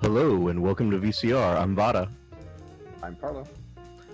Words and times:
Hello 0.00 0.48
and 0.48 0.62
welcome 0.62 0.90
to 0.90 0.98
VCR. 0.98 1.56
I'm 1.58 1.74
Vada, 1.74 2.08
I'm 3.02 3.16
Carlo. 3.16 3.44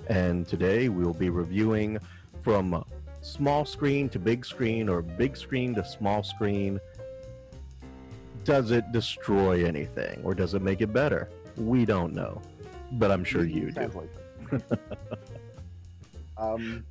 and 0.09 0.47
today 0.47 0.89
we'll 0.89 1.13
be 1.13 1.31
reviewing 1.31 1.99
from 2.43 2.85
small 3.23 3.65
screen 3.65 4.09
to 4.11 4.19
big 4.19 4.45
screen 4.45 4.89
or 4.89 5.03
big 5.03 5.37
screen 5.37 5.75
to 5.75 5.85
small 5.85 6.23
screen. 6.23 6.79
Does 8.45 8.71
it 8.71 8.93
destroy 8.93 9.65
anything 9.65 10.21
or 10.23 10.35
does 10.35 10.55
it 10.55 10.63
make 10.63 10.81
it 10.81 10.93
better? 10.93 11.29
We 11.57 11.85
don't 11.85 12.15
know, 12.15 12.41
but 12.93 13.11
I'm 13.11 13.25
sure 13.25 13.45
you 13.45 13.73
do. 13.73 14.09
Um, 16.39 16.85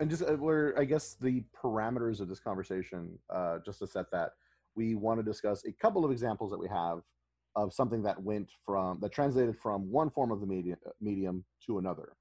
and 0.00 0.10
just 0.10 0.22
uh, 0.24 0.32
where 0.34 0.76
I 0.76 0.84
guess 0.84 1.14
the 1.20 1.44
parameters 1.56 2.18
of 2.18 2.28
this 2.28 2.40
conversation, 2.40 3.16
uh, 3.30 3.58
just 3.64 3.78
to 3.78 3.86
set 3.86 4.10
that, 4.10 4.32
we 4.74 4.96
want 4.96 5.20
to 5.20 5.22
discuss 5.22 5.64
a 5.64 5.70
couple 5.72 6.04
of 6.04 6.10
examples 6.10 6.50
that 6.50 6.58
we 6.58 6.66
have 6.66 7.02
of 7.54 7.72
something 7.72 8.02
that 8.02 8.22
went 8.22 8.48
from 8.64 8.98
that 9.00 9.12
translated 9.12 9.56
from 9.62 9.90
one 9.90 10.10
form 10.10 10.30
of 10.30 10.40
the 10.40 10.46
media, 10.46 10.76
medium 11.00 11.44
to 11.66 11.78
another. 11.78 12.14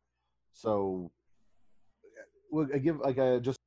So, 0.54 1.12
uh, 2.06 2.24
well, 2.52 2.68
I 2.74 2.78
give 2.78 3.00
like 3.00 3.20
I 3.20 3.40
just 3.40 3.58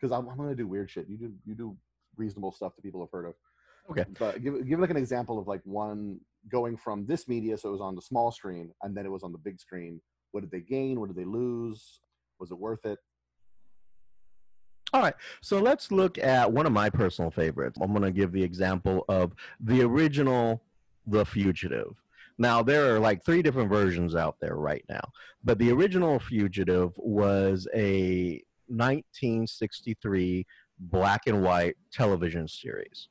because 0.00 0.12
I'm, 0.12 0.28
I'm 0.28 0.36
going 0.36 0.48
to 0.50 0.56
do 0.56 0.66
weird 0.66 0.90
shit. 0.90 1.08
You 1.08 1.16
do 1.16 1.32
you 1.44 1.54
do 1.54 1.76
reasonable 2.16 2.52
stuff 2.52 2.74
that 2.76 2.82
people 2.82 3.00
have 3.00 3.10
heard 3.10 3.26
of. 3.26 3.34
Okay. 3.90 4.04
But 4.18 4.42
give 4.42 4.66
give 4.66 4.80
like 4.80 4.90
an 4.90 4.96
example 4.96 5.38
of 5.38 5.46
like 5.46 5.60
one 5.64 6.20
going 6.48 6.76
from 6.76 7.06
this 7.06 7.28
media, 7.28 7.56
so 7.56 7.68
it 7.68 7.72
was 7.72 7.80
on 7.80 7.94
the 7.94 8.02
small 8.02 8.30
screen, 8.30 8.72
and 8.82 8.96
then 8.96 9.06
it 9.06 9.10
was 9.10 9.22
on 9.22 9.32
the 9.32 9.38
big 9.38 9.60
screen. 9.60 10.00
What 10.32 10.40
did 10.40 10.50
they 10.50 10.60
gain? 10.60 11.00
What 11.00 11.08
did 11.08 11.16
they 11.16 11.24
lose? 11.24 12.00
Was 12.38 12.50
it 12.50 12.58
worth 12.58 12.84
it? 12.84 12.98
All 14.92 15.02
right, 15.02 15.14
so 15.40 15.58
let's 15.58 15.90
look 15.90 16.16
at 16.16 16.52
one 16.52 16.64
of 16.64 16.72
my 16.72 16.88
personal 16.88 17.30
favorites. 17.30 17.78
I'm 17.80 17.90
going 17.90 18.02
to 18.02 18.12
give 18.12 18.32
the 18.32 18.42
example 18.42 19.04
of 19.08 19.32
the 19.60 19.82
original 19.82 20.62
The 21.06 21.24
Fugitive. 21.24 22.02
Now, 22.38 22.62
there 22.62 22.94
are 22.94 23.00
like 23.00 23.24
three 23.24 23.42
different 23.42 23.70
versions 23.70 24.14
out 24.14 24.36
there 24.40 24.56
right 24.56 24.84
now, 24.88 25.12
but 25.42 25.58
the 25.58 25.72
original 25.72 26.18
Fugitive 26.18 26.92
was 26.96 27.66
a 27.74 28.42
1963 28.68 30.46
black 30.78 31.22
and 31.26 31.42
white 31.42 31.76
television 31.92 32.46
series 32.46 33.08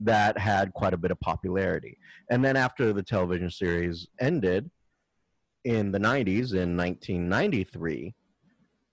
that 0.00 0.36
had 0.36 0.74
quite 0.74 0.92
a 0.92 0.98
bit 0.98 1.10
of 1.10 1.18
popularity. 1.20 1.96
And 2.30 2.44
then 2.44 2.56
after 2.56 2.92
the 2.92 3.02
television 3.02 3.50
series 3.50 4.06
ended 4.20 4.70
in 5.64 5.90
the 5.90 5.98
90s, 5.98 6.52
in 6.52 6.76
1993, 6.76 8.14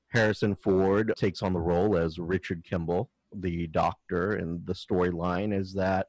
Harrison 0.10 0.56
Ford 0.56 1.14
takes 1.18 1.42
on 1.42 1.54
the 1.54 1.60
role 1.60 1.98
as 1.98 2.20
Richard 2.20 2.64
Kimball, 2.64 3.10
the 3.36 3.68
doctor, 3.68 4.34
and 4.34 4.66
the 4.66 4.74
storyline 4.74 5.54
is 5.54 5.74
that 5.74 6.08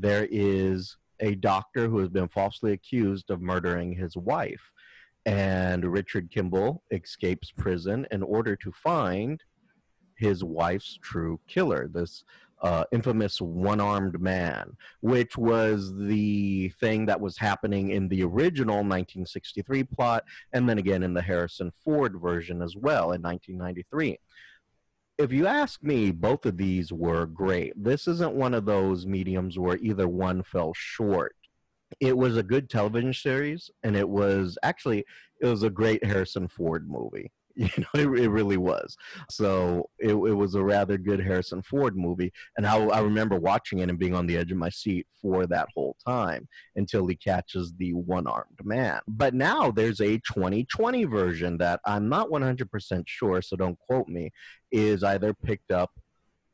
there 0.00 0.28
is 0.30 0.96
a 1.20 1.34
doctor 1.34 1.88
who 1.88 1.98
has 1.98 2.08
been 2.08 2.28
falsely 2.28 2.72
accused 2.72 3.30
of 3.30 3.40
murdering 3.40 3.92
his 3.92 4.16
wife. 4.16 4.72
And 5.26 5.84
Richard 5.84 6.30
Kimball 6.30 6.82
escapes 6.90 7.50
prison 7.50 8.06
in 8.10 8.22
order 8.22 8.56
to 8.56 8.72
find 8.72 9.42
his 10.16 10.44
wife's 10.44 10.98
true 11.02 11.40
killer, 11.48 11.88
this 11.88 12.24
uh, 12.62 12.84
infamous 12.92 13.40
one 13.40 13.80
armed 13.80 14.20
man, 14.20 14.76
which 15.00 15.36
was 15.36 15.94
the 15.96 16.70
thing 16.80 17.06
that 17.06 17.20
was 17.20 17.36
happening 17.36 17.90
in 17.90 18.08
the 18.08 18.22
original 18.22 18.76
1963 18.76 19.84
plot, 19.84 20.24
and 20.52 20.68
then 20.68 20.78
again 20.78 21.02
in 21.02 21.14
the 21.14 21.22
Harrison 21.22 21.70
Ford 21.84 22.20
version 22.20 22.62
as 22.62 22.76
well 22.76 23.12
in 23.12 23.20
1993. 23.22 24.18
If 25.16 25.32
you 25.32 25.46
ask 25.46 25.82
me, 25.82 26.10
both 26.10 26.44
of 26.44 26.56
these 26.56 26.92
were 26.92 27.26
great. 27.26 27.72
This 27.76 28.08
isn't 28.08 28.34
one 28.34 28.52
of 28.52 28.64
those 28.64 29.06
mediums 29.06 29.58
where 29.58 29.76
either 29.76 30.08
one 30.08 30.42
fell 30.42 30.72
short. 30.74 31.36
It 32.00 32.16
was 32.16 32.36
a 32.36 32.42
good 32.42 32.68
television 32.68 33.14
series, 33.14 33.70
and 33.84 33.96
it 33.96 34.08
was 34.08 34.58
actually 34.64 35.04
it 35.40 35.46
was 35.46 35.62
a 35.62 35.70
great 35.70 36.04
Harrison 36.04 36.48
Ford 36.48 36.88
movie. 36.90 37.30
You 37.64 37.70
know, 37.78 38.00
it, 38.14 38.24
it 38.24 38.28
really 38.30 38.56
was. 38.56 38.96
So 39.30 39.88
it, 39.98 40.12
it 40.12 40.34
was 40.34 40.56
a 40.56 40.62
rather 40.64 40.98
good 40.98 41.20
Harrison 41.20 41.62
Ford 41.62 41.96
movie, 41.96 42.32
and 42.56 42.66
I, 42.66 42.76
I 42.76 43.00
remember 43.00 43.38
watching 43.38 43.78
it 43.78 43.88
and 43.88 43.98
being 43.98 44.14
on 44.14 44.26
the 44.26 44.36
edge 44.36 44.50
of 44.50 44.58
my 44.58 44.70
seat 44.70 45.06
for 45.22 45.46
that 45.46 45.68
whole 45.74 45.96
time 46.04 46.48
until 46.74 47.06
he 47.06 47.14
catches 47.14 47.72
the 47.78 47.94
one-armed 47.94 48.60
man. 48.64 49.00
But 49.06 49.34
now 49.34 49.70
there's 49.70 50.00
a 50.00 50.18
2020 50.18 51.04
version 51.04 51.56
that 51.58 51.80
I'm 51.86 52.08
not 52.08 52.28
100% 52.28 53.04
sure, 53.06 53.40
so 53.40 53.56
don't 53.56 53.78
quote 53.78 54.08
me, 54.08 54.32
is 54.72 55.04
either 55.04 55.32
picked 55.32 55.70
up 55.70 55.92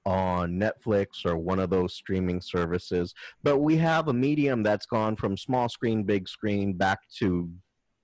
on 0.05 0.59
Netflix 0.59 1.25
or 1.25 1.37
one 1.37 1.61
of 1.61 1.71
those 1.71 1.95
streaming 1.95 2.41
services. 2.41 3.15
But 3.43 3.59
we 3.59 3.77
have 3.79 4.09
a 4.09 4.13
medium 4.13 4.63
that's 4.63 4.87
gone 4.87 5.17
from 5.17 5.37
small 5.37 5.69
screen, 5.69 6.05
big 6.05 6.29
screen 6.29 6.75
back 6.75 7.01
to 7.19 7.51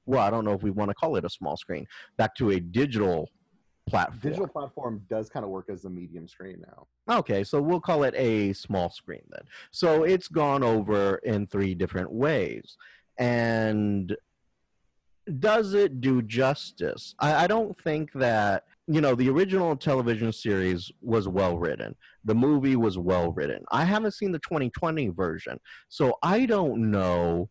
well, 0.07 0.23
I 0.23 0.31
don't 0.31 0.45
know 0.45 0.53
if 0.53 0.63
we 0.63 0.71
want 0.71 0.91
to 0.91 0.95
call 0.95 1.17
it 1.17 1.25
a 1.25 1.31
small 1.31 1.57
screen, 1.57 1.87
back 2.17 2.35
to 2.37 2.51
a 2.51 2.61
digital 2.61 3.29
platform. 3.87 4.21
Digital 4.23 4.49
platform 4.49 5.03
does 5.09 5.29
kind 5.29 5.45
of 5.45 5.51
work 5.51 5.69
as 5.69 5.85
a 5.85 5.91
medium 5.91 6.29
screen 6.29 6.65
now. 6.67 7.19
Okay, 7.19 7.45
so 7.45 7.61
we'll 7.61 7.81
call 7.81 8.03
it 8.03 8.15
a 8.17 8.53
small 8.53 8.91
screen 8.91 9.23
then. 9.31 9.43
So 9.71 10.05
it's 10.05 10.29
gone 10.29 10.63
over 10.63 11.17
in 11.17 11.47
three 11.47 11.75
different 11.75 12.13
ways. 12.13 12.77
And 13.19 14.17
does 15.39 15.75
it 15.75 16.01
do 16.01 16.23
justice? 16.23 17.15
I, 17.19 17.45
I 17.45 17.47
don't 17.47 17.81
think 17.81 18.13
that, 18.15 18.65
you 18.87 19.01
know, 19.01 19.15
the 19.15 19.29
original 19.29 19.77
television 19.77 20.33
series 20.33 20.93
was 21.01 21.27
well 21.27 21.59
written, 21.59 21.97
the 22.25 22.35
movie 22.35 22.77
was 22.77 22.99
well 22.99 23.33
written. 23.33 23.65
I 23.73 23.85
haven't 23.85 24.15
seen 24.15 24.33
the 24.33 24.39
2020 24.39 25.09
version, 25.09 25.59
so 25.89 26.19
I 26.23 26.47
don't 26.47 26.91
know 26.91 27.49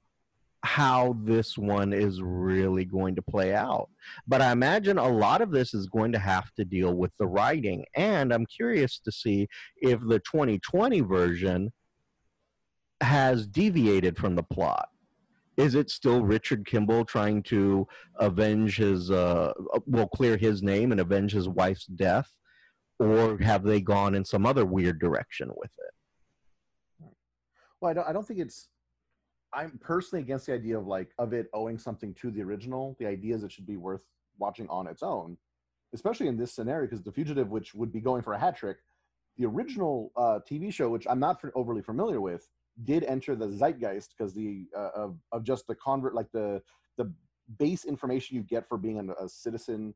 how 0.66 1.16
this 1.22 1.60
one 1.60 1.94
is 1.94 2.24
really 2.24 2.86
going 2.86 3.16
to 3.16 3.22
play 3.22 3.54
out. 3.54 3.88
But 4.28 4.42
I 4.42 4.52
imagine 4.52 4.98
a 4.98 5.08
lot 5.08 5.42
of 5.42 5.52
this 5.52 5.76
is 5.76 5.86
going 5.86 6.12
to 6.14 6.20
have 6.20 6.52
to 6.56 6.66
deal 6.66 6.96
with 6.96 7.12
the 7.20 7.28
writing. 7.28 7.86
And 7.96 8.34
I'm 8.34 8.48
curious 8.48 8.98
to 9.06 9.12
see 9.12 9.48
if 9.78 10.00
the 10.02 10.20
2020 10.20 11.02
version 11.02 11.72
has 13.00 13.46
deviated 13.46 14.18
from 14.18 14.36
the 14.36 14.42
plot. 14.42 14.90
Is 15.56 15.76
it 15.76 15.92
still 15.92 16.24
Richard 16.24 16.66
Kimball 16.66 17.06
trying 17.06 17.44
to 17.44 17.88
avenge 18.20 18.78
his, 18.78 19.12
uh, 19.12 19.54
well, 19.86 20.08
clear 20.08 20.36
his 20.36 20.64
name 20.64 20.92
and 20.92 21.00
avenge 21.00 21.32
his 21.32 21.48
wife's 21.48 21.86
death? 21.86 22.32
Or 22.98 23.38
have 23.38 23.64
they 23.64 23.82
gone 23.82 24.16
in 24.16 24.26
some 24.26 24.48
other 24.48 24.66
weird 24.66 25.00
direction 25.00 25.52
with 25.56 25.72
it? 25.78 27.12
Well, 27.80 27.92
I 27.92 27.94
don't, 27.94 28.08
I 28.08 28.14
don't 28.14 28.28
think 28.28 28.40
it's 28.40 28.68
I'm 29.56 29.80
personally 29.80 30.22
against 30.22 30.46
the 30.48 30.54
idea 30.54 30.78
of 30.78 30.86
like 30.86 31.12
of 31.18 31.34
it 31.34 31.48
owing 31.54 31.78
something 31.80 32.14
to 32.16 32.30
the 32.30 32.42
original. 32.44 32.96
The 33.00 33.08
idea 33.08 33.36
is 33.36 33.44
it 33.44 33.52
should 33.52 33.66
be 33.66 33.78
worth 33.78 34.04
watching 34.38 34.68
on 34.70 34.86
its 34.88 35.02
own, 35.02 35.38
especially 35.94 36.28
in 36.28 36.38
this 36.38 36.54
scenario 36.54 36.88
because 36.88 37.04
The 37.04 37.12
Fugitive, 37.12 37.50
which 37.50 37.74
would 37.74 37.92
be 37.92 38.02
going 38.02 38.22
for 38.22 38.34
a 38.34 38.40
hat 38.40 38.58
trick, 38.58 38.78
the 39.38 39.46
original 39.46 40.12
uh, 40.18 40.40
TV 40.50 40.74
show, 40.74 40.90
which 40.90 41.08
I'm 41.10 41.20
not 41.20 41.42
overly 41.56 41.82
familiar 41.82 42.20
with, 42.20 42.50
did 42.84 43.04
enter 43.06 43.36
the 43.36 43.50
zeitgeist 43.50 44.14
because 44.18 44.34
the 44.34 44.66
uh, 44.76 44.90
of 44.94 45.18
of 45.32 45.44
just 45.44 45.68
the 45.68 45.76
convert 45.76 46.14
like 46.14 46.32
the 46.34 46.62
the 46.98 47.12
base 47.58 47.86
information 47.86 48.36
you 48.36 48.44
get 48.44 48.68
for 48.68 48.78
being 48.78 48.98
a, 49.00 49.24
a 49.24 49.30
citizen 49.30 49.94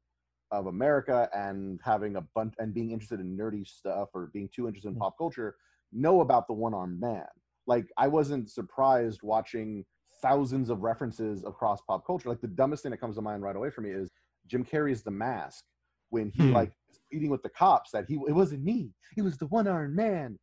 of 0.52 0.68
America 0.68 1.30
and 1.36 1.80
having 1.84 2.16
a 2.16 2.22
bunch 2.22 2.54
and 2.60 2.74
being 2.74 2.92
interested 2.92 3.20
in 3.20 3.38
nerdy 3.38 3.68
stuff 3.68 4.10
or 4.14 4.28
being 4.34 4.50
too 4.50 4.68
interested 4.68 4.90
in 4.90 4.96
Mm. 4.96 5.00
pop 5.00 5.18
culture 5.18 5.56
know 5.92 6.22
about 6.22 6.48
the 6.48 6.54
one 6.54 6.74
armed 6.74 7.00
man 7.00 7.28
like 7.70 7.86
I 7.98 8.08
wasn't 8.08 8.50
surprised 8.50 9.22
watching 9.22 9.86
thousands 10.24 10.70
of 10.72 10.82
references 10.82 11.46
across 11.46 11.80
pop 11.84 12.06
culture. 12.06 12.28
Like 12.28 12.42
the 12.42 12.48
dumbest 12.48 12.82
thing 12.84 12.90
that 12.92 12.98
comes 13.00 13.16
to 13.16 13.22
mind 13.22 13.44
right 13.44 13.56
away 13.56 13.70
for 13.70 13.82
me 13.82 13.92
is 13.92 14.10
Jim 14.48 14.66
Carrey's 14.66 15.04
The 15.04 15.12
Mask 15.12 15.64
when 16.10 16.32
he 16.32 16.42
Hmm. 16.48 16.54
like 16.54 16.72
is 16.90 17.00
eating 17.14 17.30
with 17.30 17.44
the 17.44 17.50
cops 17.50 17.92
that 17.92 18.06
he 18.08 18.16
it 18.28 18.34
wasn't 18.34 18.64
me, 18.64 18.92
it 19.16 19.22
was 19.22 19.38
the 19.38 19.46
one 19.48 19.68
armed 19.68 19.96
man. 19.96 20.38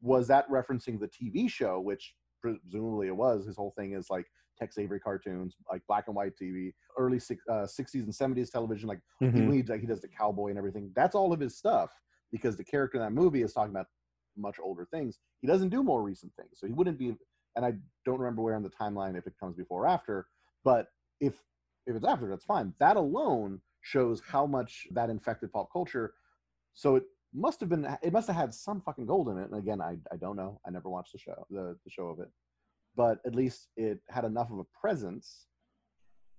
Was 0.00 0.28
that 0.28 0.48
referencing 0.48 1.00
the 1.00 1.08
TV 1.08 1.50
show, 1.50 1.80
which 1.80 2.14
presumably 2.40 3.08
it 3.08 3.16
was? 3.16 3.46
His 3.46 3.56
whole 3.56 3.72
thing 3.76 3.94
is 3.94 4.06
like 4.08 4.26
Tex 4.56 4.78
Avery 4.78 5.00
cartoons, 5.00 5.56
like 5.68 5.82
black 5.88 6.04
and 6.06 6.14
white 6.14 6.34
TV, 6.40 6.72
early 6.96 7.18
six, 7.18 7.42
uh, 7.50 7.66
60s 7.66 8.04
and 8.04 8.14
70s 8.14 8.50
television, 8.50 8.88
like 8.88 9.00
he, 9.20 9.40
Mhm. 9.40 9.46
when 9.46 9.56
he, 9.56 9.62
like 9.64 9.80
he 9.80 9.86
does 9.88 10.00
the 10.00 10.08
cowboy 10.08 10.50
and 10.50 10.58
everything. 10.58 10.92
That's 10.94 11.16
all 11.16 11.32
of 11.32 11.40
his 11.40 11.56
stuff 11.58 11.90
because 12.30 12.56
the 12.56 12.64
character 12.64 12.98
in 12.98 13.02
that 13.02 13.12
movie 13.12 13.42
is 13.42 13.52
talking 13.52 13.70
about 13.72 13.86
much 14.36 14.56
older 14.62 14.86
things. 14.90 15.18
He 15.40 15.46
doesn't 15.46 15.70
do 15.70 15.82
more 15.82 16.02
recent 16.02 16.32
things, 16.36 16.50
so 16.54 16.66
he 16.66 16.72
wouldn't 16.72 16.98
be. 16.98 17.14
And 17.56 17.64
I 17.64 17.74
don't 18.04 18.18
remember 18.18 18.42
where 18.42 18.56
on 18.56 18.62
the 18.62 18.70
timeline 18.70 19.16
if 19.16 19.26
it 19.26 19.34
comes 19.38 19.56
before 19.56 19.84
or 19.84 19.88
after, 19.88 20.26
but 20.64 20.88
if 21.20 21.34
if 21.86 21.94
it's 21.94 22.04
after, 22.04 22.28
that's 22.28 22.44
fine. 22.44 22.72
That 22.80 22.96
alone 22.96 23.60
shows 23.82 24.22
how 24.26 24.46
much 24.46 24.86
that 24.92 25.10
infected 25.10 25.52
pop 25.52 25.70
culture. 25.72 26.14
So 26.74 26.96
it 26.96 27.04
must 27.32 27.60
have 27.60 27.68
been. 27.68 27.86
It 28.02 28.12
must 28.12 28.26
have 28.26 28.36
had 28.36 28.54
some 28.54 28.80
fucking 28.80 29.06
gold 29.06 29.28
in 29.28 29.38
it. 29.38 29.50
And 29.50 29.58
again, 29.58 29.80
I 29.80 29.98
I 30.12 30.16
don't 30.16 30.36
know. 30.36 30.60
I 30.66 30.70
never 30.70 30.88
watched 30.88 31.12
the 31.12 31.18
show 31.18 31.46
the 31.50 31.76
the 31.84 31.90
show 31.90 32.08
of 32.08 32.20
it, 32.20 32.28
but 32.96 33.18
at 33.26 33.34
least 33.34 33.68
it 33.76 34.00
had 34.08 34.24
enough 34.24 34.50
of 34.50 34.58
a 34.58 34.64
presence 34.80 35.46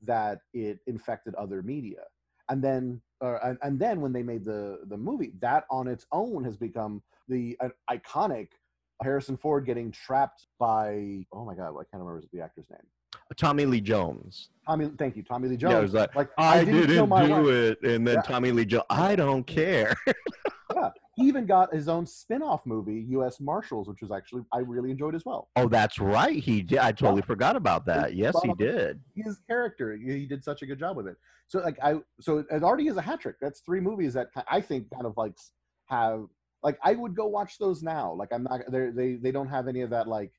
that 0.02 0.40
it 0.54 0.80
infected 0.88 1.36
other 1.36 1.62
media 1.62 2.02
and 2.50 2.64
then 2.64 3.02
uh, 3.24 3.38
and, 3.44 3.58
and 3.62 3.80
then 3.80 4.02
when 4.02 4.12
they 4.14 4.24
made 4.24 4.44
the 4.44 4.80
the 4.88 4.98
movie 4.98 5.32
that 5.40 5.66
on 5.70 5.88
its 5.88 6.06
own 6.12 6.44
has 6.44 6.58
become 6.58 7.02
the 7.28 7.58
iconic 7.90 8.50
harrison 9.02 9.36
ford 9.38 9.66
getting 9.66 9.92
trapped 9.92 10.48
by 10.60 11.26
oh 11.34 11.44
my 11.46 11.56
god, 11.56 11.70
I 11.72 11.84
can't 11.92 12.04
remember 12.04 12.22
the 12.32 12.42
actor's 12.42 12.70
name. 12.70 12.80
Tommy 13.38 13.66
Lee 13.66 13.82
Jones. 13.82 14.50
Tommy, 14.68 14.92
thank 14.98 15.16
you, 15.16 15.24
Tommy 15.24 15.48
Lee 15.48 15.58
Jones. 15.58 15.74
Yeah, 15.74 15.80
was 15.80 15.94
like, 15.94 16.16
like 16.16 16.30
I, 16.38 16.64
didn't, 16.66 16.88
kill 16.88 17.08
my 17.08 17.26
do 17.26 17.32
wife. 17.32 17.48
it, 17.48 17.84
and 17.84 18.06
then 18.06 18.16
Yeah. 18.16 18.22
Tommy 18.22 18.52
Lee 18.52 18.66
Jones. 18.66 18.84
I 18.90 19.16
don't 19.16 19.46
care. 19.48 19.96
He 21.16 21.24
even 21.28 21.46
got 21.46 21.74
his 21.74 21.88
own 21.88 22.06
spin-off 22.06 22.66
movie, 22.66 23.06
U.S. 23.10 23.40
Marshals, 23.40 23.88
which 23.88 24.02
was 24.02 24.12
actually 24.12 24.44
I 24.52 24.60
really 24.60 24.92
enjoyed 24.92 25.16
as 25.16 25.24
well. 25.26 25.50
oh, 25.56 25.68
that's 25.70 25.98
right. 25.98 26.38
He 26.42 26.62
did. 26.62 26.80
I 26.80 26.92
totally 26.92 27.22
forgot 27.22 27.56
about 27.56 27.86
that. 27.86 28.16
Yes, 28.16 28.36
he 28.44 28.54
did. 28.56 29.00
His 29.16 29.40
character, 29.48 29.96
he 29.96 30.26
did 30.26 30.44
such 30.44 30.62
a 30.62 30.66
good 30.66 30.78
job 30.80 30.98
with 30.98 31.08
it. 31.08 31.16
So 31.48 31.60
like 31.60 31.78
I, 31.82 31.96
so 32.20 32.40
it 32.50 32.64
already 32.64 32.88
is 32.88 32.98
a 32.98 33.02
hat 33.02 33.22
trick. 33.22 33.38
That's 33.42 33.62
three 33.62 33.80
movies 33.80 34.14
that 34.16 34.28
I 34.50 34.60
think 34.60 34.90
kind 34.92 35.06
of 35.06 35.14
like 35.16 35.36
have 35.88 36.26
like 36.64 36.78
I 36.84 36.96
would 36.96 37.16
go 37.16 37.28
watch 37.28 37.60
those 37.60 37.82
now. 37.82 38.14
Like 38.14 38.30
I'm 38.34 38.44
not 38.44 38.62
they 38.70 38.90
they 38.90 39.14
they 39.16 39.32
don't 39.32 39.48
have 39.48 39.68
any 39.68 39.82
of 39.82 39.92
that 39.92 40.08
like 40.08 40.32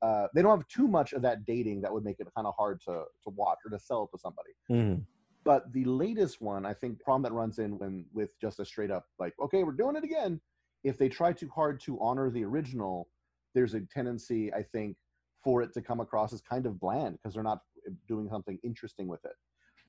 uh 0.00 0.28
they 0.34 0.40
don't 0.40 0.56
have 0.56 0.66
too 0.68 0.88
much 0.88 1.12
of 1.12 1.22
that 1.22 1.44
dating 1.44 1.82
that 1.82 1.92
would 1.92 2.04
make 2.04 2.20
it 2.20 2.28
kind 2.34 2.46
of 2.46 2.54
hard 2.56 2.80
to 2.86 2.92
to 3.24 3.30
watch 3.30 3.58
or 3.66 3.70
to 3.70 3.78
sell 3.78 4.06
to 4.12 4.18
somebody. 4.18 4.50
Mhm. 4.70 5.04
But 5.44 5.72
the 5.72 5.84
latest 5.84 6.40
one, 6.40 6.64
I 6.64 6.72
think, 6.72 7.00
problem 7.00 7.22
that 7.22 7.32
runs 7.32 7.58
in 7.58 7.78
when 7.78 8.04
with 8.12 8.30
just 8.40 8.60
a 8.60 8.64
straight 8.64 8.90
up 8.90 9.06
like, 9.18 9.34
okay, 9.42 9.64
we're 9.64 9.72
doing 9.72 9.96
it 9.96 10.04
again. 10.04 10.40
If 10.84 10.98
they 10.98 11.08
try 11.08 11.32
too 11.32 11.48
hard 11.54 11.80
to 11.80 11.98
honor 12.00 12.30
the 12.30 12.44
original, 12.44 13.08
there's 13.54 13.74
a 13.74 13.80
tendency, 13.80 14.52
I 14.52 14.62
think, 14.62 14.96
for 15.42 15.62
it 15.62 15.72
to 15.74 15.82
come 15.82 16.00
across 16.00 16.32
as 16.32 16.40
kind 16.40 16.66
of 16.66 16.78
bland 16.78 17.18
because 17.18 17.34
they're 17.34 17.42
not 17.42 17.60
doing 18.06 18.28
something 18.28 18.58
interesting 18.62 19.08
with 19.08 19.24
it. 19.24 19.34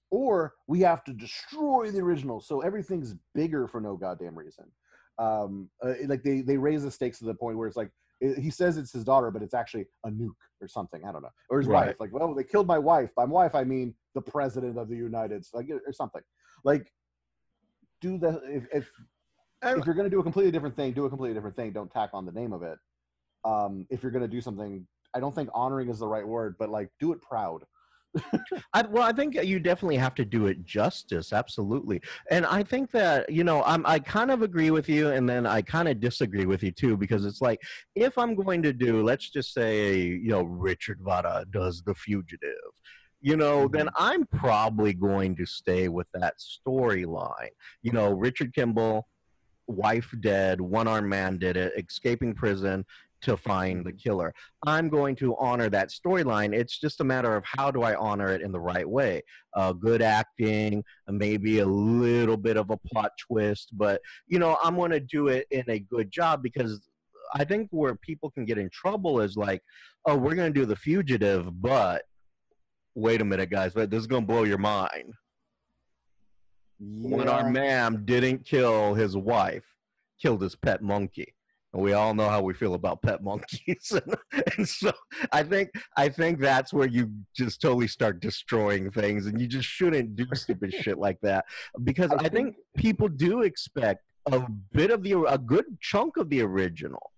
Or 0.10 0.54
we 0.68 0.82
have 0.82 1.04
to 1.06 1.14
destroy 1.14 1.90
the 1.92 2.00
original, 2.00 2.40
so 2.40 2.62
everything's 2.62 3.16
bigger 3.34 3.68
for 3.68 3.82
no 3.82 3.96
goddamn 3.96 4.38
reason. 4.38 4.66
Um, 5.20 5.70
uh, 5.84 5.94
like 6.08 6.24
they 6.24 6.42
they 6.42 6.58
raise 6.58 6.84
the 6.84 6.92
stakes 6.92 7.20
to 7.20 7.26
the 7.26 7.36
point 7.36 7.58
where 7.58 7.68
it's 7.68 7.78
like 7.78 7.92
he 8.24 8.50
says 8.50 8.78
it's 8.78 8.92
his 8.94 9.04
daughter, 9.04 9.32
but 9.32 9.42
it's 9.42 9.54
actually 9.54 9.86
a 10.06 10.10
nuke 10.10 10.32
or 10.62 10.68
something. 10.68 11.04
I 11.06 11.12
don't 11.12 11.22
know, 11.22 11.30
or 11.50 11.60
his 11.60 11.68
Right. 11.68 11.88
wife. 11.88 11.96
Like, 12.00 12.14
well, 12.14 12.34
they 12.34 12.44
killed 12.44 12.68
my 12.68 12.78
wife. 12.80 13.14
By 13.16 13.26
wife, 13.26 13.56
I 13.56 13.64
mean 13.64 13.96
the 14.16 14.22
president 14.22 14.78
of 14.78 14.90
the 14.90 14.96
United 14.96 15.46
States, 15.46 15.54
like 15.70 15.82
or 15.86 15.92
something. 15.92 16.22
Like, 16.64 16.92
do 18.02 18.18
the 18.18 18.42
if 18.50 18.68
if, 18.74 18.92
if 19.78 19.86
you're 19.86 19.96
going 19.96 20.06
to 20.06 20.10
do 20.10 20.20
a 20.20 20.24
completely 20.24 20.52
different 20.52 20.76
thing, 20.76 20.94
do 20.94 21.06
a 21.06 21.10
completely 21.10 21.34
different 21.34 21.56
thing. 21.56 21.72
Don't 21.72 21.92
tack 21.92 22.12
on 22.14 22.26
the 22.26 22.32
name 22.32 22.54
of 22.54 22.64
it. 22.64 22.78
Um, 23.46 23.86
if 23.90 24.02
you're 24.04 24.12
going 24.12 24.22
to 24.24 24.28
do 24.28 24.42
something, 24.42 24.88
I 25.14 25.20
don't 25.20 25.36
think 25.36 25.50
honoring 25.54 25.90
is 25.90 26.00
the 26.00 26.08
right 26.08 26.26
word, 26.28 26.56
but 26.58 26.70
like 26.70 26.90
do 27.00 27.12
it 27.12 27.22
proud. 27.22 27.64
I, 28.74 28.84
well, 28.84 29.04
I 29.04 29.12
think 29.12 29.36
you 29.44 29.60
definitely 29.60 29.98
have 29.98 30.16
to 30.16 30.26
do 30.26 30.48
it 30.48 30.64
justice, 30.64 31.34
absolutely. 31.34 32.02
And 32.30 32.46
I 32.46 32.64
think 32.64 32.92
that 32.92 33.30
you 33.30 33.44
know, 33.44 33.64
I'm 33.64 33.86
I 33.86 34.00
kind 34.00 34.32
of 34.32 34.42
agree 34.42 34.72
with 34.72 34.88
you, 34.88 35.10
and 35.10 35.28
then 35.28 35.46
I 35.46 35.62
kind 35.62 35.88
of 35.88 36.00
disagree 36.00 36.46
with 36.46 36.64
you 36.64 36.72
too, 36.72 36.98
because 36.98 37.26
it's 37.26 37.42
like 37.42 37.62
if 37.96 38.18
I'm 38.18 38.36
going 38.36 38.62
to 38.64 38.74
do, 38.74 39.04
let's 39.04 39.30
just 39.30 39.54
say, 39.54 39.98
you 39.98 40.30
know, 40.30 40.44
Richard 40.44 41.00
Vada 41.02 41.46
does 41.52 41.82
The 41.84 41.96
Fugitive, 41.96 42.72
you 43.22 43.38
know, 43.38 43.68
then 43.68 43.88
mm-hmm. 43.88 44.04
I'm 44.04 44.26
probably 44.28 44.94
going 44.94 45.36
to 45.38 45.46
stay 45.46 45.88
with 45.88 46.08
that 46.14 46.36
storyline. 46.40 47.50
You 47.82 47.94
know, 47.94 48.12
Richard 48.12 48.54
Kimball, 48.54 49.08
wife 49.68 50.14
dead, 50.20 50.60
one 50.60 50.88
armed 50.88 51.10
man 51.10 51.38
did 51.38 51.58
it, 51.58 51.74
escaping 51.78 52.34
prison 52.34 52.86
to 53.24 53.36
find 53.38 53.86
the 53.86 53.92
killer. 53.92 54.34
I'm 54.66 54.90
going 54.90 55.16
to 55.18 55.36
honor 55.40 55.70
that 55.70 55.90
storyline. 55.90 56.54
It's 56.54 56.80
just 56.80 57.02
a 57.02 57.04
matter 57.04 57.36
of 57.36 57.44
how 57.46 57.72
do 57.72 57.82
I 57.84 57.96
honor 57.96 58.28
it 58.28 58.42
in 58.42 58.52
the 58.52 58.60
right 58.60 58.88
way. 58.88 59.22
Uh, 59.56 59.74
good 59.74 60.02
acting, 60.02 60.84
maybe 61.08 61.60
a 61.60 61.66
little 61.66 62.38
bit 62.38 62.58
of 62.58 62.70
a 62.70 62.78
plot 62.78 63.12
twist, 63.20 63.70
but 63.74 64.02
you 64.28 64.40
know, 64.40 64.58
I'm 64.64 64.76
going 64.76 64.92
to 64.92 65.00
do 65.00 65.28
it 65.28 65.48
in 65.52 65.64
a 65.68 65.80
good 65.80 66.12
job 66.12 66.44
because 66.44 66.82
I 67.34 67.44
think 67.44 67.68
where 67.72 67.96
people 67.96 68.30
can 68.30 68.46
get 68.46 68.58
in 68.58 68.70
trouble 68.72 69.20
is 69.22 69.36
like, 69.36 69.62
oh, 70.06 70.16
we're 70.16 70.36
going 70.36 70.54
to 70.54 70.60
do 70.60 70.66
the 70.66 70.76
fugitive, 70.76 71.50
but 71.62 72.04
wait 72.96 73.22
a 73.22 73.26
minute, 73.26 73.50
guys, 73.50 73.74
but 73.74 73.90
this 73.90 74.02
is 74.02 74.08
going 74.08 74.24
to 74.24 74.28
blow 74.28 74.44
your 74.44 74.58
mind. 74.60 75.14
When 76.80 77.30
our 77.30 77.42
Yeah. 77.44 77.50
man 77.50 78.06
didn't 78.06 78.46
kill 78.46 78.94
his 78.94 79.16
wife, 79.16 79.66
killed 80.22 80.42
his 80.42 80.56
pet 80.56 80.82
monkey. 80.82 81.34
And 81.74 81.82
we 81.82 81.94
all 81.94 82.14
know 82.14 82.30
how 82.30 82.42
we 82.42 82.54
feel 82.54 82.76
about 82.76 83.02
pet 83.02 83.24
monkeys. 83.24 83.92
and 84.58 84.68
so 84.68 84.92
I 85.32 85.44
think 85.44 85.72
I 85.98 86.08
think 86.10 86.40
that's 86.40 86.72
where 86.72 86.88
you 86.88 87.12
just 87.36 87.62
totally 87.62 87.88
start 87.88 88.20
destroying 88.20 88.92
things 88.92 89.26
and 89.26 89.42
you 89.42 89.48
just 89.48 89.68
shouldn't 89.68 90.16
do 90.16 90.26
stupid 90.34 90.74
shit 90.82 90.98
like 91.00 91.20
that. 91.22 91.46
Because 91.84 92.12
I 92.12 92.30
think 92.30 92.56
people 92.78 93.08
do 93.08 93.42
expect 93.42 94.04
a 94.32 94.46
bit 94.72 94.92
of 94.92 95.04
the 95.04 95.14
a 95.24 95.38
good 95.38 95.66
chunk 95.82 96.18
of 96.18 96.30
the 96.30 96.42
original. 96.42 97.12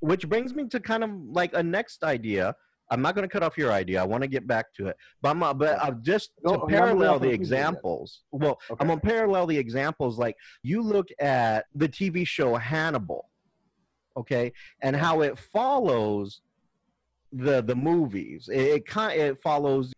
Which 0.00 0.28
brings 0.28 0.54
me 0.54 0.68
to 0.68 0.78
kind 0.78 1.02
of 1.02 1.10
like 1.10 1.52
a 1.54 1.62
next 1.62 2.04
idea. 2.04 2.54
I'm 2.90 3.02
not 3.02 3.14
going 3.16 3.28
to 3.28 3.32
cut 3.32 3.42
off 3.42 3.58
your 3.58 3.70
idea. 3.72 4.00
I 4.00 4.04
want 4.04 4.22
to 4.22 4.28
get 4.28 4.46
back 4.46 4.72
to 4.76 4.86
it, 4.86 4.96
but 5.20 5.30
I'm, 5.30 5.42
uh, 5.42 5.52
but 5.52 5.78
uh, 5.82 5.90
just 6.00 6.30
to 6.46 6.52
I'm 6.54 6.60
moving 6.60 6.68
parallel 6.68 6.98
the 7.10 7.14
of 7.16 7.20
the 7.22 7.28
fugitive 7.30 7.50
yet. 7.50 7.58
examples. 7.58 8.22
Well, 8.30 8.58
Okay. 8.70 8.78
I'm 8.80 8.88
gonna 8.88 9.00
parallel 9.00 9.46
the 9.46 9.58
examples. 9.58 10.18
Like 10.18 10.36
you 10.62 10.80
look 10.82 11.08
at 11.20 11.66
the 11.74 11.88
TV 11.88 12.26
show 12.26 12.54
Hannibal, 12.54 13.28
okay, 14.18 14.52
and 14.82 14.94
how 14.96 15.20
it 15.22 15.38
follows 15.38 16.40
the 17.32 17.62
the 17.62 17.74
movies. 17.76 18.48
It, 18.52 18.60
it 18.76 18.86
kind 18.86 19.18
it 19.20 19.40
follows 19.42 19.92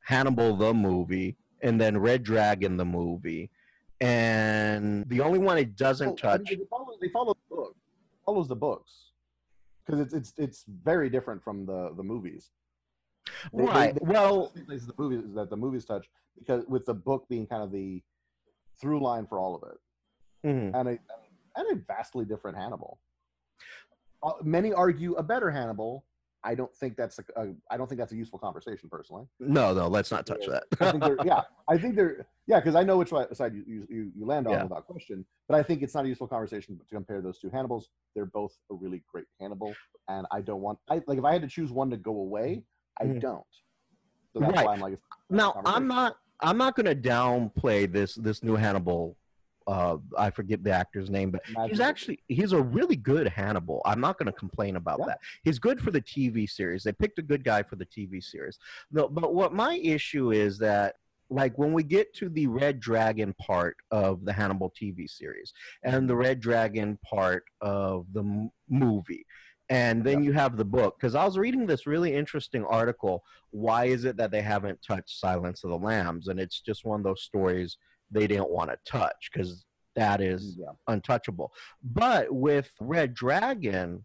Hannibal 0.00 0.56
the 0.56 0.72
movie, 0.74 1.36
and 1.62 1.80
then 1.80 1.98
Red 1.98 2.22
Dragon 2.22 2.76
the 2.76 2.84
movie, 2.84 3.50
and 4.00 5.08
the 5.08 5.20
only 5.20 5.38
one 5.38 5.58
it 5.58 5.76
doesn't 5.76 6.16
touch. 6.16 6.42
they 6.48 6.56
follow, 6.70 6.86
they 7.00 7.08
follow 7.08 7.34
the 7.34 7.56
book. 7.56 7.76
Follows 8.24 8.48
the 8.48 8.56
books 8.56 8.92
because 9.84 10.00
it's 10.00 10.12
it's 10.14 10.32
it's 10.36 10.64
very 10.82 11.08
different 11.08 11.42
from 11.42 11.64
the 11.66 11.92
the 11.96 12.02
movies. 12.02 12.50
They- 13.52 13.58
they- 13.58 13.64
Right. 13.64 13.94
they- 13.94 14.00
Well, 14.02 14.52
the 14.54 14.94
movies 14.98 15.22
that 15.34 15.48
the 15.50 15.56
movies 15.56 15.84
touch 15.84 16.08
because 16.38 16.64
with 16.66 16.84
the 16.86 16.94
book 16.94 17.26
being 17.28 17.46
kind 17.46 17.62
of 17.62 17.70
the 17.72 18.02
through 18.80 19.00
line 19.00 19.26
for 19.26 19.38
all 19.38 19.54
of 19.56 19.62
it, 19.70 20.48
mhm. 20.48 20.74
and 20.78 20.88
a 20.88 20.98
and 21.58 21.66
a 21.72 21.74
vastly 21.86 22.24
different 22.24 22.56
Hannibal. 22.56 22.98
Uh, 24.22 24.32
many 24.42 24.72
argue 24.72 25.14
a 25.14 25.22
better 25.22 25.50
Hannibal. 25.50 26.04
I 26.42 26.54
don't 26.54 26.74
think 26.76 26.96
that's 26.96 27.18
a, 27.18 27.24
a 27.40 27.48
I 27.70 27.76
don't 27.76 27.88
think 27.88 27.98
that's 27.98 28.12
a 28.12 28.16
useful 28.16 28.38
conversation 28.38 28.88
personally. 28.88 29.24
no, 29.40 29.74
no, 29.74 29.88
let's 29.88 30.10
not 30.10 30.26
touch 30.26 30.44
I 30.48 30.90
think 30.90 31.02
that. 31.02 31.16
they're, 31.16 31.26
yeah, 31.26 31.40
I 31.68 31.76
think 31.76 31.96
they're 31.96 32.26
yeah 32.46 32.60
because 32.60 32.74
I 32.76 32.82
know 32.84 32.96
which 32.98 33.10
side 33.10 33.54
you, 33.54 33.86
you- 33.90 34.12
you 34.16 34.24
land 34.26 34.46
on 34.46 34.52
Yeah. 34.54 34.62
without 34.64 34.86
question. 34.86 35.24
But 35.48 35.58
I 35.58 35.62
think 35.62 35.82
it's 35.82 35.94
not 35.94 36.04
a 36.04 36.08
useful 36.08 36.28
conversation 36.28 36.78
to 36.78 36.84
compare 36.94 37.20
those 37.20 37.38
two 37.38 37.50
Hannibals. 37.50 37.88
They're 38.14 38.26
both 38.26 38.56
a 38.70 38.74
really 38.74 39.02
great 39.12 39.26
Hannibal, 39.40 39.74
and 40.08 40.26
I 40.30 40.40
don't 40.40 40.60
want 40.60 40.78
I 40.88 41.02
like 41.06 41.18
if 41.18 41.24
I 41.24 41.32
had 41.32 41.42
to 41.42 41.48
choose 41.48 41.72
one 41.72 41.90
to 41.90 41.96
go 41.96 42.12
away, 42.12 42.62
I 43.00 43.04
Mhm. 43.06 43.20
don't. 43.20 43.44
So 44.32 44.40
that's 44.40 44.52
Right. 44.56 44.66
why 44.66 44.72
I'm 44.74 44.80
like, 44.80 44.98
now 45.30 45.60
i'm 45.64 45.88
not 45.88 46.16
i'm 46.40 46.58
not 46.58 46.76
going 46.76 46.86
to 46.86 46.94
downplay 46.94 47.90
this 47.90 48.14
this 48.14 48.42
new 48.44 48.54
hannibal 48.54 49.16
uh 49.66 49.96
i 50.16 50.30
forget 50.30 50.62
the 50.62 50.70
actor's 50.70 51.10
name 51.10 51.30
but 51.30 51.42
he's 51.68 51.80
actually 51.80 52.18
he's 52.28 52.52
a 52.52 52.60
really 52.62 52.96
good 52.96 53.28
hannibal. 53.28 53.82
I'm 53.84 54.00
not 54.00 54.18
going 54.18 54.26
to 54.26 54.32
complain 54.32 54.76
about 54.76 54.98
Yeah. 55.00 55.06
that. 55.06 55.18
He's 55.42 55.58
good 55.58 55.80
for 55.80 55.90
the 55.90 56.00
tv 56.00 56.48
series. 56.48 56.84
They 56.84 56.92
picked 56.92 57.18
a 57.18 57.22
good 57.22 57.42
guy 57.44 57.62
for 57.62 57.76
the 57.76 57.86
tv 57.86 58.22
series. 58.22 58.58
No, 58.90 59.08
but 59.08 59.34
what 59.34 59.52
my 59.52 59.74
issue 59.74 60.30
is 60.32 60.58
that 60.58 60.94
like 61.30 61.58
when 61.58 61.72
we 61.72 61.82
get 61.82 62.14
to 62.14 62.28
the 62.28 62.46
red 62.46 62.78
dragon 62.78 63.34
part 63.34 63.76
of 63.90 64.24
the 64.24 64.32
hannibal 64.32 64.70
tv 64.80 65.10
series 65.10 65.52
and 65.82 66.08
the 66.08 66.14
red 66.16 66.38
dragon 66.40 66.98
part 67.04 67.42
of 67.60 68.06
the 68.12 68.20
m- 68.20 68.50
movie 68.68 69.26
and 69.68 70.04
then 70.04 70.22
you 70.22 70.32
have 70.32 70.56
the 70.56 70.64
book 70.64 70.96
because 70.96 71.16
i 71.16 71.24
was 71.24 71.36
reading 71.36 71.66
this 71.66 71.84
really 71.88 72.14
interesting 72.14 72.64
article 72.64 73.24
why 73.50 73.86
is 73.86 74.04
it 74.04 74.16
that 74.18 74.30
they 74.30 74.42
haven't 74.42 74.78
touched 74.86 75.18
silence 75.18 75.64
of 75.64 75.70
the 75.70 75.78
lambs? 75.78 76.28
And 76.28 76.38
it's 76.38 76.60
just 76.60 76.84
one 76.84 77.00
of 77.00 77.04
those 77.04 77.22
stories 77.22 77.78
they 78.10 78.26
didn't 78.26 78.50
want 78.50 78.70
to 78.70 78.76
touch 78.90 79.30
because 79.32 79.64
that 79.94 80.20
is 80.20 80.56
yeah. 80.58 80.66
untouchable 80.88 81.52
but 81.82 82.32
with 82.32 82.70
red 82.80 83.14
dragon 83.14 84.04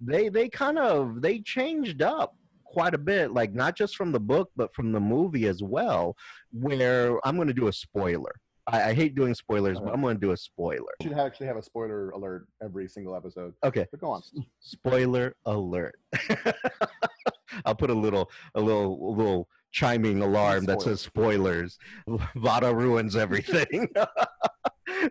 they 0.00 0.28
they 0.28 0.48
kind 0.48 0.78
of 0.78 1.20
they 1.20 1.38
changed 1.40 2.02
up 2.02 2.34
quite 2.64 2.94
a 2.94 2.98
bit 2.98 3.32
like 3.32 3.54
not 3.54 3.76
just 3.76 3.96
from 3.96 4.12
the 4.12 4.20
book 4.20 4.50
but 4.56 4.74
from 4.74 4.92
the 4.92 5.00
movie 5.00 5.46
as 5.46 5.62
well 5.62 6.16
where 6.52 7.18
i'm 7.26 7.36
going 7.36 7.48
to 7.48 7.54
do 7.54 7.68
a 7.68 7.72
spoiler 7.72 8.34
I, 8.66 8.90
I 8.90 8.94
hate 8.94 9.14
doing 9.14 9.34
spoilers 9.34 9.78
but 9.78 9.86
uh-huh. 9.86 9.94
i'm 9.94 10.00
going 10.02 10.16
to 10.16 10.20
do 10.20 10.32
a 10.32 10.36
spoiler 10.36 10.92
We 11.00 11.08
should 11.08 11.18
actually 11.18 11.46
have 11.46 11.56
a 11.56 11.62
spoiler 11.62 12.10
alert 12.10 12.46
every 12.62 12.88
single 12.88 13.16
episode. 13.16 13.54
okay 13.64 13.86
But 13.90 14.00
go 14.00 14.10
on. 14.10 14.22
spoiler 14.60 15.34
alert 15.46 15.98
i'll 17.64 17.74
put 17.74 17.90
a 17.90 17.94
little 17.94 18.30
a 18.54 18.60
little 18.60 19.10
a 19.10 19.12
little 19.16 19.48
chiming 19.70 20.22
alarm 20.22 20.64
that 20.66 20.82
says 20.82 21.00
spoilers. 21.00 21.78
Vada 22.36 22.74
ruins 22.74 23.16
everything. 23.16 23.88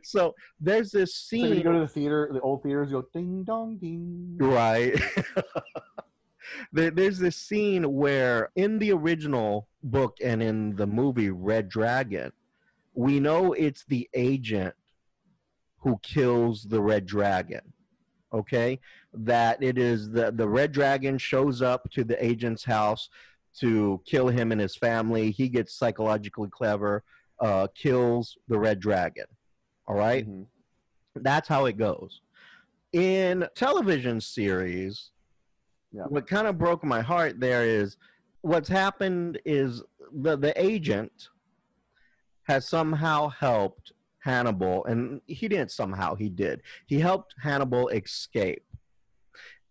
So 0.04 0.34
there's 0.60 0.92
this 0.92 1.16
So 1.16 1.36
you 1.36 1.64
go 1.64 1.72
to 1.72 1.80
the 1.80 1.88
theater, 1.88 2.30
the 2.34 2.42
old 2.42 2.64
theaters, 2.64 2.90
you 2.92 3.00
go 3.02 3.08
ding 3.14 3.44
dong 3.44 3.78
ding. 3.78 4.36
right. 4.40 5.00
There, 6.72 6.92
there's 6.92 7.20
this 7.20 7.36
scene 7.36 7.94
where 7.94 8.52
in 8.56 8.80
the 8.80 8.92
original 8.94 9.68
book 9.84 10.18
and 10.24 10.42
in 10.42 10.78
the 10.78 10.88
movie 10.88 11.30
red 11.30 11.68
dragon 11.68 12.32
we 12.94 13.20
know 13.20 13.52
it's 13.52 13.84
the 13.86 14.10
agent 14.14 14.74
who 15.80 16.00
kills 16.02 16.64
the 16.64 16.82
red 16.82 17.06
dragon 17.06 17.74
Okay, 18.34 18.80
that 19.14 19.62
it 19.64 19.78
is 19.78 20.12
the 20.12 20.32
the 20.32 20.48
red 20.48 20.72
dragon 20.72 21.18
shows 21.18 21.62
up 21.62 21.90
to 21.92 22.04
the 22.04 22.24
agent's 22.24 22.66
house 22.66 23.10
to 23.60 24.02
kill 24.06 24.28
him 24.28 24.52
and 24.52 24.62
his 24.62 24.76
family. 24.76 25.32
He 25.32 25.50
gets 25.50 25.74
psychologically 25.74 26.50
clever, 26.50 27.04
uh, 27.40 27.68
kills 27.76 28.38
the 28.48 28.58
red 28.60 28.80
dragon. 28.80 29.26
All 29.88 29.96
right? 29.96 30.28
Mhm. 30.28 30.48
that's 31.16 31.48
how 31.48 31.66
it 31.66 31.78
goes. 31.78 32.22
In 32.94 33.48
television 33.56 34.22
series, 34.22 35.10
Yeah. 35.92 36.04
what 36.04 36.28
kind 36.28 36.46
of 36.46 36.60
broke 36.60 36.84
my 36.84 37.02
heart 37.02 37.40
there 37.40 37.64
is 37.64 37.98
what's 38.42 38.70
happened 38.70 39.40
is 39.46 39.82
the 40.12 40.38
the 40.38 40.54
agent 40.62 41.30
has 42.44 42.68
somehow 42.68 43.30
helped 43.30 43.94
Hannibal, 44.20 44.86
and 44.86 45.22
he 45.26 45.48
didn't 45.48 45.72
somehow, 45.72 46.14
he 46.16 46.30
did. 46.30 46.62
He 46.86 47.00
helped 47.00 47.34
Hannibal 47.42 47.88
escape. 47.90 48.64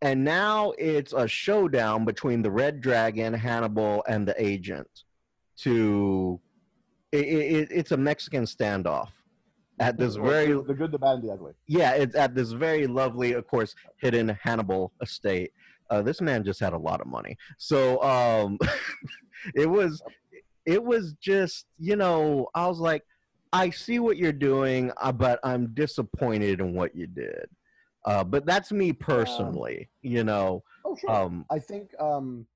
And 0.02 0.24
now 0.24 0.72
it's 0.78 1.12
a 1.12 1.26
showdown 1.26 2.04
between 2.04 2.42
the 2.42 2.50
Red 2.50 2.80
Dragon, 2.80 3.32
Hannibal, 3.32 4.04
and 4.06 4.28
the 4.28 4.34
agent. 4.42 4.88
To 5.60 6.38
it, 7.12 7.26
it, 7.26 7.68
it's 7.70 7.92
a 7.92 7.96
Mexican 7.96 8.44
standoff 8.44 9.08
at 9.78 9.98
this 9.98 10.16
very 10.16 10.52
the 10.52 10.74
good, 10.74 10.92
the 10.92 10.98
bad, 10.98 11.16
and 11.16 11.22
the 11.28 11.32
ugly. 11.32 11.52
yeah, 11.66 11.92
it's 11.92 12.14
at 12.14 12.34
this 12.34 12.52
very 12.52 12.86
lovely, 12.86 13.32
of 13.32 13.46
course, 13.46 13.74
hidden 13.98 14.36
Hannibal 14.42 14.92
estate. 15.02 15.52
Uh, 15.90 16.02
this 16.02 16.20
man 16.20 16.44
just 16.44 16.60
had 16.60 16.72
a 16.72 16.78
lot 16.78 17.00
of 17.00 17.06
money, 17.06 17.36
so 17.58 18.02
um, 18.02 18.58
it 19.54 19.66
was, 19.66 20.02
it 20.64 20.82
was 20.82 21.14
just, 21.20 21.66
you 21.78 21.96
know, 21.96 22.48
I 22.54 22.66
was 22.66 22.80
like, 22.80 23.04
I 23.52 23.70
see 23.70 23.98
what 23.98 24.16
you're 24.16 24.32
doing, 24.32 24.90
uh, 25.00 25.12
but 25.12 25.38
I'm 25.44 25.68
disappointed 25.74 26.60
in 26.60 26.74
what 26.74 26.96
you 26.96 27.06
did. 27.06 27.46
Uh, 28.06 28.22
but 28.22 28.46
that's 28.46 28.70
me 28.70 28.92
personally, 28.92 29.88
you 30.02 30.22
know. 30.22 30.62
Oh 30.84 30.96
sure. 30.96 31.10
Um, 31.10 31.44
I 31.50 31.58
think 31.58 31.90
um, 32.00 32.46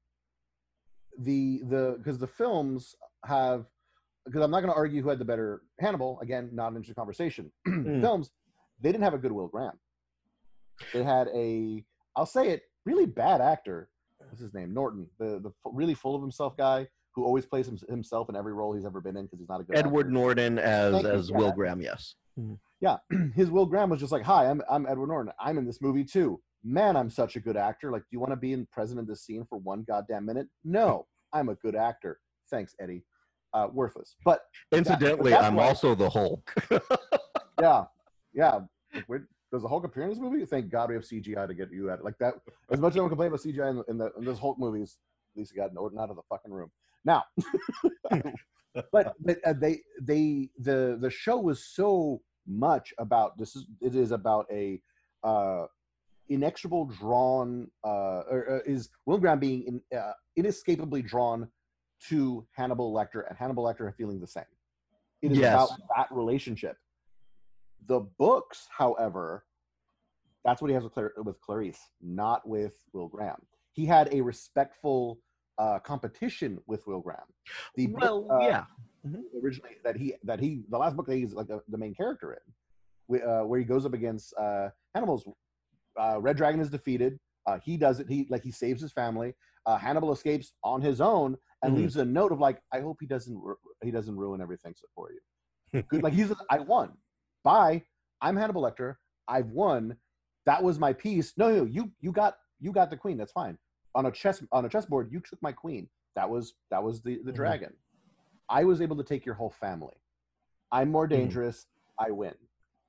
the 1.19 1.63
the 1.69 1.97
because 1.99 2.19
the 2.19 2.27
films 2.27 2.95
have 3.25 3.67
because 4.25 4.43
I'm 4.43 4.51
not 4.51 4.61
going 4.61 4.73
to 4.73 4.77
argue 4.77 5.03
who 5.03 5.09
had 5.09 5.19
the 5.19 5.25
better 5.25 5.63
Hannibal. 5.81 6.21
Again, 6.21 6.51
not 6.53 6.69
an 6.71 6.77
interesting 6.77 6.95
conversation. 6.95 7.51
Mm. 7.69 8.01
Films 8.01 8.31
they 8.81 8.91
didn't 8.93 9.05
have 9.05 9.15
a 9.15 9.19
good 9.19 9.33
Will 9.33 9.49
Graham. 9.49 9.79
They 10.93 11.03
had 11.03 11.29
a 11.35 11.85
I'll 12.17 12.27
say 12.27 12.51
it 12.51 12.63
really 12.85 13.07
bad 13.07 13.41
actor. 13.41 13.89
What's 14.19 14.41
his 14.41 14.55
name? 14.55 14.73
Norton, 14.73 15.09
the 15.19 15.41
the 15.41 15.51
really 15.65 15.95
full 15.95 16.15
of 16.15 16.23
himself 16.23 16.57
guy 16.57 16.87
who 17.15 17.25
always 17.25 17.45
plays 17.45 17.69
himself 17.89 18.29
in 18.29 18.37
every 18.37 18.53
role 18.53 18.73
he's 18.73 18.87
ever 18.87 19.01
been 19.01 19.17
in 19.17 19.25
because 19.25 19.41
he's 19.41 19.49
not 19.49 19.61
a 19.61 19.65
good 19.65 19.77
Edward 19.77 20.07
actor. 20.07 20.13
Norton 20.13 20.59
as 20.61 20.95
Thank 20.95 21.07
as 21.07 21.33
Will. 21.33 21.51
Graham, 21.51 21.81
yes. 21.81 22.15
Yeah, 22.81 22.97
his 23.35 23.51
Will 23.51 23.67
Graham 23.67 23.91
was 23.91 24.01
just 24.01 24.13
like, 24.13 24.23
"Hi, 24.23 24.49
I'm 24.49 24.63
I'm 24.71 24.87
Edward 24.87 25.09
Norton. 25.09 25.33
I'm 25.39 25.59
in 25.59 25.67
this 25.67 25.81
movie 25.83 26.05
too. 26.05 26.41
Man, 26.63 26.97
I'm 26.97 27.11
such 27.11 27.37
a 27.37 27.41
good 27.41 27.57
actor. 27.57 27.91
Like, 27.91 28.03
do 28.03 28.09
you 28.11 28.21
want 28.21 28.33
to 28.33 28.37
be 28.37 28.53
in 28.53 28.67
present 28.67 29.01
of 29.01 29.07
this 29.07 29.23
scene 29.25 29.47
for 29.49 29.59
one 29.59 29.83
goddamn 29.87 30.27
minute? 30.27 30.47
No, 30.65 31.07
I'm 31.33 31.49
a 31.49 31.55
good 31.55 31.75
actor. 31.75 32.21
Thanks, 32.51 32.75
Eddie. 32.81 33.05
Uh, 33.53 33.67
worthless, 33.73 34.15
but 34.25 34.43
Incidentally, 34.71 35.33
that's 35.33 35.45
I'm 35.45 35.57
why- 35.57 35.67
also 35.69 35.95
the 35.97 36.09
Hulk. 36.09 36.55
yeah, 37.61 37.85
yeah. 38.33 38.61
Where, 39.09 39.27
does 39.53 39.63
the 39.63 39.69
Hulk 39.69 39.85
appear 39.85 40.05
in 40.05 40.11
this 40.11 40.21
movie? 40.21 40.45
Thank 40.47 40.71
God 40.71 40.89
we 40.91 40.95
have 40.95 41.03
CGI 41.03 41.49
to 41.49 41.55
get 41.55 41.73
you 41.73 41.91
at 41.91 41.99
it. 41.99 42.05
Like 42.05 42.17
that. 42.21 42.35
As 42.71 42.79
much 42.79 42.93
as 42.95 43.01
I 43.01 43.09
complain 43.09 43.27
about 43.29 43.41
CGI 43.41 43.71
in, 43.71 43.77
the, 43.79 43.85
in, 43.89 43.99
the, 43.99 44.13
in 44.19 44.25
those 44.25 44.39
Hulk 44.39 44.57
movies, 44.61 44.99
at 45.35 45.41
least 45.41 45.51
he 45.53 45.59
got 45.59 45.75
Norton 45.75 45.99
out 45.99 46.11
of 46.11 46.15
the 46.17 46.23
fucking 46.29 46.53
room. 46.53 46.71
Now, 47.05 47.25
but 48.93 49.15
but 49.21 49.39
uh, 49.45 49.53
they 49.55 49.81
they 50.01 50.51
the 50.59 50.97
the 51.01 51.11
show 51.11 51.39
was 51.39 51.65
so 51.65 52.21
much 52.51 52.93
about 52.99 53.39
this 53.39 53.55
is 53.57 53.65
it 53.81 53.95
is 53.95 54.11
about 54.11 54.47
a 54.51 54.81
uh 55.23 55.67
inexorable 56.29 56.87
drawn 56.87 57.69
uh 57.85 58.23
or, 58.31 58.61
uh, 58.67 58.71
is 58.71 58.91
Will 59.07 59.19
Graham 59.19 59.39
being 59.39 59.63
in, 59.93 59.99
uh, 59.99 60.13
inescapably 60.37 61.03
drawn 61.03 61.49
to 62.09 62.47
Hannibal 62.53 62.93
Lecter 62.93 63.29
and 63.29 63.37
Hannibal 63.39 63.65
Lecter 63.65 63.95
feeling 63.95 64.21
the 64.21 64.27
same. 64.27 64.45
It 65.23 65.33
is 65.33 65.39
Yes. 65.39 65.53
about 65.53 65.71
that 65.97 66.09
relationship. 66.11 66.77
The 67.87 68.01
books, 68.19 68.67
however, 68.71 69.45
that's 70.45 70.63
what 70.63 70.69
he 70.69 70.75
has 70.75 70.83
with, 70.85 70.95
Clar- 70.95 71.13
with 71.19 71.39
Clarice, 71.43 71.81
not 72.01 72.49
with 72.49 72.73
Will 72.95 73.09
Graham. 73.09 73.43
He 73.73 73.85
had 73.85 74.09
a 74.13 74.21
respectful 74.23 75.21
uh, 75.59 75.79
competition 75.81 76.59
with 76.67 76.87
Will 76.87 77.01
Graham. 77.01 77.27
The 77.75 77.89
book, 77.89 78.01
well, 78.01 78.27
uh, 78.31 78.47
yeah. 78.47 78.65
Originally 79.43 79.77
that 79.85 79.97
he 79.97 80.15
that 80.25 80.41
he 80.41 80.63
the 80.71 80.79
last 80.79 80.97
book 80.97 81.07
that 81.07 81.17
he's 81.17 81.33
like 81.33 81.49
the, 81.49 81.61
the 81.69 81.79
main 81.79 81.95
character 81.95 82.35
in, 82.35 83.19
wh- 83.19 83.27
uh, 83.27 83.43
where 83.45 83.59
he 83.59 83.65
goes 83.65 83.87
up 83.87 83.95
against 83.95 84.35
uh, 84.39 84.69
Hannibal's 84.95 85.25
uh, 85.99 86.21
Red 86.21 86.37
Dragon 86.37 86.61
is 86.61 86.71
defeated. 86.71 87.19
Uh, 87.47 87.59
he 87.65 87.77
does 87.77 88.01
it. 88.01 88.09
He 88.09 88.27
like 88.31 88.43
he 88.43 88.53
saves 88.53 88.81
his 88.81 88.93
family. 88.93 89.35
Uh, 89.67 89.77
Hannibal 89.77 90.13
escapes 90.13 90.53
on 90.65 90.81
his 90.81 91.01
own 91.01 91.37
and 91.63 91.75
Mhm. 91.75 91.79
leaves 91.79 91.97
a 91.97 92.05
note 92.05 92.33
of 92.33 92.41
like, 92.41 92.63
I 92.73 92.81
hope 92.81 92.97
he 93.01 93.07
doesn't 93.07 93.37
ru- 93.37 93.59
he 93.83 93.91
doesn't 93.91 94.17
ruin 94.17 94.41
everything 94.41 94.75
for 94.95 95.09
you. 95.13 95.83
Good, 95.89 96.03
like 96.03 96.13
he's 96.15 96.33
I 96.51 96.59
won. 96.61 96.93
Bye. 97.45 97.83
I'm 98.23 98.37
Hannibal 98.37 98.63
Lecter. 98.63 98.97
I've 99.29 99.51
won. 99.51 99.97
That 100.47 100.63
was 100.63 100.79
my 100.79 100.93
piece. 100.93 101.35
No, 101.37 101.51
no, 101.55 101.65
you 101.65 101.91
you 102.01 102.13
got 102.13 102.37
you 102.61 102.73
got 102.73 102.91
the 102.91 102.97
queen. 102.97 103.17
That's 103.19 103.33
fine. 103.33 103.57
On 103.95 104.07
a 104.07 104.11
chess 104.11 104.43
on 104.53 104.65
a 104.65 104.69
chessboard, 104.69 105.11
you 105.13 105.21
took 105.21 105.41
my 105.43 105.53
queen. 105.53 105.89
That 106.17 106.29
was 106.29 106.55
that 106.71 106.83
was 106.83 107.03
the 107.03 107.21
the 107.25 107.33
Mhm. 107.33 107.37
dragon. 107.37 107.73
I 108.51 108.65
was 108.65 108.83
able 108.83 108.97
to 108.97 109.05
take 109.05 109.25
your 109.25 109.37
whole 109.37 109.51
family. 109.51 109.95
I'm 110.73 110.91
more 110.91 111.07
Mhm. 111.07 111.11
dangerous. 111.11 111.67
I 111.99 112.11
win. 112.11 112.35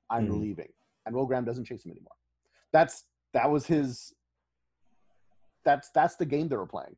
I'm 0.10 0.28
Mhm. 0.28 0.40
leaving. 0.42 0.74
And 1.06 1.16
Will 1.16 1.26
Graham 1.26 1.46
doesn't 1.46 1.66
chase 1.66 1.86
him 1.86 1.92
anymore. 1.92 2.16
That's 2.72 3.06
that 3.34 3.50
was 3.50 3.66
his. 3.68 4.14
That's 5.64 5.90
that's 5.92 6.16
the 6.16 6.26
game 6.26 6.48
they 6.50 6.58
were 6.58 6.66
playing. 6.68 6.98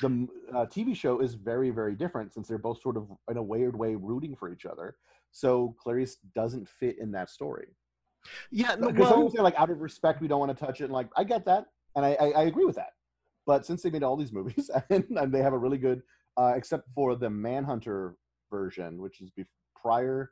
The 0.00 0.28
uh, 0.52 0.66
TV 0.66 0.94
show 0.94 1.20
is 1.20 1.34
very 1.34 1.70
very 1.70 1.94
different 1.94 2.32
since 2.32 2.48
they're 2.48 2.58
both 2.58 2.80
sort 2.80 2.96
of 2.96 3.08
in 3.30 3.36
a 3.36 3.42
weird 3.42 3.76
way 3.76 3.94
rooting 3.96 4.34
for 4.36 4.48
each 4.52 4.66
other. 4.66 4.96
So 5.30 5.74
Clarice 5.78 6.16
doesn't 6.34 6.68
fit 6.68 6.98
in 6.98 7.10
that 7.12 7.28
story. 7.28 7.76
Yeah, 8.50 8.74
no, 8.76 8.88
Because 8.88 9.10
well, 9.10 9.30
say 9.30 9.40
like 9.40 9.56
out 9.56 9.70
of 9.70 9.80
respect 9.80 10.20
we 10.20 10.28
don't 10.28 10.40
want 10.40 10.56
to 10.56 10.64
touch 10.64 10.80
it. 10.80 10.84
And 10.84 10.92
like 10.92 11.08
I 11.16 11.24
get 11.24 11.44
that, 11.46 11.66
and 11.96 12.04
I, 12.04 12.14
I, 12.14 12.26
I 12.30 12.42
agree 12.44 12.64
with 12.64 12.76
that. 12.76 12.92
But 13.46 13.66
since 13.66 13.82
they 13.82 13.90
made 13.90 14.02
all 14.02 14.16
these 14.16 14.32
movies 14.38 14.70
and, 14.90 15.04
and 15.10 15.32
they 15.32 15.42
have 15.42 15.52
a 15.52 15.58
really 15.58 15.78
good, 15.78 16.02
uh, 16.36 16.52
except 16.56 16.88
for 16.94 17.14
the 17.16 17.28
Manhunter 17.30 18.16
version, 18.50 19.00
which 19.00 19.20
is 19.20 19.30
bef- 19.38 19.46
prior 19.80 20.30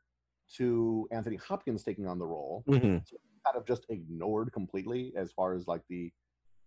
to 0.57 1.09
Anthony 1.13 1.37
Hopkins 1.37 1.83
taking 1.83 2.07
on 2.07 2.19
the 2.19 2.27
role, 2.27 2.65
mhm. 2.69 3.03
kind 3.45 3.57
of 3.57 3.67
just 3.67 3.87
ignored 3.89 4.53
completely 4.53 5.13
as 5.17 5.33
far 5.33 5.55
as 5.55 5.67
like 5.67 5.83
the 5.89 6.11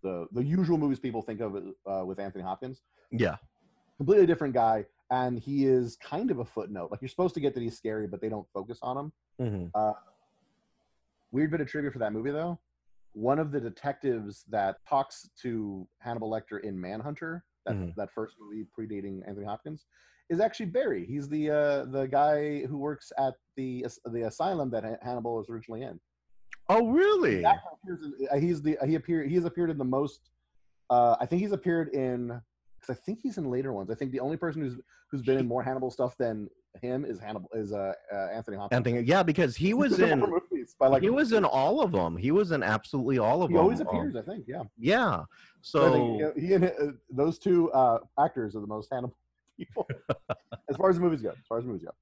the 0.02 0.26
the 0.32 0.42
usual 0.44 0.76
movies 0.78 0.98
people 1.00 1.22
think 1.22 1.40
of 1.40 1.56
uh, 1.90 2.04
with 2.04 2.18
Anthony 2.18 2.44
Hopkins. 2.44 2.82
yeah. 3.10 3.36
Completely 3.98 4.26
different 4.26 4.52
guy, 4.52 4.84
and 5.10 5.38
he 5.38 5.64
is 5.64 5.96
kind 5.96 6.30
of 6.30 6.38
a 6.40 6.44
footnote. 6.44 6.90
Like 6.90 7.00
you're 7.00 7.08
supposed 7.08 7.32
to 7.34 7.40
get 7.40 7.54
that 7.54 7.62
he's 7.62 7.78
scary, 7.78 8.06
but 8.06 8.20
they 8.20 8.28
don't 8.28 8.46
focus 8.52 8.78
on 8.82 8.98
him. 8.98 9.12
mhm. 9.40 9.94
Weird 11.32 11.50
bit 11.50 11.60
of 11.60 11.66
trivia 11.68 11.90
for 11.90 11.98
that 11.98 12.12
movie 12.12 12.30
though. 12.30 12.58
One 13.12 13.38
of 13.38 13.50
the 13.52 13.60
detectives 13.60 14.44
that 14.50 14.76
talks 14.86 15.30
to 15.42 15.88
Hannibal 16.00 16.30
Lecter 16.30 16.62
in 16.62 16.78
Manhunter, 16.78 17.44
that, 17.66 17.74
Mhm. 17.74 17.94
that 17.96 18.10
first 18.12 18.36
movie 18.40 18.66
predating 18.78 19.26
Anthony 19.26 19.44
Hopkins, 19.46 19.86
is 20.28 20.40
actually 20.40 20.66
Barry. 20.66 21.04
He's 21.04 21.28
the 21.28 21.50
uh, 21.50 21.84
the 21.86 22.06
guy 22.06 22.64
who 22.66 22.78
works 22.78 23.12
at 23.18 23.34
the 23.56 23.86
the 24.06 24.22
asylum 24.22 24.70
that 24.70 25.00
Hannibal 25.02 25.36
was 25.36 25.48
originally 25.50 25.82
in. 25.82 26.00
Oh, 26.68 26.88
really? 26.88 27.40
In- 27.40 27.46
uh, 27.46 28.36
he's 28.38 28.62
the 28.62 28.76
he 28.84 28.94
appeared 28.96 29.28
he 29.28 29.34
has 29.36 29.44
appeared 29.44 29.70
in 29.70 29.78
the 29.78 29.84
most. 29.84 30.30
Uh, 30.90 31.16
I 31.20 31.26
think 31.26 31.42
he's 31.42 31.52
appeared 31.52 31.88
in 31.94 32.40
because 32.80 32.96
I 32.96 33.00
think 33.04 33.20
he's 33.20 33.38
in 33.38 33.50
later 33.50 33.72
ones. 33.72 33.90
I 33.90 33.94
think 33.94 34.10
the 34.12 34.20
only 34.20 34.36
person 34.36 34.62
who's 34.62 34.80
who's 35.10 35.22
been 35.22 35.38
in 35.38 35.46
more 35.46 35.62
Hannibal 35.62 35.90
stuff 35.90 36.16
than 36.16 36.48
him 36.80 37.04
is 37.04 37.18
Hannibal 37.18 37.48
is 37.54 37.72
uh, 37.72 37.92
uh 38.12 38.16
Anthony 38.32 38.56
Hopkins. 38.56 38.76
Anthony, 38.78 39.00
yeah, 39.02 39.22
because 39.22 39.56
he 39.56 39.74
was 39.74 39.98
in 39.98 40.10
in 40.10 40.20
movies 40.20 40.74
by 40.78 40.88
like 40.88 41.02
he 41.02 41.10
was 41.10 41.32
in 41.32 41.44
all 41.44 41.80
of 41.80 41.92
them. 41.92 42.16
He 42.16 42.30
was 42.30 42.52
in 42.52 42.62
absolutely 42.62 43.18
all 43.18 43.42
of 43.42 43.50
he 43.50 43.54
them. 43.54 43.62
always 43.62 43.80
Um, 43.80 43.86
appears. 43.88 44.16
I 44.16 44.22
think 44.22 44.44
yeah. 44.46 44.62
Yeah. 44.78 45.24
So 45.62 45.86
I 45.86 45.90
think, 45.90 46.20
So 46.34 46.40
he 46.40 46.54
and 46.54 46.64
uh, 46.64 46.70
those 47.10 47.38
two 47.38 47.70
uh, 47.72 47.98
actors 48.18 48.54
are 48.56 48.60
the 48.60 48.66
most 48.66 48.88
Hannibal 48.92 49.16
people 49.58 49.86
as 50.70 50.76
far 50.76 50.90
as 50.90 50.96
the 50.96 51.02
movies 51.02 51.22
go. 51.22 51.30
As 51.30 51.46
far 51.48 51.58
as 51.58 51.64
the 51.64 51.68
movies 51.68 51.84
go. 51.84 51.92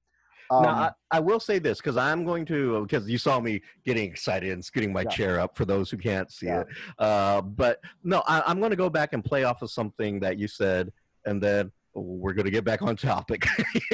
Um, 0.55 0.61
now 0.61 0.69
I, 0.69 0.91
I 1.09 1.19
will 1.19 1.39
say 1.39 1.57
this 1.57 1.79
because 1.79 1.97
I'm 1.97 2.23
going 2.23 2.45
to 2.45 2.83
because 2.83 3.09
you 3.09 3.17
saw 3.17 3.39
me 3.39 3.61
getting 3.83 4.09
excited 4.09 4.51
and 4.51 4.63
scooting 4.63 4.93
my 4.93 5.01
Yeah. 5.03 5.09
chair 5.09 5.39
up 5.39 5.57
for 5.57 5.65
those 5.65 5.89
who 5.89 5.97
can't 5.97 6.31
see 6.31 6.45
Yeah. 6.45 6.61
it. 6.61 6.67
Uh, 6.99 7.41
but 7.41 7.79
no, 8.03 8.21
I, 8.27 8.43
I'm 8.45 8.59
going 8.59 8.69
to 8.69 8.75
go 8.75 8.89
back 8.89 9.13
and 9.13 9.25
play 9.25 9.43
off 9.43 9.63
of 9.63 9.71
something 9.71 10.19
that 10.19 10.37
you 10.37 10.47
said, 10.47 10.91
and 11.25 11.41
then 11.41 11.71
we're 11.95 12.33
going 12.33 12.45
to 12.45 12.51
get 12.51 12.63
back 12.65 12.81
on 12.81 12.95
topic 12.95 13.45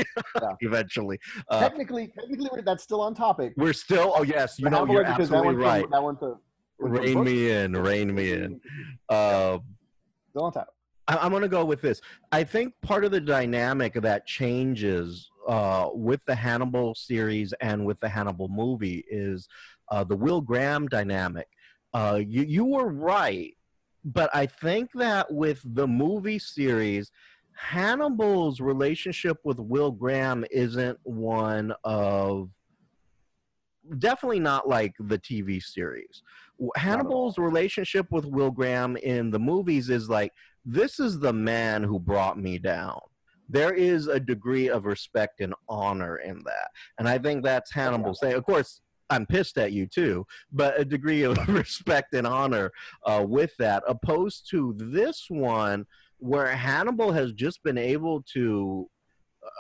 eventually. 0.62 1.20
Uh, 1.50 1.60
technically, 1.60 2.08
technically, 2.18 2.62
that's 2.66 2.84
still 2.84 3.02
on 3.02 3.14
topic. 3.14 3.54
we're 3.58 3.74
still. 3.74 4.14
Oh 4.16 4.24
yes, 4.24 4.58
you 4.60 4.66
but 4.66 4.72
know 4.72 4.92
you're 4.92 5.04
absolutely 5.06 5.56
right. 5.56 5.86
That 5.92 6.04
one 6.04 6.18
to, 6.18 6.38
Rein 6.80 7.24
me 7.24 7.52
in, 7.52 7.74
rein 7.74 8.14
me 8.14 8.32
in. 8.32 8.60
Uh, 9.08 9.60
Still 10.32 10.46
on 10.46 10.52
topic. 10.52 10.74
I- 11.08 11.18
I'm 11.18 11.30
going 11.30 11.44
to 11.44 11.48
go 11.48 11.64
with 11.64 11.80
this. 11.82 12.02
I 12.32 12.44
think 12.44 12.74
part 12.82 13.06
of 13.06 13.12
the 13.12 13.22
dynamic 13.22 13.94
that 14.02 14.26
changes 14.26 15.30
uh, 15.48 15.90
with 15.94 16.26
the 16.26 16.34
Hannibal 16.34 16.96
series 16.96 17.54
and 17.62 17.86
with 17.86 18.00
the 18.00 18.10
Hannibal 18.10 18.48
movie 18.48 19.04
is 19.12 19.48
uh, 19.92 20.04
the 20.04 20.16
Will 20.16 20.42
Graham 20.42 20.88
dynamic. 20.88 21.48
uh, 21.94 22.20
you 22.26 22.44
you 22.44 22.66
were 22.66 22.88
right, 22.90 23.54
but 24.04 24.30
I 24.34 24.48
think 24.48 24.90
that 24.96 25.32
with 25.32 25.62
the 25.64 25.88
movie 25.88 26.40
series, 26.40 27.12
Hannibal's 27.54 28.60
relationship 28.60 29.38
with 29.44 29.60
Will 29.60 29.92
Graham 29.92 30.46
isn't 30.52 31.00
one 31.04 31.74
of 31.84 32.50
definitely 33.98 34.40
not 34.40 34.68
like 34.68 34.94
the 35.00 35.18
TV 35.18 35.62
series. 35.62 36.24
Hannibal's 36.76 37.38
relationship 37.38 38.12
with 38.12 38.26
Will 38.26 38.52
Graham 38.52 38.96
in 38.98 39.32
the 39.32 39.40
movies 39.40 39.90
is 39.90 40.10
like 40.10 40.32
this 40.66 41.00
is 41.00 41.20
the 41.20 41.34
man 41.34 41.84
who 41.84 42.00
brought 42.00 42.38
me 42.38 42.58
down. 42.58 43.00
There 43.50 43.74
is 43.74 44.08
a 44.08 44.20
degree 44.20 44.70
of 44.70 44.86
respect 44.86 45.42
and 45.42 45.54
honor 45.68 46.18
in 46.18 46.42
that. 46.46 46.70
And 47.00 47.08
I 47.08 47.18
think 47.18 47.44
that's 47.44 47.74
Hannibal 47.74 48.14
saying, 48.14 48.36
of 48.36 48.46
course, 48.46 48.82
I'm 49.10 49.26
pissed 49.26 49.58
at 49.58 49.74
you 49.74 49.88
too, 49.88 50.26
but 50.54 50.80
a 50.80 50.86
degree 50.86 51.24
of 51.24 51.38
respect 51.50 52.14
and 52.14 52.26
honor 52.26 52.72
uh, 53.06 53.26
with 53.28 53.52
that, 53.58 53.84
opposed 53.88 54.50
to 54.52 54.74
this 54.78 55.26
one 55.28 55.86
where 56.22 56.48
Hannibal 56.48 57.12
has 57.12 57.34
just 57.34 57.62
been 57.64 57.78
able 57.78 58.24
to. 58.34 58.90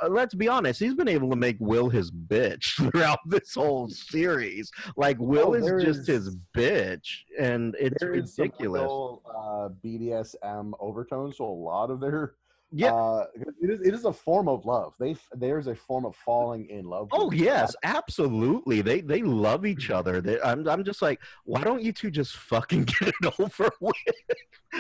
Uh, 0.04 0.08
let's 0.10 0.36
be 0.36 0.48
honest, 0.48 0.80
he's 0.80 0.94
been 0.94 1.08
able 1.08 1.28
to 1.32 1.36
make 1.36 1.58
Will 1.60 1.90
his 1.90 2.12
bitch 2.12 2.76
throughout 2.92 3.18
this 3.26 3.56
whole 3.56 3.90
series. 3.90 4.70
Like 4.96 5.18
Will 5.20 5.50
Oh, 5.50 5.54
is 5.56 5.84
just 5.84 6.02
is- 6.02 6.08
his 6.08 6.38
bitch, 6.56 7.08
and 7.40 7.76
it's 7.80 8.00
some 8.00 8.10
ridiculous. 8.12 8.82
real, 8.84 9.22
uh, 9.28 9.70
BDSM 9.84 10.74
overtones 10.80 11.38
to 11.38 11.44
a 11.44 11.46
lot 11.46 11.90
of 11.90 12.00
their. 12.00 12.36
Yeah. 12.72 12.94
Uh, 12.94 13.26
it 13.62 13.70
is. 13.70 13.82
It 13.82 13.94
is 13.94 14.06
a 14.06 14.14
form 14.14 14.48
of 14.48 14.66
love. 14.66 14.94
They 15.00 15.16
there's 15.34 15.68
a 15.68 15.76
form 15.76 16.06
of 16.06 16.16
falling 16.16 16.70
in 16.70 16.86
love. 16.86 17.10
Oh 17.12 17.32
yes, 17.32 17.76
absolutely. 17.84 18.82
They 18.82 19.02
they 19.02 19.22
love 19.22 19.66
each 19.66 19.90
other. 19.90 20.22
They, 20.22 20.40
I'm 20.42 20.68
I'm 20.68 20.84
just 20.84 21.02
like, 21.02 21.20
why 21.44 21.64
don't 21.64 21.82
you 21.82 21.92
two 21.92 22.10
just 22.10 22.38
fucking 22.38 22.86
get 23.00 23.10
it 23.10 23.40
over 23.40 23.70
with? 23.82 23.96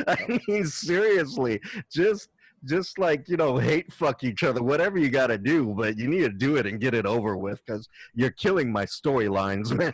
I 0.07 0.39
mean, 0.48 0.65
seriously, 0.65 1.60
just 1.91 2.29
just 2.63 2.98
like 2.98 3.27
you 3.27 3.36
know, 3.36 3.57
hate 3.57 3.91
fuck 3.91 4.24
each 4.24 4.43
other, 4.43 4.63
whatever 4.63 4.98
you 4.98 5.10
got 5.10 5.27
to 5.27 5.38
do, 5.38 5.74
but 5.75 5.98
you 5.98 6.07
need 6.07 6.21
to 6.21 6.29
do 6.29 6.55
it 6.55 6.65
and 6.65 6.79
get 6.79 6.93
it 6.93 7.05
over 7.05 7.36
with 7.36 7.62
because 7.65 7.89
you're 8.13 8.31
killing 8.31 8.71
my 8.71 8.86
storylines, 8.86 9.71
man. 9.77 9.91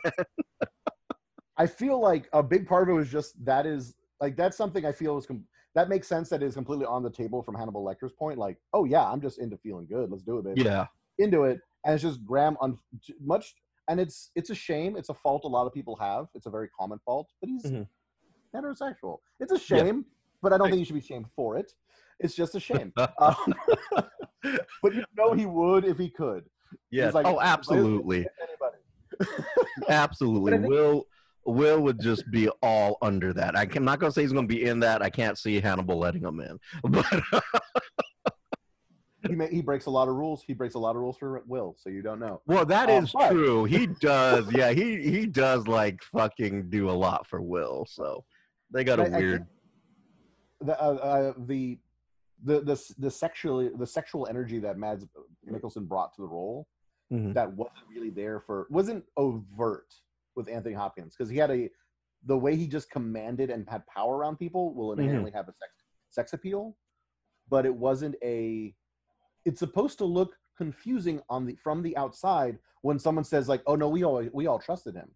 I 1.57 1.65
feel 1.65 1.99
like 1.99 2.29
a 2.33 2.43
big 2.43 2.67
part 2.67 2.83
of 2.83 2.95
it 2.95 2.99
was 2.99 3.09
just 3.09 3.43
that 3.43 3.65
is 3.65 3.95
like 4.21 4.35
that's 4.35 4.55
something 4.55 4.85
I 4.85 4.91
feel 4.91 5.17
is 5.17 5.25
com- 5.25 5.45
that 5.75 5.89
makes 5.89 6.07
sense 6.07 6.29
that 6.29 6.41
is 6.41 6.55
completely 6.55 6.85
on 6.85 7.03
the 7.03 7.09
table 7.09 7.43
from 7.43 7.55
Hannibal 7.55 7.83
Lecter's 7.83 8.13
point. 8.13 8.37
Like, 8.39 8.57
oh 8.73 8.85
yeah, 8.85 9.03
I'm 9.05 9.21
just 9.21 9.39
into 9.39 9.57
feeling 9.57 9.85
good. 9.87 10.09
Let's 10.09 10.23
do 10.23 10.39
it, 10.39 10.45
baby. 10.45 10.63
Yeah, 10.63 10.87
Into 11.19 11.43
it, 11.43 11.59
and 11.85 11.93
it's 11.93 12.03
just 12.03 12.23
Graham 12.25 12.57
on 12.61 12.77
much, 13.23 13.53
and 13.89 13.99
it's 13.99 14.31
it's 14.35 14.49
a 14.49 14.55
shame. 14.55 14.95
It's 14.97 15.09
a 15.09 15.13
fault 15.13 15.43
a 15.45 15.47
lot 15.47 15.67
of 15.67 15.73
people 15.73 15.95
have. 15.97 16.27
It's 16.33 16.45
a 16.45 16.49
very 16.49 16.69
common 16.79 16.99
fault, 17.05 17.29
but 17.41 17.49
he's 17.49 17.63
Mhm. 17.63 17.87
heterosexual. 18.55 19.19
It's 19.39 19.51
a 19.51 19.55
Yeah. 19.55 19.83
shame, 19.83 20.05
but 20.41 20.51
I 20.53 20.57
don't 20.57 20.65
Right. 20.65 20.71
think 20.71 20.79
you 20.79 20.85
should 20.85 20.95
be 20.95 21.01
shamed 21.01 21.27
for 21.35 21.57
it. 21.57 21.73
It's 22.19 22.33
just 22.35 22.55
a 22.55 22.59
shame. 22.59 22.91
Um, 22.97 23.35
but 24.81 24.95
you 24.95 25.03
know 25.15 25.33
he 25.33 25.45
would 25.45 25.85
if 25.85 25.97
he 25.97 26.09
could. 26.09 26.49
yeah. 26.91 27.09
like, 27.13 27.25
oh, 27.27 27.33
"Why 27.35 27.43
is 27.43 27.49
it 27.49 27.53
absolutely, 27.53 28.27
absolutely. 29.89 30.51
But 30.51 30.57
I 30.57 30.61
think- 30.61 30.69
Will 30.69 31.07
Will 31.47 31.81
would 31.81 31.99
just 31.99 32.29
be 32.29 32.49
all 32.61 32.97
under 33.01 33.33
that. 33.33 33.55
I 33.55 33.65
can- 33.65 33.79
I'm 33.81 33.85
not 33.85 33.99
gonna 33.99 34.11
say 34.11 34.21
he's 34.21 34.33
gonna 34.33 34.45
be 34.47 34.65
in 34.65 34.79
that. 34.81 35.01
I 35.01 35.09
can't 35.09 35.37
see 35.37 35.59
Hannibal 35.59 35.97
letting 35.97 36.23
him 36.23 36.39
in, 36.39 36.59
but. 36.83 37.05
He 39.27 39.35
may, 39.35 39.47
he 39.49 39.61
breaks 39.61 39.87
a 39.87 39.89
lot 39.89 40.07
of 40.07 40.15
rules. 40.15 40.43
He 40.43 40.53
breaks 40.53 40.75
a 40.75 40.79
lot 40.79 40.91
of 40.95 41.01
rules 41.01 41.17
for 41.17 41.41
Will, 41.47 41.75
so 41.79 41.89
you 41.89 42.01
don't 42.01 42.19
know. 42.19 42.41
Well, 42.45 42.65
that 42.65 42.87
Uh, 42.89 42.93
is 43.01 43.11
but- 43.11 43.31
true. 43.31 43.65
He 43.65 43.87
does. 43.99 44.49
Yeah, 44.53 44.71
he 44.71 45.01
he 45.09 45.25
does 45.25 45.67
like 45.67 46.01
fucking 46.03 46.69
do 46.69 46.89
a 46.89 46.91
lot 46.93 47.25
for 47.27 47.41
Will. 47.41 47.85
So 47.89 48.23
they 48.71 48.83
got 48.83 48.99
a 48.99 49.03
I- 49.03 49.15
I 49.15 49.19
weird. 49.19 49.47
the 50.61 50.81
uh, 50.81 50.93
uh, 50.93 51.33
the 51.45 51.79
the 52.43 52.59
the 52.61 52.93
the 52.99 53.11
sexually 53.11 53.69
the 53.75 53.87
sexual 53.87 54.27
energy 54.27 54.59
that 54.59 54.77
Mads 54.77 55.05
Mikkelsen 55.49 55.87
brought 55.87 56.13
to 56.15 56.21
the 56.21 56.27
role 56.27 56.67
Mhm. 57.11 57.33
that 57.33 57.51
wasn't 57.53 57.77
really 57.89 58.11
there 58.11 58.39
for 58.41 58.67
wasn't 58.69 59.03
overt 59.17 59.93
with 60.37 60.47
Anthony 60.47 60.75
Hopkins 60.75 61.15
because 61.17 61.29
he 61.29 61.37
had 61.37 61.51
a 61.51 61.69
the 62.25 62.37
way 62.37 62.55
he 62.55 62.67
just 62.67 62.89
commanded 62.89 63.49
and 63.49 63.67
had 63.69 63.85
power 63.87 64.15
around 64.17 64.37
people 64.37 64.73
will 64.73 64.91
Mm-hmm. 64.91 65.01
inherently 65.01 65.31
have 65.31 65.47
a 65.49 65.51
sex 65.53 65.71
sex 66.09 66.33
appeal, 66.33 66.77
but 67.49 67.65
it 67.65 67.75
wasn't 67.75 68.15
a. 68.23 68.73
It's 69.45 69.59
supposed 69.59 69.97
to 69.99 70.05
look 70.05 70.35
confusing 70.57 71.21
on 71.29 71.45
the 71.45 71.55
from 71.55 71.83
the 71.83 71.95
outside 71.97 72.57
when 72.81 72.97
someone 72.99 73.23
says 73.25 73.49
like, 73.49 73.61
"Oh 73.67 73.75
no, 73.75 73.89
we 73.89 74.03
all 74.03 74.23
we 74.33 74.47
all 74.47 74.59
trusted 74.59 74.95
him." 74.95 75.09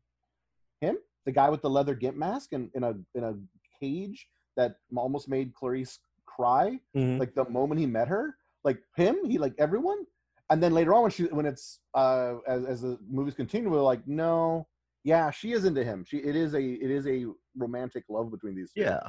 Him, 0.81 0.97
the 1.25 1.31
guy 1.31 1.49
with 1.49 1.61
the 1.61 1.69
leather 1.69 1.95
gimp 1.95 2.17
mask 2.17 2.53
and 2.53 2.69
in 2.73 2.83
a 2.83 2.93
in 3.15 3.23
a 3.23 3.35
cage 3.79 4.27
that 4.57 4.75
almost 4.95 5.29
made 5.29 5.53
Clarice 5.53 5.99
cry 6.25 6.79
Mhm. 6.95 7.19
like 7.19 7.33
the 7.35 7.47
moment 7.49 7.79
he 7.79 7.85
met 7.85 8.07
her 8.07 8.35
like 8.63 8.79
him 8.95 9.17
he 9.25 9.37
like 9.37 9.53
everyone 9.57 10.05
and 10.49 10.63
then 10.63 10.73
later 10.73 10.93
on 10.93 11.01
when 11.01 11.11
she 11.11 11.23
when 11.25 11.45
it's 11.45 11.79
uh 11.93 12.35
as, 12.47 12.63
as 12.65 12.81
the 12.81 12.97
movies 13.09 13.33
continue 13.33 13.69
we're 13.69 13.81
like 13.81 14.07
no 14.07 14.65
yeah 15.03 15.31
she 15.31 15.51
is 15.51 15.65
into 15.65 15.83
him 15.83 16.03
she 16.05 16.17
it 16.17 16.35
is 16.35 16.53
a 16.53 16.61
it 16.61 16.91
is 16.91 17.07
a 17.07 17.25
romantic 17.57 18.03
love 18.09 18.31
between 18.31 18.55
these 18.55 18.71
two 18.73 18.81
yeah. 18.81 18.99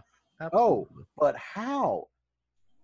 Oh. 0.53 0.89
but 1.17 1.37
how 1.37 2.07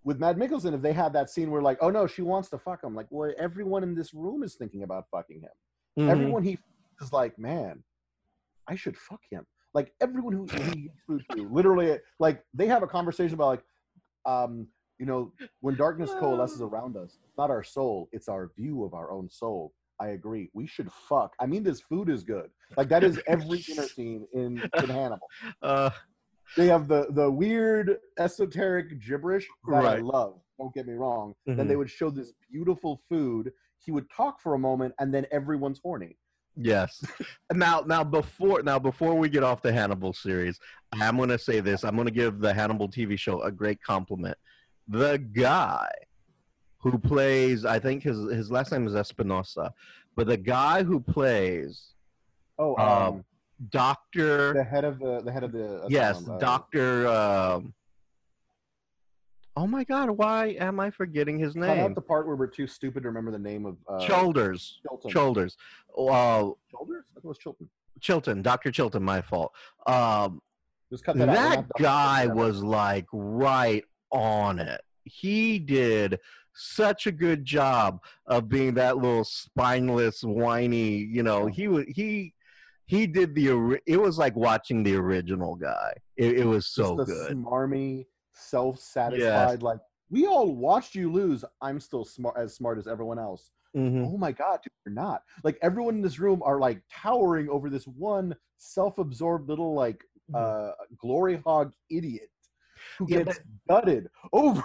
with 0.03 0.19
Mad 0.19 0.37
Mikkelsen 0.37 0.73
if 0.73 0.81
they 0.81 0.93
had 0.93 1.11
that 1.13 1.29
scene 1.29 1.51
where 1.51 1.61
like 1.61 1.77
oh 1.81 1.89
no 1.89 2.07
she 2.07 2.21
wants 2.21 2.49
to 2.49 2.57
fuck 2.57 2.83
him 2.83 2.95
like 2.95 3.07
well 3.09 3.31
everyone 3.37 3.83
in 3.83 3.95
this 3.95 4.13
room 4.13 4.43
is 4.43 4.55
thinking 4.55 4.83
about 4.83 5.05
fucking 5.11 5.41
him 5.41 5.49
Mhm. 5.97 6.09
everyone 6.09 6.43
he 6.43 6.57
is 7.01 7.11
like 7.11 7.37
man 7.39 7.83
I 8.67 8.75
should 8.75 8.95
fuck 8.95 9.21
him 9.29 9.45
like 9.73 9.91
everyone 10.01 10.33
who 10.33 10.45
who 10.45 10.61
he 10.71 10.91
food 11.07 11.23
to 11.31 11.49
literally 11.49 11.97
like 12.19 12.43
they 12.53 12.67
have 12.67 12.83
a 12.83 12.87
conversation 12.87 13.33
about 13.33 13.47
like 13.47 13.63
um 14.25 14.67
you 14.99 15.05
know 15.05 15.33
when 15.61 15.75
darkness 15.75 16.11
coalesces 16.19 16.61
around 16.61 16.95
us 16.95 17.17
it's 17.25 17.37
not 17.37 17.49
our 17.49 17.63
soul 17.63 18.07
it's 18.11 18.27
our 18.29 18.51
view 18.55 18.83
of 18.83 18.93
our 18.93 19.11
own 19.11 19.29
soul 19.29 19.73
i 19.99 20.09
agree 20.09 20.49
we 20.53 20.65
should 20.67 20.91
fuck 20.91 21.33
i 21.39 21.45
mean 21.45 21.63
this 21.63 21.81
food 21.81 22.09
is 22.09 22.23
good 22.23 22.49
like 22.77 22.89
that 22.89 23.03
is 23.03 23.19
every 23.27 23.59
dinner 23.59 23.83
scene 23.95 24.25
in, 24.33 24.61
in 24.83 24.89
hannibal 24.89 25.27
Uh, 25.61 25.89
they 26.57 26.67
have 26.67 26.87
the 26.87 27.07
the 27.11 27.29
weird 27.29 27.97
esoteric 28.17 28.99
gibberish 28.99 29.47
that 29.69 29.85
i 29.85 29.97
love 29.97 30.39
don't 30.57 30.73
get 30.73 30.85
me 30.87 30.93
wrong 30.93 31.33
then 31.45 31.67
they 31.67 31.75
would 31.75 31.89
show 31.89 32.09
this 32.09 32.33
beautiful 32.51 33.01
food 33.09 33.51
he 33.77 33.91
would 33.91 34.09
talk 34.09 34.39
for 34.41 34.55
a 34.55 34.59
moment 34.59 34.93
and 34.99 35.13
then 35.13 35.25
everyone's 35.31 35.79
horny 35.83 36.17
yes. 36.55 37.03
now, 37.53 37.81
now 37.85 38.03
before 38.03 38.61
now 38.63 38.79
before 38.79 39.15
we 39.15 39.29
get 39.29 39.43
off 39.43 39.61
the 39.61 39.71
Hannibal 39.71 40.13
series, 40.13 40.59
I'm 40.93 41.17
gonna 41.17 41.37
say 41.37 41.59
this. 41.59 41.83
I'm 41.83 41.95
gonna 41.95 42.11
give 42.11 42.39
the 42.39 42.53
Hannibal 42.53 42.89
TV 42.89 43.17
show 43.17 43.41
a 43.41 43.51
great 43.51 43.81
compliment. 43.81 44.37
The 44.87 45.17
guy 45.17 45.89
who 46.79 46.97
plays, 46.97 47.65
I 47.65 47.79
think 47.79 48.03
his 48.03 48.17
his 48.31 48.51
last 48.51 48.71
name 48.71 48.87
is 48.87 48.95
Espinosa, 48.95 49.73
but 50.15 50.27
the 50.27 50.37
guy 50.37 50.83
who 50.83 50.99
plays 50.99 51.93
oh 52.57 52.75
Um, 52.77 53.13
um 53.15 53.25
Doctor 53.71 54.53
the 54.53 54.63
head 54.63 54.85
of 54.85 54.99
the 54.99 55.21
the 55.21 55.31
head 55.31 55.43
of 55.43 55.51
the 55.51 55.85
yes 55.89 56.25
uh, 56.29 56.37
dr 56.37 57.07
um, 57.07 57.73
oh 59.57 59.67
my 59.67 59.83
god 59.83 60.09
why 60.11 60.55
am 60.57 60.79
i 60.79 60.89
forgetting 60.89 61.37
his 61.37 61.57
name? 61.57 61.93
the 61.93 61.99
part 61.99 62.25
where 62.25 62.37
we're 62.37 62.47
too 62.47 62.67
stupid 62.67 63.03
to 63.03 63.09
remember 63.09 63.31
the 63.31 63.37
name 63.39 63.65
of 63.65 63.75
uh, 63.89 63.99
shoulders 63.99 64.79
Chilton. 64.87 65.11
shoulders 65.11 65.57
uh, 65.97 66.51
Shoulders? 66.71 67.03
Was 67.21 67.37
Chilton. 67.37 67.69
chilton 67.99 68.41
dr 68.41 68.71
chilton 68.71 69.03
my 69.03 69.21
fault. 69.21 69.51
Um, 69.85 70.41
Just 70.89 71.03
cut 71.03 71.17
that, 71.17 71.25
that 71.27 71.55
not 71.57 71.65
guy 71.77 72.27
was 72.27 72.63
like 72.63 73.07
right 73.11 73.83
on 74.09 74.59
it. 74.59 74.79
He 75.03 75.59
did 75.59 76.19
such 76.59 77.07
a 77.07 77.11
good 77.11 77.45
job 77.45 78.01
of 78.25 78.49
being 78.49 78.73
that 78.75 78.97
little 78.97 79.23
spineless 79.23 80.21
whiny 80.21 80.95
you 80.97 81.23
know 81.23 81.47
he 81.47 81.67
was 81.67 81.85
he 81.87 82.33
he 82.85 83.07
did 83.07 83.33
the 83.35 83.79
it 83.85 83.97
was 83.97 84.17
like 84.17 84.35
watching 84.35 84.83
the 84.83 84.95
original 84.95 85.55
guy 85.55 85.93
it, 86.17 86.39
it 86.39 86.45
was 86.45 86.67
so 86.67 86.97
Just 86.97 87.07
good 87.11 87.31
smarmy, 87.37 88.05
self-satisfied. 88.33 89.61
Like 89.61 89.79
we 90.09 90.25
all 90.25 90.53
watched 90.53 90.95
you 90.95 91.11
lose. 91.11 91.45
I'm 91.61 91.79
still 91.79 92.03
smart, 92.03 92.35
as 92.37 92.53
smart 92.55 92.77
as 92.77 92.87
everyone 92.87 93.19
else. 93.19 93.51
Mhm. 93.75 94.05
Oh 94.05 94.17
my 94.17 94.31
god, 94.31 94.59
dude, 94.63 94.71
you're 94.85 94.93
not. 94.95 95.23
Like 95.43 95.57
everyone 95.61 95.95
in 95.95 96.01
this 96.01 96.19
room 96.19 96.41
are 96.43 96.59
like 96.59 96.81
towering 96.91 97.47
over 97.49 97.69
this 97.69 97.85
one 97.85 98.35
self-absorbed 98.57 99.47
little 99.47 99.73
like 99.73 100.03
uh 100.33 100.71
glory 100.97 101.41
hog 101.45 101.73
idiot 101.89 102.29
who 102.97 103.05
Yeah, 103.09 103.23
gets 103.23 103.39
gutted 103.67 104.09
over. 104.33 104.63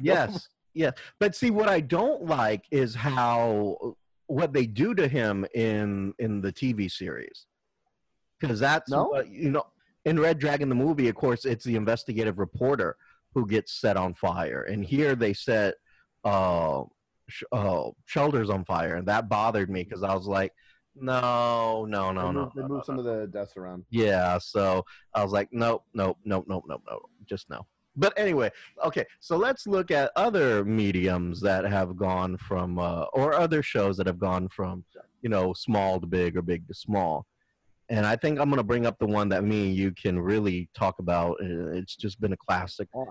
yes 0.00 0.48
yeah 0.76 0.90
but 1.18 1.34
see 1.34 1.50
what 1.50 1.68
i 1.68 1.80
don't 1.80 2.24
like 2.26 2.66
is 2.70 2.94
how 2.94 3.96
what 4.26 4.52
they 4.52 4.66
do 4.66 4.94
to 4.94 5.08
him 5.08 5.46
in 5.54 6.12
in 6.18 6.40
the 6.42 6.52
tv 6.52 6.90
series 6.90 7.46
because 8.38 8.60
that's 8.60 8.90
No? 8.90 9.04
what, 9.08 9.28
you 9.28 9.50
know 9.50 9.64
in 10.04 10.20
red 10.20 10.38
dragon 10.38 10.68
the 10.68 10.74
movie 10.74 11.08
of 11.08 11.14
course 11.14 11.44
it's 11.44 11.64
the 11.64 11.76
investigative 11.76 12.38
reporter 12.38 12.96
who 13.34 13.46
gets 13.46 13.72
set 13.72 13.96
on 13.96 14.14
fire 14.14 14.62
and 14.62 14.84
here 14.84 15.14
they 15.14 15.32
set 15.32 15.74
uh, 16.24 16.82
sh- 17.28 17.42
uh 17.52 17.90
shoulders 18.04 18.50
on 18.50 18.64
fire 18.64 18.96
and 18.96 19.08
that 19.08 19.28
bothered 19.28 19.70
me 19.70 19.82
because 19.82 20.02
i 20.02 20.14
was 20.14 20.26
like 20.26 20.52
no, 20.98 21.84
no, 21.86 22.10
no, 22.10 22.28
they 22.28 22.32
no. 22.32 22.52
they 22.54 22.62
moved 22.62 22.70
no, 22.70 22.82
some 22.82 22.96
no. 22.96 23.02
of 23.02 23.20
the 23.20 23.26
deaths 23.26 23.54
around. 23.56 23.84
Yeah, 23.90 24.38
so 24.38 24.82
I 25.12 25.22
was 25.22 25.30
like, 25.30 25.50
nope, 25.52 25.84
nope, 25.92 26.16
nope, 26.24 26.46
nope, 26.48 26.64
nope, 26.66 26.82
nope, 26.88 27.02
just 27.26 27.50
no. 27.50 27.66
But 27.96 28.12
anyway, 28.18 28.50
okay, 28.84 29.04
so 29.20 29.36
let's 29.36 29.66
look 29.66 29.90
at 29.90 30.10
other 30.16 30.64
mediums 30.64 31.40
that 31.40 31.64
have 31.64 31.96
gone 31.96 32.36
from, 32.36 32.78
uh, 32.78 33.04
or 33.14 33.34
other 33.34 33.62
shows 33.62 33.96
that 33.96 34.06
have 34.06 34.18
gone 34.18 34.48
from, 34.48 34.84
you 35.22 35.30
know, 35.30 35.52
small 35.54 35.98
to 36.00 36.06
big 36.06 36.36
or 36.36 36.42
big 36.42 36.68
to 36.68 36.74
small. 36.74 37.26
And 37.88 38.04
I 38.04 38.16
think 38.16 38.38
I'm 38.38 38.48
going 38.50 38.58
to 38.58 38.64
bring 38.64 38.84
up 38.84 38.98
the 38.98 39.06
one 39.06 39.28
that 39.30 39.44
me 39.44 39.68
and 39.68 39.76
you 39.76 39.92
can 39.92 40.18
really 40.20 40.68
talk 40.74 40.98
about. 40.98 41.36
Uh, 41.40 41.68
It's 41.72 41.96
just 41.96 42.20
been 42.20 42.32
a 42.32 42.36
classic. 42.36 42.88
Huh? 42.94 43.04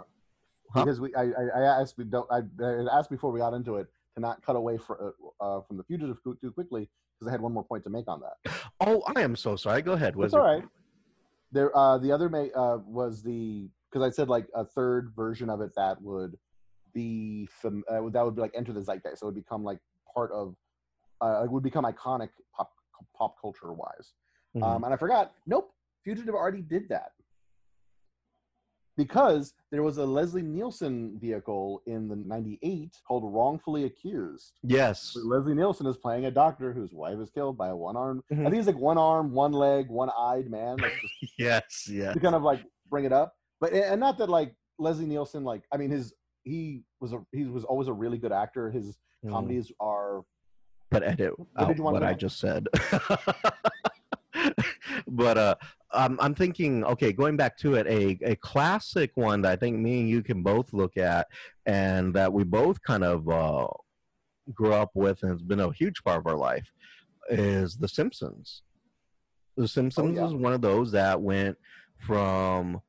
Because 0.74 1.00
we, 1.00 1.16
I, 1.16 1.24
I, 1.24 1.62
I 1.62 1.82
asked, 1.82 1.98
we 1.98 2.04
don't, 2.04 2.30
I, 2.32 2.42
I 2.64 2.98
asked 3.00 3.10
before 3.10 3.32
we 3.32 3.40
got 3.40 3.54
into 3.54 3.78
it 3.78 3.88
to 4.16 4.20
not 4.22 4.46
cut 4.46 4.56
away 4.56 4.78
for, 4.78 5.16
uh, 5.40 5.62
from 5.62 5.78
the 5.78 5.84
fugitive 5.84 6.18
too 6.24 6.52
quickly 6.52 6.90
because 7.18 7.30
I 7.30 7.32
had 7.32 7.42
one 7.42 7.54
more 7.54 7.64
point 7.64 7.84
to 7.86 7.90
make 7.90 8.08
on 8.08 8.22
that. 8.22 8.54
Oh, 8.82 9.02
I 9.16 9.22
am 9.22 9.36
so 9.36 9.56
sorry. 9.56 9.82
Go 9.82 9.94
ahead. 9.94 10.14
That's 10.20 10.34
all 10.34 10.44
right. 10.44 10.64
There, 11.54 11.76
uh, 11.78 11.98
the 11.98 12.12
other 12.12 12.28
ma- 12.30 12.52
uh, 12.54 12.80
was 12.86 13.24
the 13.24 13.70
because 13.96 14.06
I 14.06 14.14
said 14.14 14.28
like 14.28 14.48
a 14.54 14.66
third 14.66 15.14
version 15.16 15.50
of 15.50 15.62
it 15.62 15.72
that 15.78 16.02
would 16.02 16.38
be 16.94 17.48
fam- 17.50 17.86
uh, 17.90 18.02
that 18.10 18.26
would 18.26 18.36
be 18.36 18.42
like 18.42 18.52
enter 18.54 18.74
the 18.74 18.82
zeitgeist. 18.82 19.20
So 19.20 19.28
it 19.28 19.34
would 19.34 19.36
become 19.36 19.64
like 19.64 19.80
part 20.14 20.32
of 20.34 20.56
uh, 21.22 21.44
it 21.46 21.50
would 21.52 21.64
become 21.64 21.86
iconic 21.86 22.28
pop 22.54 22.74
pop 23.18 23.36
culture 23.40 23.72
wise. 23.72 24.12
Mhm. 24.54 24.64
Um, 24.64 24.84
and 24.84 24.94
I 24.94 24.98
forgot. 24.98 25.32
Nope, 25.48 25.72
Fugitive 26.04 26.36
already 26.36 26.62
did 26.62 26.90
that 26.90 27.12
because 28.98 29.54
there 29.72 29.82
was 29.82 29.98
a 29.98 30.06
Leslie 30.06 30.42
Nielsen 30.42 31.18
vehicle 31.18 31.82
in 31.86 32.10
the 32.10 32.18
'98 32.18 32.98
called 33.08 33.24
Wrongfully 33.34 33.86
Accused. 33.86 34.60
yes. 34.62 35.18
Leslie 35.24 35.56
Nielsen 35.56 35.86
is 35.88 35.96
playing 35.96 36.26
a 36.26 36.32
doctor 36.32 36.74
whose 36.74 36.92
wife 36.92 37.20
is 37.20 37.30
killed 37.30 37.58
by 37.58 37.70
a 37.70 37.76
one 37.76 37.96
arm. 37.96 38.22
I 38.30 38.34
Mhm. 38.34 38.44
think 38.44 38.56
he's 38.56 38.68
like 38.68 38.78
one 38.78 38.98
arm, 38.98 39.32
one 39.32 39.54
leg, 39.54 39.88
one 39.90 40.10
eyed 40.18 40.52
man. 40.52 40.76
Like 40.80 40.92
Yes. 41.38 41.88
Yeah. 41.90 42.12
to 42.12 42.20
kind 42.20 42.36
of 42.36 42.44
like 42.44 42.60
bring 42.90 43.06
it 43.06 43.14
up. 43.14 43.36
But 43.66 43.74
and 43.74 44.00
not 44.00 44.18
that 44.20 44.30
like 44.30 44.54
Leslie 44.78 45.06
Nielsen, 45.06 45.44
like 45.44 45.64
I 45.72 45.78
mean 45.78 45.90
his 45.90 46.14
he 46.44 46.84
was 47.00 47.14
a 47.14 47.22
he 47.32 47.46
was 47.46 47.64
always 47.64 47.88
a 47.88 47.94
really 47.94 48.18
good 48.18 48.32
actor. 48.32 48.70
His 48.70 48.98
Mm. 49.26 49.32
comedies 49.32 49.72
are 49.80 50.22
but 50.92 51.04
edit 51.04 51.34
out 51.58 51.80
what 51.80 52.04
I 52.04 52.14
just 52.14 52.40
said. 52.40 52.68
but 55.08 55.38
uh, 55.38 55.56
um, 55.92 56.20
I'm 56.22 56.36
thinking, 56.36 56.86
okay, 56.86 57.12
going 57.12 57.38
back 57.38 57.58
to 57.60 57.76
it, 57.76 57.88
a 57.88 58.20
a 58.24 58.36
classic 58.36 59.12
one 59.16 59.42
that 59.42 59.52
I 59.52 59.56
think 59.56 59.80
me 59.80 60.02
and 60.02 60.10
you 60.10 60.22
can 60.22 60.44
both 60.44 60.74
look 60.74 60.96
at, 60.96 61.28
and 61.66 62.14
that 62.14 62.32
we 62.32 62.44
both 62.44 62.84
kind 62.84 63.04
of 63.04 63.28
uh, 63.28 63.68
grew 64.54 64.74
up 64.74 64.92
with, 64.94 65.24
and 65.24 65.32
has 65.32 65.42
been 65.42 65.60
a 65.60 65.74
huge 65.74 66.04
part 66.04 66.20
of 66.20 66.28
our 66.28 66.38
life, 66.38 66.72
is 67.30 67.78
The 67.78 67.88
Simpsons. 67.88 68.62
The 69.58 69.68
Simpsons 69.68 70.18
yeah. 70.18 70.28
is 70.28 70.36
one 70.36 70.54
of 70.54 70.62
those 70.62 70.92
that 70.92 71.20
went 71.20 71.58
from 71.98 72.80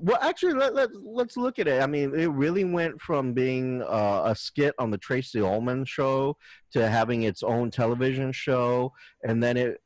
well, 0.00 0.18
actually, 0.20 0.54
let, 0.54 0.74
let, 0.74 0.90
let's 0.94 1.36
look 1.36 1.58
at 1.58 1.68
it. 1.68 1.82
I 1.82 1.86
mean, 1.86 2.14
it 2.14 2.26
really 2.26 2.64
went 2.64 3.00
from 3.00 3.32
being 3.32 3.82
uh, 3.82 4.22
a 4.26 4.34
skit 4.34 4.74
on 4.78 4.90
the 4.90 4.98
Tracey 4.98 5.40
Ullman 5.40 5.84
show 5.84 6.36
to 6.72 6.88
having 6.88 7.22
its 7.22 7.42
own 7.42 7.70
television 7.70 8.32
show, 8.32 8.92
and 9.24 9.42
then 9.42 9.56
it 9.56 9.80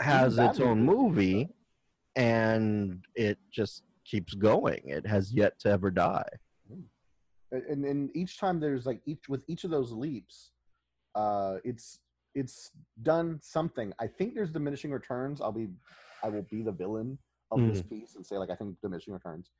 has 0.00 0.38
its 0.38 0.60
own 0.60 0.82
movie. 0.82 1.48
and 2.16 3.04
it 3.14 3.38
just 3.50 3.84
keeps 4.04 4.34
going. 4.34 4.82
It 4.84 5.06
has 5.06 5.32
yet 5.32 5.58
to 5.60 5.70
ever 5.70 5.90
die. 5.90 6.28
and 7.50 7.84
and 7.84 8.10
each 8.14 8.38
time 8.38 8.60
there's 8.60 8.86
like 8.86 9.00
each 9.06 9.28
with 9.28 9.44
each 9.48 9.64
of 9.64 9.70
those 9.70 9.92
leaps, 9.92 10.50
uh, 11.14 11.56
it's 11.64 12.00
it's 12.34 12.70
done 13.02 13.38
something. 13.42 13.92
I 13.98 14.06
think 14.06 14.34
there's 14.34 14.50
diminishing 14.50 14.90
returns. 14.90 15.40
I'll 15.40 15.52
be 15.52 15.68
I 16.22 16.28
will 16.28 16.46
be 16.50 16.62
the 16.62 16.72
villain 16.72 17.18
of 17.52 17.68
this 17.68 17.82
piece 17.82 18.14
and 18.16 18.24
say 18.24 18.38
like 18.38 18.50
I 18.50 18.54
think 18.54 18.70
the 18.70 18.88
diminishing 18.88 19.12
returns. 19.12 19.50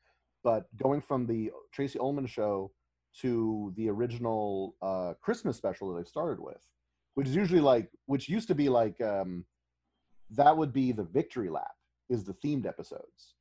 But 0.43 0.67
going 0.77 1.01
from 1.01 1.27
the 1.27 1.51
Tracey 1.73 1.99
Ullman 1.99 2.27
show 2.27 2.73
to 3.21 3.73
the 3.77 3.89
original 3.91 4.75
uh, 4.83 5.15
Christmas 5.21 5.57
special 5.57 5.93
that 5.93 6.03
they 6.03 6.09
started 6.09 6.41
with, 6.41 6.67
which 7.15 7.29
is 7.29 7.37
usually 7.37 7.61
like 7.61 7.91
which 8.07 8.29
used 8.29 8.49
to 8.49 8.55
be 8.55 8.69
like 8.69 9.01
um, 9.01 9.45
that 10.31 10.57
would 10.57 10.73
be 10.73 10.93
the 10.93 11.05
victory 11.05 11.51
lap 11.51 11.73
is 12.09 12.25
the 12.25 12.35
themed 12.35 12.67
episodes. 12.67 13.35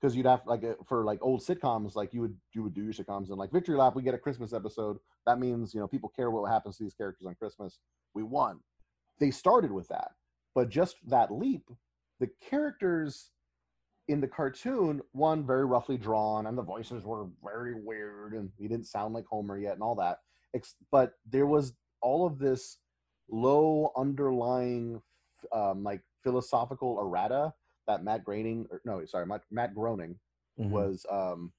Because 0.00 0.14
you'd 0.14 0.26
have 0.26 0.42
like 0.46 0.62
uh, 0.62 0.74
for 0.84 1.04
like 1.04 1.20
old 1.22 1.40
sitcoms 1.40 1.94
like 1.94 2.12
you 2.12 2.20
would 2.20 2.36
you 2.52 2.62
would 2.62 2.74
do 2.74 2.82
your 2.82 2.92
sitcoms 2.92 3.28
and 3.28 3.38
like 3.38 3.50
victory 3.50 3.76
lap 3.76 3.94
we 3.96 4.02
get 4.02 4.14
a 4.14 4.18
christmas 4.18 4.52
episode. 4.52 4.98
That 5.26 5.38
means 5.38 5.72
you 5.72 5.80
know 5.80 5.88
people 5.88 6.12
care 6.14 6.30
what 6.30 6.50
happens 6.50 6.76
to 6.76 6.82
these 6.82 6.94
characters 6.94 7.26
on 7.26 7.34
christmas. 7.34 7.78
We 8.14 8.22
won. 8.22 8.60
They 9.18 9.30
started 9.30 9.72
with 9.72 9.88
that. 9.88 10.10
But 10.54 10.68
just 10.68 10.96
that 11.08 11.32
leap 11.32 11.70
the 12.18 12.28
characters 12.48 13.30
in 14.08 14.20
the 14.20 14.28
cartoon 14.28 15.00
one 15.12 15.44
very 15.44 15.64
roughly 15.64 15.96
drawn 15.96 16.46
and 16.46 16.56
the 16.56 16.62
voices 16.62 17.04
were 17.04 17.26
very 17.44 17.74
weird 17.74 18.34
and 18.34 18.50
he 18.58 18.68
didn't 18.68 18.86
sound 18.86 19.12
like 19.14 19.24
homer 19.26 19.58
yet 19.58 19.74
and 19.74 19.82
all 19.82 19.94
that 19.96 20.18
but 20.92 21.12
there 21.30 21.46
was 21.46 21.74
all 22.00 22.24
of 22.26 22.38
this 22.38 22.78
low 23.28 23.90
underlying 23.96 25.00
um, 25.52 25.82
like 25.82 26.00
philosophical 26.22 26.98
errata 27.00 27.52
that 27.86 28.02
Matt 28.02 28.24
Groening, 28.24 28.66
or 28.70 28.80
no, 28.84 29.04
sorry, 29.04 29.26
Matt, 29.26 29.42
Matt 29.50 29.74
Groening 29.74 30.18
Mhm. 30.58 30.70
was 30.70 31.04
um, 31.10 31.52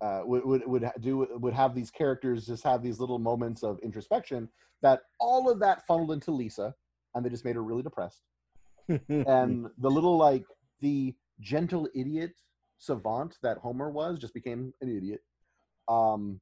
uh, 0.00 0.22
would 0.24 0.44
would 0.44 0.66
would 0.66 0.90
do 1.00 1.26
would 1.40 1.52
have 1.54 1.74
these 1.74 1.90
characters 1.90 2.46
just 2.46 2.62
have 2.62 2.82
these 2.82 3.00
little 3.00 3.18
moments 3.18 3.62
of 3.64 3.78
introspection 3.80 4.48
that 4.82 5.00
all 5.18 5.50
of 5.50 5.58
that 5.60 5.84
funneled 5.86 6.12
into 6.12 6.30
Lisa, 6.30 6.74
and 7.14 7.24
they 7.24 7.30
just 7.30 7.44
made 7.44 7.56
her 7.56 7.62
really 7.64 7.82
depressed. 7.82 8.22
And 9.08 9.66
the 9.78 9.90
little 9.90 10.16
like 10.16 10.44
the 10.80 11.14
gentle 11.40 11.88
idiot 11.94 12.32
savant 12.78 13.36
that 13.42 13.58
Homer 13.58 13.90
was 13.90 14.18
just 14.18 14.34
became 14.34 14.72
an 14.80 14.94
idiot. 14.94 15.22
Um, 15.88 16.40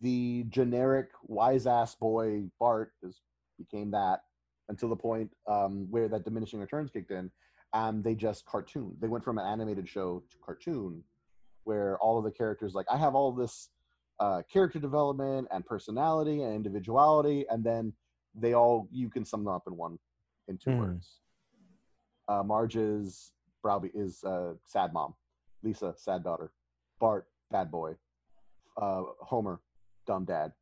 the 0.00 0.44
generic 0.48 1.08
wise 1.24 1.66
ass 1.66 1.94
boy 1.94 2.44
Bart 2.58 2.92
just 3.04 3.20
became 3.58 3.90
that 3.92 4.20
until 4.68 4.88
the 4.88 4.96
point 4.96 5.30
um, 5.48 5.86
where 5.90 6.08
that 6.08 6.24
diminishing 6.24 6.60
returns 6.60 6.90
kicked 6.90 7.10
in, 7.10 7.30
and 7.74 8.02
they 8.02 8.14
just 8.14 8.44
cartoon. 8.46 8.96
They 9.00 9.08
went 9.08 9.24
from 9.24 9.38
an 9.38 9.46
animated 9.46 9.88
show 9.88 10.22
to 10.30 10.36
cartoon, 10.44 11.02
where 11.64 11.98
all 11.98 12.18
of 12.18 12.24
the 12.24 12.30
characters 12.30 12.74
like 12.74 12.86
I 12.90 12.96
have 12.96 13.14
all 13.14 13.32
this 13.32 13.68
uh, 14.20 14.42
character 14.52 14.78
development 14.78 15.48
and 15.50 15.64
personality 15.64 16.42
and 16.42 16.54
individuality, 16.54 17.46
and 17.50 17.64
then 17.64 17.92
they 18.34 18.54
all 18.54 18.88
you 18.90 19.08
can 19.08 19.24
sum 19.24 19.44
them 19.44 19.52
up 19.52 19.64
in 19.66 19.76
one 19.76 19.98
in 20.48 20.58
two 20.58 20.70
Hmm. 20.70 20.78
words. 20.78 21.20
Uh, 22.28 22.42
Marge 22.42 22.76
Browby 23.64 23.90
is 23.94 24.24
uh, 24.24 24.54
sad 24.66 24.92
mom, 24.92 25.14
Lisa 25.62 25.94
sad 25.96 26.24
daughter, 26.24 26.52
Bart 27.00 27.26
bad 27.50 27.70
boy, 27.70 27.94
uh, 28.80 29.02
Homer 29.20 29.60
dumb 30.06 30.24
dad. 30.24 30.52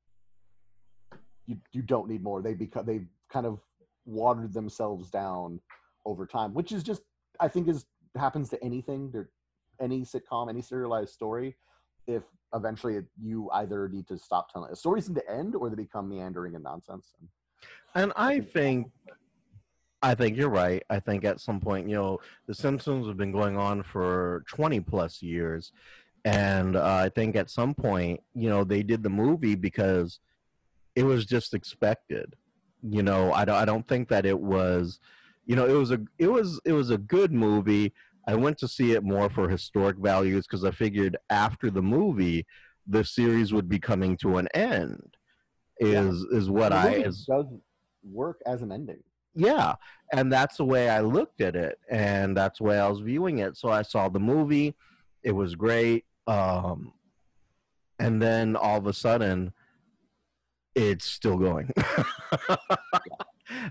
You 1.47 1.57
you 1.73 1.83
don't 1.83 2.09
need 2.09 2.23
more. 2.23 2.43
They 2.43 2.55
become 2.55 2.87
they 2.87 3.03
kind 3.31 3.47
of 3.47 3.61
watered 4.05 4.53
themselves 4.53 5.11
down 5.11 5.61
over 6.05 6.27
time, 6.27 6.55
which 6.55 6.73
is 6.73 6.83
just 6.83 7.03
I 7.39 7.49
think 7.49 7.69
is 7.69 7.87
happens 8.17 8.49
to 8.51 8.63
anything. 8.63 9.11
There, 9.11 9.31
any 9.81 10.03
sitcom, 10.03 10.49
any 10.49 10.63
serialized 10.63 11.13
story. 11.13 11.57
If 12.07 12.23
eventually 12.55 12.97
it, 12.97 13.07
you 13.21 13.51
either 13.53 13.89
need 13.89 14.07
to 14.09 14.19
stop 14.19 14.53
telling 14.53 14.75
stories 14.75 15.09
need 15.09 15.17
to 15.17 15.31
end 15.31 15.55
or 15.55 15.71
they 15.71 15.77
become 15.77 16.09
meandering 16.09 16.55
and 16.55 16.65
nonsense. 16.65 17.13
And 17.19 17.29
And 17.95 18.13
I 18.17 18.41
think 18.41 18.91
I 20.03 20.15
think 20.15 20.37
you're 20.37 20.49
right. 20.49 20.83
I 20.89 20.99
think 20.99 21.25
at 21.25 21.41
some 21.41 21.61
point, 21.61 21.89
you 21.89 21.97
know, 21.97 22.21
The 22.47 22.55
Simpsons 22.55 23.07
have 23.07 23.17
been 23.17 23.33
going 23.33 23.57
on 23.57 23.83
for 23.83 24.45
20 24.49 24.81
plus 24.81 25.23
years. 25.23 25.73
And 26.25 26.77
uh, 26.77 26.85
I 26.85 27.09
think 27.11 27.37
at 27.37 27.51
some 27.51 27.75
point, 27.75 28.21
you 28.35 28.49
know, 28.49 28.65
they 28.65 28.83
did 28.83 29.03
the 29.03 29.11
movie 29.11 29.55
because 29.55 30.21
it 30.95 31.05
was 31.05 31.27
just 31.27 31.55
expected. 31.55 32.35
You 32.83 33.03
know, 33.03 33.33
I 33.33 33.45
don't, 33.45 33.57
I 33.57 33.65
don't 33.65 33.87
think 33.87 34.09
that 34.09 34.25
it 34.25 34.39
was, 34.39 35.01
you 35.47 35.55
know, 35.57 35.67
it 35.67 35.75
was 35.75 35.91
a, 35.91 36.01
it 36.19 36.29
was, 36.29 36.61
it 36.65 36.73
was 36.73 36.91
a 36.91 36.99
good 36.99 37.33
movie. 37.33 37.93
I 38.27 38.35
went 38.37 38.59
to 38.59 38.69
see 38.69 38.93
it 38.93 39.03
more 39.03 39.29
for 39.29 39.49
historic 39.49 39.97
values 39.99 40.47
because 40.47 40.65
I 40.65 40.71
figured 40.71 41.17
after 41.29 41.71
the 41.71 41.83
movie, 41.83 42.47
the 42.87 43.05
series 43.05 43.53
would 43.53 43.69
be 43.69 43.79
coming 43.79 44.17
to 44.19 44.39
an 44.39 44.49
end. 44.55 45.17
Yeah. 45.79 46.09
Is 46.09 46.27
is 46.31 46.51
what 46.51 46.73
I 46.75 46.97
is 46.97 47.25
does 47.25 47.47
work 48.05 48.43
as 48.45 48.61
an 48.61 48.71
ending. 48.71 49.03
Yeah 49.35 49.75
and 50.13 50.33
that's 50.33 50.57
the 50.57 50.65
way 50.65 50.89
i 50.89 51.01
looked 51.01 51.41
at 51.41 51.55
it 51.55 51.79
and 51.91 52.37
that's 52.37 52.59
the 52.59 52.65
way 52.65 52.79
i 52.79 52.89
was 52.89 53.01
viewing 53.01 53.39
it. 53.39 53.57
So 53.57 53.69
i 53.69 53.83
saw 53.83 54.09
the 54.09 54.21
movie 54.21 54.75
it 55.23 55.33
was 55.33 55.55
great 55.55 56.05
um 56.27 56.93
and 57.99 58.21
then 58.21 58.57
all 58.57 58.79
of 58.79 58.87
a 58.87 58.93
sudden 58.93 59.53
it's 60.75 61.05
still 61.05 61.37
going. 61.37 61.73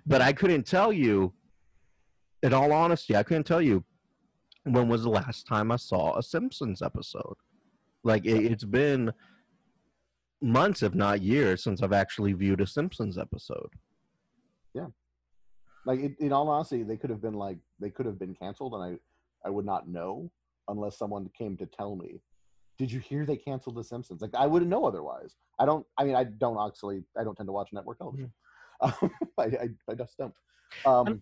But 0.05 0.21
i 0.21 0.33
couldn't 0.33 0.67
tell 0.67 0.91
you 0.91 1.33
in 2.43 2.53
all 2.53 2.73
honesty 2.73 3.15
i 3.15 3.23
couldn't 3.23 3.45
tell 3.45 3.61
you 3.61 3.85
when 4.63 4.89
was 4.89 5.03
the 5.03 5.09
last 5.09 5.47
time 5.47 5.71
i 5.71 5.77
saw 5.77 6.17
a 6.17 6.23
simpsons 6.23 6.81
episode. 6.81 7.37
Like 8.03 8.25
it, 8.25 8.45
it's 8.45 8.65
been 8.65 9.13
months 10.41 10.83
if 10.83 10.93
not 10.95 11.21
years 11.21 11.63
since 11.63 11.81
i've 11.81 11.93
actually 11.93 12.33
viewed 12.33 12.61
a 12.61 12.67
simpsons 12.67 13.17
episode 13.17 13.71
Like 15.85 15.99
in, 15.99 16.15
in 16.19 16.33
all 16.33 16.47
honesty, 16.49 16.83
they 16.83 16.97
could 16.97 17.09
have 17.09 17.21
been 17.21 17.33
like 17.33 17.57
they 17.79 17.89
could 17.89 18.05
have 18.05 18.19
been 18.19 18.35
canceled, 18.35 18.73
and 18.73 18.83
I 18.83 19.47
I 19.47 19.49
would 19.49 19.65
not 19.65 19.87
know 19.87 20.31
unless 20.67 20.97
someone 20.97 21.29
came 21.37 21.57
to 21.57 21.65
tell 21.65 21.95
me. 21.95 22.21
Did 22.77 22.91
you 22.91 22.99
hear 22.99 23.25
they 23.25 23.35
canceled 23.35 23.75
The 23.75 23.83
Simpsons? 23.83 24.21
Like 24.21 24.35
I 24.35 24.47
wouldn't 24.47 24.69
know 24.69 24.85
otherwise. 24.85 25.35
I 25.57 25.65
don't. 25.65 25.85
I 25.97 26.03
mean, 26.03 26.15
I 26.15 26.23
don't 26.23 26.57
actually. 26.65 27.03
I 27.17 27.23
don't 27.23 27.35
tend 27.35 27.47
to 27.47 27.53
watch 27.53 27.69
network 27.73 27.97
television. 27.97 28.31
Um, 28.81 29.11
I, 29.37 29.43
I, 29.43 29.69
I 29.89 29.93
just 29.93 30.17
don't. 30.17 30.33
Um, 30.85 31.21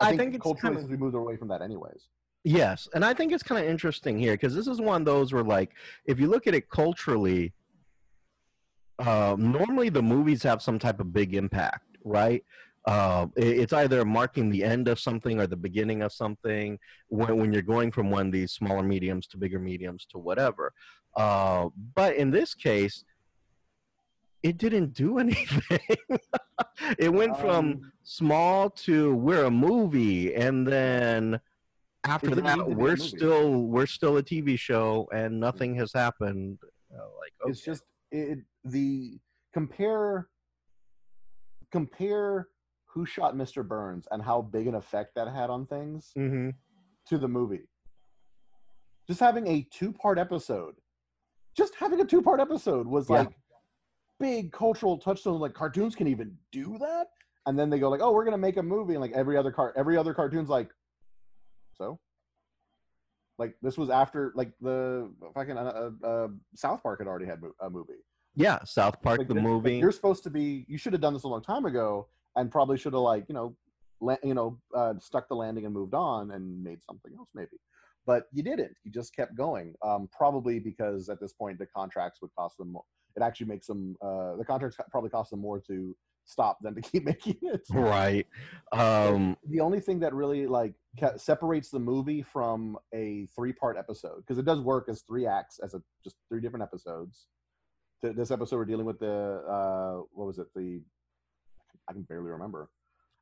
I, 0.00 0.06
I 0.06 0.08
think, 0.08 0.20
think 0.20 0.34
it's 0.36 0.42
culturally 0.42 0.76
kind 0.76 0.84
of- 0.86 0.90
we 0.90 0.96
moved 0.96 1.14
away 1.14 1.36
from 1.36 1.48
that 1.48 1.60
anyways. 1.60 2.08
Yes, 2.44 2.88
and 2.94 3.04
I 3.04 3.12
think 3.12 3.30
it's 3.30 3.42
kind 3.42 3.62
of 3.62 3.70
interesting 3.70 4.18
here 4.18 4.32
because 4.32 4.54
this 4.54 4.66
is 4.66 4.80
one 4.80 5.02
of 5.02 5.04
those 5.04 5.34
where, 5.34 5.44
like, 5.44 5.72
if 6.06 6.18
you 6.18 6.28
look 6.28 6.46
at 6.46 6.54
it 6.54 6.70
culturally, 6.70 7.52
um, 8.98 9.52
normally 9.52 9.90
the 9.90 10.02
movies 10.02 10.42
have 10.44 10.62
some 10.62 10.78
type 10.78 10.98
of 10.98 11.12
big 11.12 11.34
impact, 11.34 11.98
right? 12.04 12.42
Uh, 12.84 13.26
it's 13.36 13.72
either 13.72 14.04
marking 14.04 14.50
the 14.50 14.64
end 14.64 14.88
of 14.88 14.98
something 14.98 15.38
or 15.38 15.46
the 15.46 15.56
beginning 15.56 16.02
of 16.02 16.12
something 16.12 16.78
when, 17.08 17.36
when 17.36 17.52
you're 17.52 17.62
going 17.62 17.92
from 17.92 18.10
one 18.10 18.26
of 18.26 18.32
these 18.32 18.52
smaller 18.52 18.82
mediums 18.82 19.26
to 19.28 19.36
bigger 19.36 19.58
mediums 19.60 20.04
to 20.06 20.18
whatever. 20.18 20.72
Uh, 21.16 21.68
but 21.94 22.16
in 22.16 22.30
this 22.30 22.54
case, 22.54 23.04
it 24.42 24.58
didn't 24.58 24.94
do 24.94 25.18
anything. 25.24 25.78
it 26.98 27.12
went 27.12 27.38
from 27.38 27.66
Um, 27.66 27.92
small 28.02 28.70
to 28.70 29.14
we're 29.14 29.44
a 29.44 29.50
movie 29.50 30.34
and 30.34 30.66
then 30.66 31.38
after 32.04 32.34
that 32.34 32.42
need 32.58 32.64
to 32.64 32.66
be 32.66 32.72
a 32.72 32.76
we're 32.76 32.96
still 32.96 33.62
we're 33.62 33.86
still 33.86 34.16
a 34.16 34.22
tv 34.24 34.58
show 34.58 35.08
and 35.14 35.38
nothing 35.38 35.76
has 35.76 35.92
happened 35.92 36.58
Uh, 36.92 36.96
like 37.20 37.32
okay. 37.42 37.50
it's 37.52 37.60
just 37.64 37.84
it 38.10 38.40
the 38.64 39.20
compare 39.54 40.26
compare 41.70 42.48
who 42.92 43.06
shot 43.06 43.34
Mr. 43.34 43.66
Burns 43.66 44.06
and 44.10 44.22
how 44.22 44.42
big 44.42 44.66
an 44.66 44.74
effect 44.74 45.14
that 45.14 45.26
had 45.28 45.48
on 45.50 45.66
things 45.66 46.12
Mhm. 46.16 46.54
to 47.06 47.18
the 47.18 47.28
movie. 47.28 47.68
Just 49.06 49.20
having 49.20 49.46
a 49.46 49.62
two 49.70 49.92
part 49.92 50.18
episode, 50.18 50.76
just 51.56 51.74
having 51.76 52.00
a 52.00 52.04
two 52.04 52.22
part 52.22 52.38
episode 52.40 52.86
was 52.86 53.08
Yeah. 53.08 53.20
like 53.22 53.36
big 54.18 54.52
cultural 54.52 54.98
touchstone. 54.98 55.40
Like 55.40 55.54
cartoons 55.54 55.94
can 55.96 56.06
even 56.06 56.38
do 56.52 56.78
that, 56.78 57.08
and 57.46 57.58
then 57.58 57.70
they 57.70 57.78
go 57.78 57.88
like, 57.88 58.00
"Oh, 58.00 58.12
we're 58.12 58.24
gonna 58.24 58.38
make 58.38 58.56
a 58.58 58.62
movie," 58.62 58.94
and 58.94 59.00
like 59.00 59.12
every 59.12 59.36
other 59.36 59.50
car, 59.50 59.72
every 59.74 59.96
other 59.96 60.14
cartoon's 60.14 60.48
like, 60.48 60.72
so. 61.74 61.98
Like 63.38 63.56
this 63.62 63.76
was 63.78 63.88
after 63.90 64.32
like 64.36 64.52
the 64.60 65.10
fucking 65.34 65.56
uh, 65.56 65.90
uh, 66.02 66.06
uh, 66.06 66.28
South 66.54 66.82
Park 66.82 67.00
had 67.00 67.08
already 67.08 67.26
had 67.26 67.42
mo- 67.42 67.54
a 67.60 67.70
movie. 67.70 68.04
yeah 68.34 68.62
south 68.64 69.00
park 69.02 69.18
Like, 69.18 69.28
the 69.28 69.34
this- 69.34 69.42
like, 69.42 69.50
movie 69.50 69.76
you're 69.78 69.90
supposed 69.92 70.22
to 70.24 70.30
be. 70.30 70.64
You 70.68 70.78
should 70.78 70.92
have 70.92 71.02
done 71.02 71.12
this 71.14 71.24
a 71.24 71.28
long 71.28 71.42
time 71.42 71.64
ago, 71.64 72.08
and 72.36 72.50
probably 72.50 72.78
should 72.78 72.92
have 72.92 73.02
like 73.02 73.24
you 73.28 73.34
know, 73.34 73.56
la- 74.00 74.16
you 74.22 74.34
know, 74.34 74.58
uh, 74.74 74.94
stuck 74.98 75.28
the 75.28 75.34
landing 75.34 75.64
and 75.64 75.74
moved 75.74 75.94
on 75.94 76.30
and 76.32 76.62
made 76.62 76.82
something 76.82 77.12
else 77.18 77.30
maybe. 77.34 77.58
But 78.06 78.24
you 78.32 78.42
didn't. 78.42 78.74
You 78.84 78.90
just 78.90 79.14
kept 79.14 79.36
going. 79.36 79.74
Um, 79.84 80.08
probably 80.16 80.58
because 80.58 81.08
at 81.08 81.20
this 81.20 81.32
point 81.32 81.58
the 81.58 81.66
contracts 81.66 82.20
would 82.20 82.34
cost 82.36 82.58
them. 82.58 82.72
More. 82.72 82.82
It 83.16 83.22
actually 83.22 83.46
makes 83.46 83.66
them. 83.66 83.96
Uh, 84.02 84.36
the 84.36 84.44
contracts 84.44 84.76
probably 84.90 85.10
cost 85.10 85.30
them 85.30 85.40
more 85.40 85.60
to 85.68 85.94
stop 86.24 86.58
than 86.62 86.74
to 86.74 86.80
keep 86.90 87.04
making 87.04 87.36
it. 87.42 87.62
right 87.70 88.26
um 88.72 89.36
the 89.48 89.60
only 89.60 89.80
thing 89.80 89.98
that 90.00 90.14
really 90.14 90.46
like 90.46 90.74
ca- 90.98 91.16
separates 91.16 91.68
the 91.70 91.78
movie 91.78 92.22
from 92.22 92.76
a 92.94 93.26
three 93.34 93.52
part 93.52 93.76
episode 93.76 94.18
because 94.18 94.38
it 94.38 94.44
does 94.44 94.60
work 94.60 94.88
as 94.88 95.02
three 95.02 95.26
acts 95.26 95.58
as 95.58 95.74
a 95.74 95.82
just 96.04 96.16
three 96.28 96.40
different 96.40 96.62
episodes 96.62 97.26
this 98.02 98.30
episode 98.30 98.56
we're 98.56 98.64
dealing 98.64 98.86
with 98.86 98.98
the 98.98 99.42
uh 99.48 100.02
what 100.12 100.26
was 100.26 100.38
it 100.38 100.46
the 100.54 100.80
i 101.92 101.94
can 101.94 102.02
barely 102.02 102.30
remember 102.30 102.68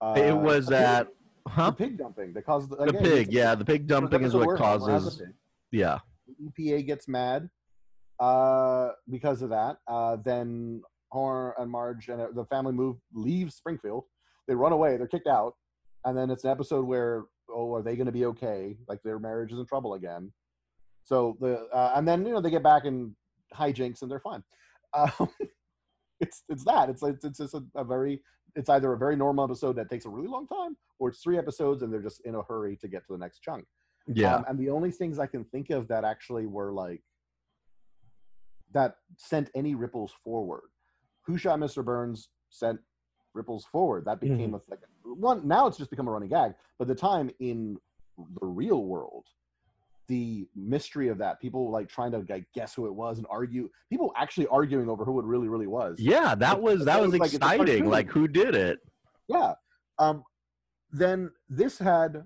uh, 0.01 0.15
it 0.17 0.37
was 0.37 0.67
the 0.67 0.77
pig- 0.77 0.85
at 0.85 1.07
the 1.45 1.51
huh 1.51 1.71
pig 1.71 1.99
dumping 1.99 2.33
that 2.33 2.47
caused 2.47 2.71
the 2.71 2.77
again, 2.77 3.03
pig 3.03 3.33
yeah 3.33 3.55
the 3.55 3.65
pig 3.65 3.87
dumping 3.87 4.23
is 4.23 4.35
what 4.35 4.47
where 4.47 4.57
Homer 4.57 4.91
has 4.91 5.07
a 5.07 5.11
causes 5.11 5.23
yeah 5.73 5.99
the 6.27 6.51
EPA 6.51 6.87
gets 6.87 7.09
mad 7.09 7.49
uh, 8.21 8.91
because 9.11 9.43
of 9.43 9.51
that. 9.51 9.79
Uh, 9.89 10.17
then 10.25 10.83
Homer 11.11 11.55
and 11.59 11.71
Marge 11.71 12.09
and 12.09 12.35
the 12.35 12.45
family 12.45 12.73
move, 12.73 12.97
leave 13.13 13.53
Springfield. 13.53 14.05
They 14.47 14.55
run 14.55 14.73
away. 14.73 14.97
They're 14.97 15.09
kicked 15.09 15.27
out. 15.27 15.55
And 16.05 16.17
then 16.17 16.31
it's 16.31 16.45
an 16.45 16.51
episode 16.51 16.85
where, 16.87 17.25
oh, 17.51 17.75
are 17.75 17.83
they 17.83 17.97
going 17.97 18.07
to 18.07 18.13
be 18.13 18.27
okay? 18.27 18.77
Like 18.89 19.03
their 19.03 19.19
marriage 19.19 19.53
is 19.53 19.59
in 19.59 19.67
trouble 19.67 19.95
again. 19.95 20.33
So 21.05 21.37
the 21.41 21.67
uh, 21.73 21.93
and 21.97 22.07
then 22.07 22.25
you 22.25 22.33
know 22.33 22.41
they 22.41 22.51
get 22.51 22.63
back 22.63 22.85
in 22.85 23.17
hijinks 23.55 24.03
and 24.03 24.11
they're 24.11 24.21
fine. 24.21 24.43
Um, 24.93 25.29
it's 26.19 26.43
it's 26.49 26.65
that 26.65 26.91
it's 26.91 27.01
it's 27.05 27.25
it's 27.25 27.39
just 27.39 27.55
a, 27.55 27.63
a 27.77 27.85
very 27.85 28.21
it's 28.57 28.69
either 28.69 28.93
a 28.93 28.99
very 28.99 29.17
normal 29.17 29.45
episode 29.45 29.77
that 29.77 29.89
takes 29.91 30.05
a 30.05 30.09
really 30.09 30.29
long 30.29 30.47
time 30.47 30.77
or 30.99 31.09
it's 31.09 31.21
three 31.23 31.39
episodes 31.39 31.83
and 31.83 31.93
they're 31.93 32.03
just 32.03 32.21
in 32.25 32.35
a 32.35 32.43
hurry 32.43 32.77
to 32.77 32.89
get 32.89 33.05
to 33.07 33.13
the 33.13 33.19
next 33.19 33.41
chunk. 33.41 33.65
yeah 34.07 34.37
Um, 34.37 34.45
and 34.49 34.59
the 34.59 34.71
only 34.71 34.91
things 34.91 35.19
I 35.19 35.27
can 35.27 35.45
think 35.45 35.71
of 35.71 35.89
that 35.89 36.05
actually 36.05 36.47
were 36.47 36.73
like 36.73 37.03
that 38.73 38.97
sent 39.17 39.51
any 39.55 39.75
ripples 39.75 40.13
forward. 40.25 40.69
Who 41.27 41.37
shot 41.37 41.59
Mr. 41.59 41.85
Burns 41.85 42.29
sent 42.51 42.81
ripples 43.35 43.65
forward. 43.67 44.05
That 44.07 44.21
became 44.21 44.55
a 44.55 44.61
like 44.69 44.81
one. 45.05 45.47
Now 45.47 45.67
it's 45.67 45.77
just 45.77 45.91
become 45.91 46.09
a 46.09 46.11
running 46.11 46.29
gag. 46.29 46.55
But 46.79 46.89
the 46.89 46.95
time 46.95 47.31
in 47.41 47.77
the 48.41 48.47
real 48.47 48.85
world, 48.85 49.27
the 50.11 50.47
mystery 50.57 51.09
of 51.09 51.19
that, 51.19 51.41
people 51.41 51.71
like 51.71 51.89
trying 51.89 52.11
to 52.13 52.25
like 52.29 52.47
guess 52.55 52.75
who 52.75 52.87
it 52.87 52.95
was 52.95 53.19
and 53.19 53.27
argue. 53.31 53.71
People 53.89 54.13
actually 54.17 54.47
arguing 54.49 54.89
over 54.89 55.05
who 55.05 55.19
it 55.21 55.25
really, 55.25 55.49
really 55.49 55.67
was. 55.69 55.97
yeah 55.99 56.35
that 56.35 56.55
Like, 56.55 56.63
was 56.63 56.85
that 56.85 57.01
was 57.01 57.13
was 57.13 57.21
like 57.21 57.33
a 57.33 57.37
exciting 57.37 57.67
cartoon. 57.67 57.91
like 57.91 58.09
who 58.11 58.27
did 58.29 58.55
it 58.55 58.79
Yeah. 59.29 59.55
Um. 59.99 60.25
Then 60.93 61.31
this 61.49 61.79
had 61.79 62.25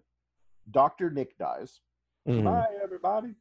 Doctor 0.70 1.10
Nick 1.10 1.36
dies. 1.38 1.80
Mhm. 2.26 2.44
Bye, 2.44 2.66
everybody. 2.82 3.34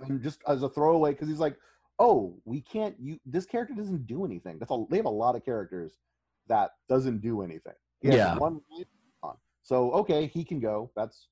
And 0.00 0.22
just 0.22 0.40
as 0.46 0.62
a 0.62 0.68
throwaway, 0.68 1.10
because 1.12 1.28
he's 1.28 1.40
like, 1.40 1.56
oh, 1.98 2.36
we 2.44 2.60
can't. 2.60 2.94
You 3.00 3.18
this 3.26 3.46
character 3.46 3.74
doesn't 3.74 4.06
do 4.06 4.24
anything. 4.24 4.58
That's 4.58 4.70
all. 4.70 4.86
They 4.90 4.96
have 4.98 5.06
a 5.06 5.18
lot 5.24 5.34
of 5.36 5.44
characters 5.44 5.92
that 6.46 6.70
doesn't 6.88 7.20
do 7.22 7.42
anything. 7.42 7.74
Yeah. 8.02 8.36
One 8.36 8.60
on. 9.22 9.36
So 9.62 9.90
okay, 10.02 10.26
he 10.26 10.44
can 10.44 10.60
go. 10.60 10.90
That's 10.94 11.28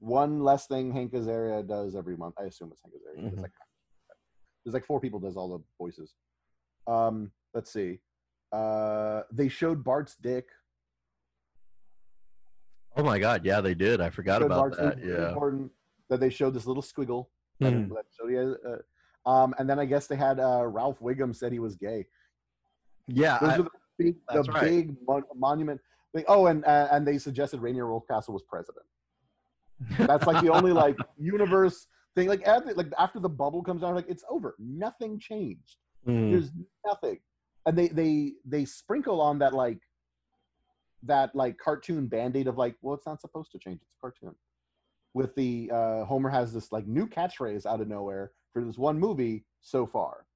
one 0.00 0.40
less 0.42 0.66
thing 0.66 0.90
Hank 0.92 1.12
Azaria 1.12 1.66
does 1.66 1.94
every 1.94 2.16
month. 2.16 2.34
I 2.38 2.44
assume 2.44 2.70
it's 2.72 2.80
Hank 2.82 2.94
Azaria. 2.96 3.26
It's 3.28 3.36
Mhm. 3.38 3.42
like 3.42 3.52
there's 4.64 4.74
like 4.74 4.84
four 4.84 5.00
people 5.00 5.20
does 5.20 5.36
all 5.36 5.48
the 5.56 5.64
voices. 5.78 6.14
Um, 6.86 7.32
let's 7.54 7.70
see. 7.72 8.00
Uh, 8.52 9.22
they 9.32 9.48
showed 9.48 9.84
Bart's 9.84 10.16
dick. 10.16 10.48
oh 12.96 13.04
my 13.04 13.18
god 13.20 13.44
yeah 13.44 13.60
they 13.60 13.72
did 13.72 14.00
i 14.00 14.10
forgot 14.10 14.42
about 14.42 14.58
Bart's 14.58 14.76
that 14.78 14.98
yeah 14.98 15.28
important 15.28 15.70
that 16.08 16.18
they 16.18 16.28
showed 16.28 16.52
this 16.52 16.66
little 16.66 16.82
squiggle 16.82 17.26
and 17.60 17.92
showed 18.18 18.56
uh, 18.66 19.30
um, 19.30 19.54
and 19.58 19.70
then 19.70 19.78
I 19.78 19.84
guess 19.84 20.06
they 20.08 20.16
had 20.16 20.40
uh, 20.40 20.66
Ralph 20.66 20.98
Wiggum 20.98 21.34
said 21.36 21.52
he 21.52 21.58
was 21.60 21.76
gay. 21.76 22.06
yeah 23.06 23.38
Those 23.38 23.50
I- 23.50 23.54
are 23.54 23.62
the 23.62 23.70
big, 23.98 24.16
the 24.32 24.42
right. 24.44 24.62
big 24.62 24.96
mon- 25.06 25.22
monument. 25.36 25.80
Thing. 26.14 26.24
Oh, 26.26 26.46
and 26.46 26.64
uh, 26.64 26.88
and 26.90 27.06
they 27.06 27.18
suggested 27.18 27.60
Rainier 27.60 27.84
Wolfcastle 27.84 28.30
was 28.30 28.42
president. 28.42 28.84
That's 29.98 30.26
like 30.26 30.42
the 30.42 30.52
only 30.52 30.72
like 30.72 30.96
universe 31.18 31.86
thing. 32.14 32.28
Like 32.28 32.46
after, 32.46 32.74
like 32.74 32.88
after 32.98 33.20
the 33.20 33.28
bubble 33.28 33.62
comes 33.62 33.82
down, 33.82 33.94
like 33.94 34.08
it's 34.08 34.24
over. 34.28 34.54
Nothing 34.58 35.18
changed. 35.18 35.76
Mm. 36.06 36.30
There's 36.30 36.50
nothing, 36.86 37.18
and 37.66 37.76
they 37.76 37.88
they 37.88 38.32
they 38.44 38.64
sprinkle 38.64 39.20
on 39.20 39.38
that 39.40 39.54
like 39.54 39.78
that 41.04 41.34
like 41.34 41.58
cartoon 41.58 42.06
band-aid 42.06 42.46
of 42.46 42.58
like, 42.58 42.76
well, 42.82 42.94
it's 42.94 43.06
not 43.06 43.20
supposed 43.20 43.52
to 43.52 43.58
change. 43.58 43.80
It's 43.82 43.94
a 43.98 44.00
cartoon. 44.00 44.34
With 45.14 45.34
the 45.34 45.70
uh, 45.72 46.04
Homer 46.04 46.30
has 46.30 46.52
this 46.52 46.72
like 46.72 46.86
new 46.86 47.06
catchphrase 47.06 47.66
out 47.66 47.80
of 47.80 47.88
nowhere 47.88 48.32
for 48.52 48.62
this 48.62 48.78
one 48.78 48.98
movie 48.98 49.44
so 49.60 49.86
far. 49.86 50.26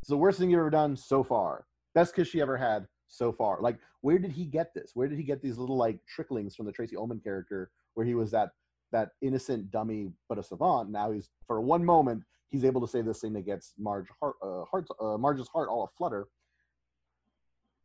It's 0.00 0.10
the 0.10 0.16
worst 0.16 0.38
thing 0.38 0.50
you've 0.50 0.58
ever 0.58 0.70
done 0.70 0.96
so 0.96 1.22
far. 1.22 1.64
Best 1.94 2.14
kiss 2.14 2.28
she 2.28 2.40
ever 2.40 2.56
had 2.56 2.86
so 3.06 3.32
far. 3.32 3.60
Like, 3.60 3.78
where 4.00 4.18
did 4.18 4.32
he 4.32 4.44
get 4.44 4.74
this? 4.74 4.92
Where 4.94 5.08
did 5.08 5.18
he 5.18 5.24
get 5.24 5.42
these 5.42 5.58
little 5.58 5.76
like 5.76 5.98
tricklings 6.06 6.56
from 6.56 6.66
the 6.66 6.72
Tracey 6.72 6.96
Ullman 6.96 7.20
character, 7.20 7.70
where 7.94 8.06
he 8.06 8.14
was 8.14 8.30
that 8.30 8.50
that 8.92 9.10
innocent 9.22 9.70
dummy 9.70 10.10
but 10.28 10.38
a 10.38 10.42
savant? 10.42 10.90
Now 10.90 11.12
he's 11.12 11.30
for 11.46 11.60
one 11.60 11.84
moment 11.84 12.22
he's 12.52 12.64
able 12.64 12.80
to 12.82 12.86
say 12.86 13.00
this 13.00 13.20
thing 13.20 13.32
that 13.32 13.46
gets 13.46 13.72
Marge 13.78 14.06
heart, 14.20 14.36
uh, 14.42 14.64
heart 14.64 14.86
uh, 15.00 15.16
Marge's 15.16 15.48
heart 15.48 15.68
all 15.68 15.84
aflutter, 15.84 16.28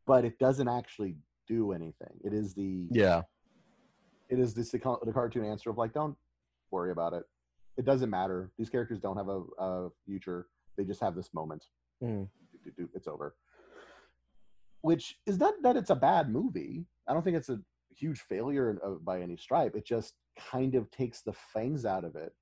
but 0.06 0.24
it 0.24 0.38
doesn't 0.38 0.68
actually 0.68 1.16
do 1.48 1.72
anything. 1.72 2.20
It 2.22 2.32
is 2.32 2.54
the 2.54 2.86
yeah. 2.90 3.22
it 4.28 4.38
is 4.38 4.54
this 4.54 4.70
the, 4.70 4.78
the 5.04 5.12
cartoon 5.12 5.44
answer 5.44 5.70
of 5.70 5.78
like 5.78 5.94
don't 5.94 6.16
worry 6.70 6.92
about 6.92 7.14
it. 7.14 7.24
It 7.78 7.84
doesn't 7.84 8.10
matter. 8.10 8.50
These 8.58 8.68
characters 8.68 9.00
don't 9.00 9.16
have 9.16 9.28
a, 9.28 9.42
a 9.58 9.88
future. 10.04 10.46
They 10.76 10.84
just 10.84 11.00
have 11.00 11.14
this 11.14 11.32
moment. 11.32 11.64
Mm. 12.02 12.28
It's 12.94 13.06
over. 13.06 13.34
Which 14.82 15.18
is 15.26 15.38
not 15.38 15.54
that 15.62 15.76
it's 15.76 15.90
a 15.90 15.96
bad 15.96 16.28
movie. 16.30 16.84
I 17.08 17.14
don't 17.14 17.22
think 17.22 17.36
it's 17.36 17.48
a 17.48 17.60
huge 17.98 18.20
failure 18.20 18.78
by 19.02 19.20
any 19.20 19.36
stripe. 19.36 19.74
It 19.74 19.84
just 19.84 20.14
kind 20.38 20.74
of 20.74 20.90
takes 20.90 21.20
the 21.22 21.32
fangs 21.32 21.84
out 21.84 22.04
of 22.04 22.16
it 22.16 22.32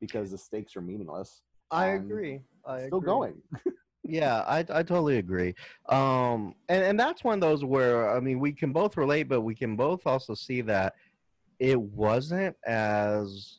because 0.00 0.30
the 0.30 0.38
stakes 0.38 0.76
are 0.76 0.80
meaningless. 0.80 1.42
I 1.70 1.90
Um, 1.92 2.06
agree. 2.06 2.40
I 2.66 2.86
still 2.86 2.98
agree. 2.98 3.06
going. 3.06 3.42
Yeah, 4.04 4.40
I 4.48 4.58
I 4.58 4.82
totally 4.82 5.18
agree. 5.18 5.54
Um, 5.88 6.56
and 6.68 6.82
and 6.82 6.98
that's 6.98 7.22
one 7.22 7.34
of 7.34 7.40
those 7.40 7.64
where 7.64 8.10
I 8.10 8.18
mean 8.18 8.40
we 8.40 8.52
can 8.52 8.72
both 8.72 8.96
relate, 8.96 9.28
but 9.28 9.42
we 9.42 9.54
can 9.54 9.76
both 9.76 10.08
also 10.08 10.34
see 10.34 10.60
that 10.62 10.94
it 11.60 11.80
wasn't 11.80 12.56
as 12.66 13.58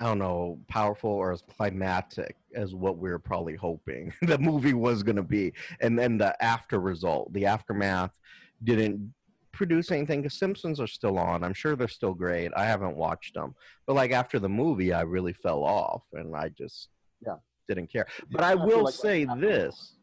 I 0.00 0.04
don't 0.04 0.18
know 0.18 0.60
powerful 0.68 1.10
or 1.10 1.32
as 1.32 1.40
climatic 1.48 2.36
as 2.54 2.74
what 2.74 2.98
we 2.98 3.08
were 3.08 3.18
probably 3.18 3.56
hoping 3.56 4.12
the 4.22 4.38
movie 4.38 4.74
was 4.74 5.02
going 5.02 5.16
to 5.16 5.22
be, 5.22 5.54
and 5.80 5.98
then 5.98 6.18
the 6.18 6.36
after 6.44 6.78
result, 6.78 7.32
the 7.32 7.46
aftermath, 7.46 8.20
didn't 8.62 9.14
produce 9.60 9.90
anything. 9.90 10.22
The 10.22 10.30
Simpsons 10.30 10.80
are 10.80 10.86
still 10.86 11.18
on. 11.18 11.44
I'm 11.44 11.52
sure 11.52 11.76
they're 11.76 11.86
still 11.86 12.14
great. 12.14 12.50
I 12.56 12.64
haven't 12.64 12.96
watched 12.96 13.34
them, 13.34 13.54
but 13.86 13.92
like 13.94 14.10
after 14.10 14.38
the 14.38 14.48
movie, 14.48 14.90
I 14.94 15.02
really 15.02 15.34
fell 15.34 15.62
off, 15.64 16.02
and 16.14 16.34
I 16.34 16.48
just 16.48 16.88
Yeah. 17.26 17.36
didn't 17.68 17.88
care. 17.92 18.06
But 18.30 18.42
I 18.42 18.52
kinda 18.54 18.66
will 18.66 18.84
like- 18.84 18.94
say 18.94 19.26
like- 19.26 19.38
this. 19.38 19.96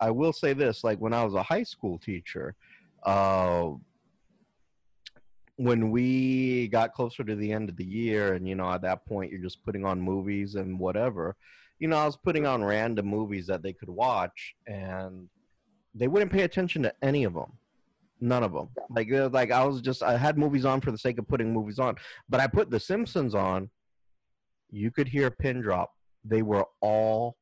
I 0.00 0.10
will 0.10 0.32
say 0.32 0.54
this. 0.54 0.82
Like 0.82 0.98
when 0.98 1.12
I 1.12 1.22
was 1.26 1.34
a 1.34 1.42
high 1.42 1.62
school 1.62 1.98
teacher, 1.98 2.54
uh, 3.02 3.72
when 5.56 5.90
we 5.90 6.68
got 6.68 6.94
closer 6.94 7.22
to 7.22 7.36
the 7.36 7.52
end 7.52 7.68
of 7.68 7.76
the 7.76 7.84
year, 7.84 8.32
and 8.32 8.48
you 8.48 8.54
know, 8.54 8.70
at 8.72 8.80
that 8.80 9.04
point, 9.04 9.30
you're 9.30 9.42
just 9.42 9.62
putting 9.62 9.84
on 9.84 10.00
movies 10.00 10.54
and 10.54 10.78
whatever. 10.78 11.36
You 11.80 11.88
know, 11.88 11.98
I 11.98 12.06
was 12.06 12.16
putting 12.16 12.46
on 12.46 12.64
random 12.64 13.04
movies 13.06 13.46
that 13.48 13.62
they 13.62 13.74
could 13.74 13.90
watch, 13.90 14.54
and 14.66 15.28
they 15.94 16.08
wouldn't 16.08 16.32
pay 16.32 16.44
attention 16.44 16.82
to 16.84 16.94
any 17.02 17.24
of 17.24 17.34
them. 17.34 17.52
None 18.22 18.44
of 18.44 18.52
them. 18.52 18.68
Like, 18.88 19.10
they're 19.10 19.28
like 19.28 19.50
I 19.50 19.64
was 19.64 19.80
just 19.80 20.00
I 20.00 20.16
had 20.16 20.38
movies 20.38 20.64
on 20.64 20.80
for 20.80 20.92
the 20.92 20.98
sake 20.98 21.18
of 21.18 21.26
putting 21.26 21.52
movies 21.52 21.80
on, 21.80 21.96
but 22.28 22.38
I 22.40 22.46
put 22.46 22.70
The 22.70 22.78
Simpsons 22.78 23.34
on. 23.34 23.68
You 24.70 24.92
could 24.92 25.08
hear 25.08 25.26
a 25.26 25.30
pin 25.30 25.60
drop. 25.60 25.90
They 26.24 26.42
were 26.42 26.64
all 26.80 27.36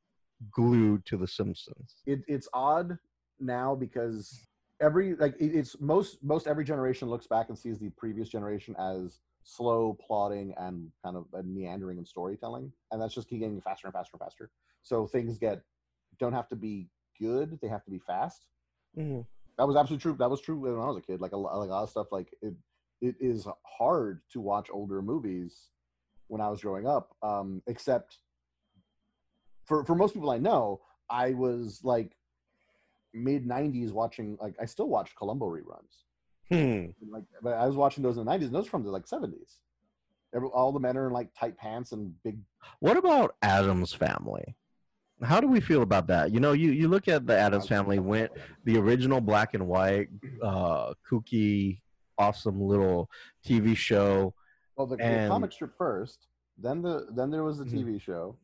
glued 0.51 1.05
to 1.05 1.19
The 1.19 1.29
Simpsons. 1.29 1.97
it, 2.07 2.21
it's 2.27 2.49
odd 2.55 2.97
now 3.39 3.75
because 3.75 4.47
every 4.81 5.15
like 5.17 5.35
it, 5.39 5.55
it's 5.55 5.79
most 5.81 6.25
most 6.25 6.47
every 6.47 6.65
generation 6.65 7.11
looks 7.11 7.27
back 7.27 7.51
and 7.51 7.59
sees 7.59 7.79
the 7.79 7.91
previous 7.91 8.31
generation 8.31 8.75
as 8.79 9.21
slow 9.43 9.99
plotting 10.07 10.55
and 10.57 10.91
kind 11.05 11.17
of 11.17 11.27
meandering 11.45 11.99
in 11.99 12.05
storytelling 12.07 12.73
and 12.91 13.01
that's 13.01 13.15
just 13.15 13.29
keep 13.29 13.41
getting 13.41 13.61
faster 13.61 13.87
and 13.87 13.95
faster 13.95 14.13
and 14.15 14.21
faster 14.21 14.51
so 14.83 15.07
things 15.07 15.39
get 15.39 15.63
don't 16.19 16.33
have 16.35 16.49
to 16.49 16.57
be 16.57 16.89
good 17.19 17.59
they 17.63 17.69
have 17.69 17.85
to 17.85 17.91
be 17.91 17.99
fast 17.99 18.47
Mhm. 18.97 19.25
That 19.61 19.67
was 19.67 19.77
absolutely 19.77 20.01
true 20.03 20.17
that 20.19 20.31
was 20.31 20.41
true 20.41 20.59
when 20.59 20.73
i 20.73 20.87
was 20.87 20.97
a 20.97 21.03
kid 21.03 21.21
like 21.21 21.33
a, 21.33 21.37
lot- 21.37 21.55
like 21.59 21.69
a 21.69 21.73
lot 21.73 21.83
of 21.83 21.91
stuff 21.91 22.07
like 22.11 22.33
it 22.41 22.55
it 23.03 23.15
is 23.21 23.47
hard 23.79 24.23
to 24.33 24.41
watch 24.41 24.69
older 24.73 25.03
movies 25.03 25.69
when 26.29 26.41
i 26.41 26.49
was 26.49 26.63
growing 26.63 26.87
up 26.87 27.15
um 27.23 27.61
except 27.67 28.17
for 29.67 29.85
for 29.85 29.95
most 29.95 30.15
people 30.15 30.31
i 30.31 30.39
know 30.39 30.81
i 31.11 31.35
was 31.35 31.81
like 31.85 32.17
mid 33.13 33.47
90s 33.47 33.93
watching 33.93 34.39
like 34.41 34.55
i 34.59 34.65
still 34.65 34.89
watch 34.89 35.15
columbo 35.15 35.47
reruns 35.47 36.05
Hmm. 36.49 36.87
like 37.13 37.25
but 37.43 37.53
i 37.53 37.67
was 37.67 37.77
watching 37.77 38.03
those 38.03 38.17
in 38.17 38.25
the 38.25 38.31
90s 38.33 38.45
and 38.45 38.55
those 38.55 38.67
from 38.67 38.83
the 38.83 38.91
like 38.91 39.07
70s 39.07 39.57
Every, 40.35 40.49
all 40.49 40.73
the 40.73 40.81
men 40.81 40.97
are 40.97 41.09
in 41.09 41.13
like 41.13 41.29
tight 41.39 41.59
pants 41.59 41.93
and 41.93 42.15
big 42.23 42.39
What 42.79 42.97
about 42.97 43.35
Addams 43.43 43.93
family? 43.93 44.57
How 45.23 45.41
do 45.41 45.47
we 45.49 45.61
feel 45.61 45.83
about 45.83 46.07
that? 46.09 46.33
You 46.33 46.41
know, 46.41 46.53
you, 46.53 46.71
you 46.71 46.89
look 46.89 47.09
at 47.09 47.27
the 47.27 47.39
Addams 47.39 47.69
family 47.69 47.99
went 47.99 48.31
the 48.65 48.79
original 48.79 49.21
black 49.21 49.55
and 49.55 49.67
white, 49.67 50.09
uh, 50.43 50.95
kooky, 51.11 51.81
awesome 52.21 52.61
little 52.61 53.11
TV 53.47 53.75
show. 53.75 54.35
well 54.77 54.87
the, 54.87 54.97
the 54.97 55.27
comic 55.29 55.53
strip 55.53 55.77
first 55.77 56.29
then 56.59 56.83
the 56.83 57.07
then 57.17 57.31
there 57.31 57.45
was 57.45 57.57
the 57.59 57.65
tv 57.65 58.01
show 58.01 58.37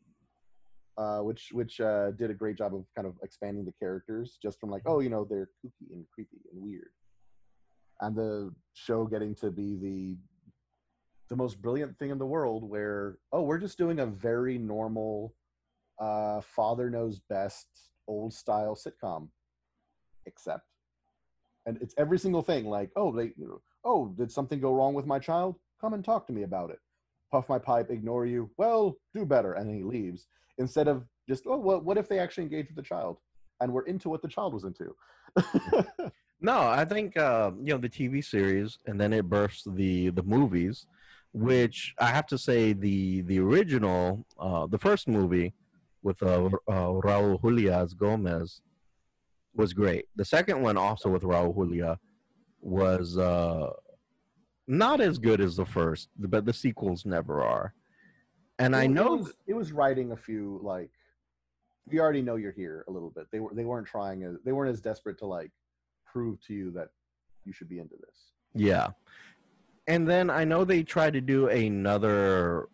uh, 0.97 1.21
which 1.21 1.51
which 1.53 1.79
uh, 1.81 2.11
did 2.13 2.31
a 2.31 2.35
great 2.35 2.57
job 2.57 2.75
of 2.75 2.87
kind 2.95 3.07
of 3.07 3.15
expanding 3.23 3.65
the 3.67 3.73
characters 3.73 4.39
just 4.43 4.59
from 4.59 4.71
like 4.71 4.83
oh 4.87 5.01
you 5.01 5.11
know 5.11 5.25
they're 5.25 5.51
kooky 5.63 5.93
and 5.93 6.07
creepy 6.13 6.39
and 6.51 6.63
weird 6.63 6.89
and 8.01 8.17
the 8.17 8.51
show 8.73 9.05
getting 9.05 9.35
to 9.35 9.51
be 9.51 9.77
the 9.77 10.17
the 11.29 11.37
most 11.37 11.61
brilliant 11.61 11.99
thing 11.99 12.11
in 12.11 12.19
the 12.19 12.27
world 12.27 12.65
where 12.65 13.19
oh 13.33 13.43
we're 13.43 13.59
just 13.59 13.77
doing 13.77 14.01
a 14.01 14.07
very 14.07 14.57
normal 14.57 15.35
uh, 15.99 16.41
father 16.41 16.91
knows 16.91 17.21
best 17.29 17.67
old 18.09 18.33
style 18.33 18.77
sitcom 18.77 19.29
except 20.27 20.65
and 21.67 21.79
it's 21.81 21.95
every 21.99 22.19
single 22.19 22.43
thing 22.43 22.67
like 22.67 22.91
oh 22.97 23.11
they 23.13 23.33
oh 23.85 24.09
did 24.17 24.31
something 24.31 24.61
go 24.61 24.75
wrong 24.75 24.95
with 24.95 25.07
my 25.07 25.19
child? 25.19 25.57
Come 25.81 25.95
and 25.95 26.05
talk 26.05 26.27
to 26.27 26.33
me 26.33 26.43
about 26.43 26.71
it. 26.71 26.79
Puff 27.31 27.49
my 27.49 27.59
pipe 27.59 27.91
ignore 27.91 28.27
you. 28.27 28.51
Well 28.57 28.97
do 29.15 29.25
better. 29.25 29.55
And 29.55 29.75
he 29.75 29.83
leaves. 29.83 30.27
Instead 30.59 30.89
of 30.89 31.05
just 31.29 31.45
oh 31.47 31.57
what, 31.57 31.85
what 31.85 31.99
if 31.99 32.09
they 32.09 32.19
actually 32.19 32.45
engage 32.45 32.69
with 32.69 32.77
the 32.77 32.83
child? 32.83 33.19
And 33.61 33.73
we're 33.73 33.87
into 33.87 34.09
what 34.09 34.23
the 34.23 34.29
child 34.29 34.55
was 34.55 34.65
into. 34.65 34.95
No, 36.41 36.61
I 36.61 36.85
think 36.85 37.17
uh, 37.17 37.53
you 37.63 37.73
know 37.73 37.79
the 37.79 37.89
TV 37.89 38.23
series, 38.23 38.79
and 38.87 39.01
then 39.01 39.13
it 39.13 39.29
bursts 39.29 39.67
the 39.67 40.11
the 40.11 40.23
movies, 40.23 40.87
which 41.33 41.95
I 41.99 42.09
have 42.09 42.27
to 42.27 42.39
say 42.39 42.75
the 42.75 43.23
the 43.23 43.39
original, 43.39 44.27
uh, 44.39 44.67
the 44.67 44.79
first 44.79 45.09
movie 45.09 45.55
with 46.07 46.23
uh, 46.23 46.45
uh, 46.69 46.93
Raul 47.03 47.43
Julia 47.43 47.73
as 47.73 47.93
Gomez 47.93 48.63
was 49.57 49.73
great. 49.73 50.07
The 50.15 50.25
second 50.25 50.63
one, 50.63 50.77
also 50.77 51.09
with 51.11 51.23
Raul 51.23 51.53
Julia, 51.53 51.99
was 52.61 53.19
uh, 53.19 53.71
not 54.69 55.01
as 55.01 55.19
good 55.19 55.41
as 55.41 55.57
the 55.57 55.67
first, 55.67 56.09
but 56.17 56.47
the 56.47 56.53
sequels 56.53 57.05
never 57.05 57.43
are. 57.43 57.75
And 58.61 58.77
I 58.77 58.87
know 58.87 59.15
it 59.15 59.19
was, 59.19 59.33
it 59.49 59.55
was 59.55 59.73
writing 59.73 60.13
a 60.13 60.17
few 60.17 60.61
like 60.63 60.91
we 61.89 61.99
already 61.99 62.23
know 62.23 62.37
you're 62.37 62.53
here 62.53 62.85
a 62.89 62.91
little 62.91 63.11
bit 63.11 63.27
they 63.31 63.39
were 63.39 63.53
they 63.53 63.65
weren't 63.65 63.87
trying 63.87 64.23
as 64.23 64.37
they 64.45 64.53
weren't 64.53 64.73
as 64.73 64.81
desperate 64.81 65.19
to 65.19 65.27
like 65.27 65.53
prove 66.11 66.41
to 66.47 66.55
you 66.55 66.71
that 66.71 66.89
you 67.45 67.53
should 67.53 67.69
be 67.69 67.79
into 67.79 67.95
this 67.97 68.33
Yeah. 68.55 68.89
And 69.87 70.09
then 70.09 70.31
I 70.31 70.45
know 70.45 70.65
they 70.65 70.83
tried 70.83 71.13
to 71.13 71.21
do 71.21 71.49
another 71.49 72.69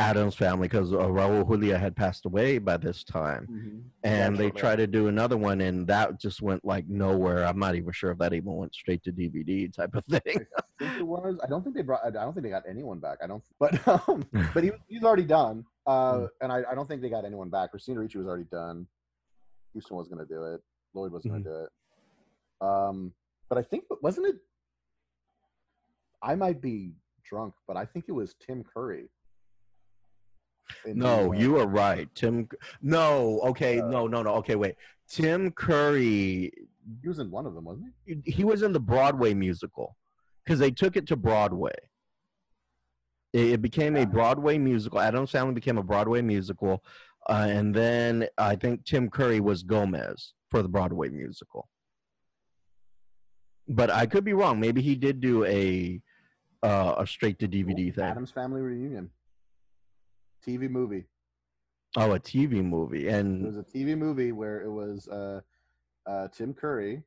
Addams 0.00 0.36
family 0.36 0.68
because 0.68 0.92
uh, 0.92 0.98
Raul 0.98 1.46
Julia 1.48 1.76
had 1.76 1.96
passed 1.96 2.24
away 2.24 2.58
by 2.58 2.76
this 2.76 3.02
time. 3.02 3.82
And 4.04 4.36
Yeah, 4.36 4.38
they 4.38 4.50
tried 4.52 4.76
to 4.76 4.86
do 4.86 5.08
another 5.08 5.36
one, 5.36 5.60
and 5.60 5.86
that 5.88 6.20
just 6.20 6.40
went 6.40 6.64
like 6.64 6.86
nowhere. 6.88 7.44
I'm 7.44 7.58
not 7.58 7.74
even 7.74 7.90
sure 7.92 8.12
if 8.12 8.18
that 8.18 8.32
even 8.32 8.54
went 8.54 8.74
straight 8.74 9.02
to 9.04 9.12
DVD 9.12 9.72
type 9.74 9.94
of 9.96 10.04
thing. 10.04 10.20
I 10.26 10.62
think 10.78 10.98
it 10.98 11.02
was. 11.06 11.38
I 11.42 11.48
don't 11.48 11.64
think 11.64 11.74
they 11.74 11.82
brought. 11.82 12.04
I 12.04 12.10
don't 12.10 12.32
think 12.32 12.44
they 12.44 12.50
got 12.50 12.62
anyone 12.68 13.00
back. 13.00 13.18
I 13.22 13.26
don't. 13.26 13.42
But 13.58 13.86
um, 13.88 14.24
but 14.54 14.62
he, 14.62 14.70
he's 14.86 15.02
already 15.02 15.24
done. 15.24 15.64
Uh, 15.86 15.88
Mm. 16.12 16.28
and 16.42 16.52
I, 16.52 16.62
I 16.70 16.74
don't 16.74 16.86
think 16.86 17.02
they 17.02 17.08
got 17.10 17.24
anyone 17.24 17.48
back. 17.48 17.70
Christina 17.70 17.98
Ricci 18.00 18.18
was 18.18 18.26
already 18.28 18.44
done. 18.52 18.86
Huston 19.74 19.96
was 19.96 20.06
going 20.08 20.24
to 20.24 20.32
do 20.32 20.44
it. 20.44 20.60
Lloyd 20.94 21.10
was 21.12 21.22
going 21.24 21.42
to 21.42 21.48
Mhm. 21.48 21.52
do 21.52 21.64
it. 21.64 21.70
Um, 22.66 23.12
but 23.48 23.58
I 23.58 23.62
think 23.62 23.84
wasn't 24.02 24.26
it? 24.28 24.36
I 26.22 26.34
might 26.34 26.60
be 26.60 26.92
drunk, 27.24 27.54
but 27.66 27.76
I 27.76 27.84
think 27.84 28.04
it 28.08 28.12
was 28.12 28.34
Tim 28.44 28.62
Curry. 28.64 29.08
No, 30.86 31.32
you 31.32 31.58
are 31.58 31.66
right. 31.66 32.08
Tim. 32.14 32.48
No, 32.82 33.40
okay, 33.44 33.76
no, 33.76 34.06
no, 34.06 34.22
no. 34.22 34.34
Okay, 34.36 34.56
wait. 34.56 34.74
Tim 35.08 35.50
Curry. 35.52 36.52
He 37.02 37.08
was 37.08 37.18
in 37.18 37.30
one 37.30 37.46
of 37.46 37.54
them, 37.54 37.64
wasn't 37.64 37.92
he? 38.04 38.30
he 38.30 38.44
was 38.44 38.62
in 38.62 38.72
the 38.72 38.80
Broadway 38.80 39.34
musical 39.34 39.96
because 40.44 40.58
they 40.58 40.70
took 40.70 40.96
it 40.96 41.06
to 41.08 41.16
Broadway. 41.16 41.74
It, 43.32 43.52
it 43.52 43.62
became 43.62 43.96
a 43.96 44.06
Broadway 44.06 44.58
musical. 44.58 45.00
Addams 45.00 45.30
Family 45.30 45.54
became 45.54 45.76
a 45.76 45.82
Broadway 45.82 46.22
musical, 46.22 46.82
uh, 47.28 47.46
and 47.48 47.74
then 47.74 48.28
I 48.38 48.56
think 48.56 48.84
Tim 48.84 49.10
Curry 49.10 49.40
was 49.40 49.62
Gomez 49.62 50.32
for 50.50 50.62
the 50.62 50.68
Broadway 50.68 51.10
musical. 51.10 51.68
But 53.68 53.90
I 53.90 54.06
could 54.06 54.24
be 54.24 54.32
wrong. 54.32 54.58
Maybe 54.58 54.80
he 54.80 54.94
did 54.94 55.20
do 55.20 55.44
a 55.44 56.00
uh, 56.62 56.94
a 56.98 57.06
straight 57.06 57.38
to 57.40 57.48
DVD 57.48 57.94
thing. 57.94 58.04
Addams 58.04 58.30
Family 58.30 58.60
Reunion. 58.60 59.10
TV 60.46 60.68
movie. 60.70 61.06
Oh, 61.96 62.12
a 62.12 62.20
TV 62.20 62.62
movie, 62.64 63.08
and 63.08 63.42
It 63.42 63.46
was 63.46 63.56
a 63.56 63.62
TV 63.62 63.96
movie 63.96 64.32
where 64.32 64.60
it 64.62 64.70
was 64.70 65.08
uh, 65.08 65.40
uh, 66.06 66.28
Tim 66.28 66.52
Curry. 66.54 67.02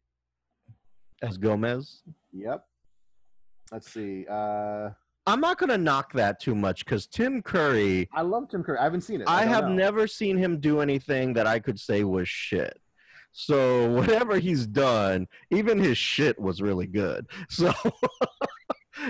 as 1.21 1.37
Gomez. 1.37 2.01
Yep. 2.33 2.65
Let's 3.71 3.91
see. 3.91 4.25
Uh, 4.29 4.89
I'm 5.27 5.39
not 5.39 5.59
gonna 5.59 5.77
knock 5.77 6.13
that 6.13 6.39
too 6.39 6.55
much 6.55 6.83
because 6.83 7.05
Tim 7.07 7.41
Curry. 7.43 8.09
I 8.11 8.21
love 8.23 8.49
Tim 8.49 8.63
Curry. 8.63 8.79
I 8.79 8.83
haven't 8.83 9.01
seen 9.01 9.21
it. 9.21 9.27
I 9.29 9.41
don't 9.45 9.53
have 9.53 9.63
know. 9.65 9.75
never 9.75 10.07
seen 10.07 10.35
him 10.37 10.59
do 10.59 10.81
anything 10.81 11.33
that 11.33 11.45
I 11.47 11.59
could 11.59 11.79
say 11.79 12.03
was 12.03 12.27
shit. 12.27 12.79
So 13.31 13.89
whatever 13.95 14.39
he's 14.39 14.65
done, 14.65 15.27
even 15.51 15.77
his 15.79 15.97
shit 15.97 16.39
was 16.39 16.61
really 16.61 16.87
good. 16.87 17.27
So 17.49 17.71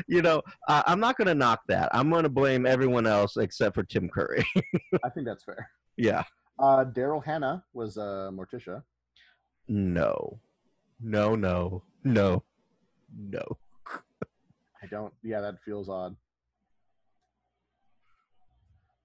you 0.08 0.22
know, 0.22 0.42
I, 0.68 0.84
I'm 0.88 1.00
not 1.00 1.18
gonna 1.18 1.36
knock 1.36 1.62
that. 1.68 1.90
I'm 1.94 2.10
gonna 2.10 2.30
blame 2.30 2.66
everyone 2.66 3.08
else 3.08 3.38
except 3.38 3.76
for 3.76 3.84
Tim 3.84 4.10
Curry. 4.10 4.46
I 5.04 5.10
think 5.10 5.26
that's 5.26 5.44
fair. 5.44 5.70
yeah. 5.98 6.24
Uh, 6.60 6.86
Daryl 6.86 7.24
Hannah 7.24 7.64
was 7.74 7.98
uh, 7.98 8.30
Morticia. 8.32 8.84
No. 9.68 10.40
No. 11.00 11.36
No. 11.36 11.84
No. 12.04 12.44
No. 13.18 13.44
I 14.84 14.88
don't. 14.90 15.14
Yeah, 15.24 15.42
that 15.42 15.56
feels 15.64 15.90
odd. 15.90 16.16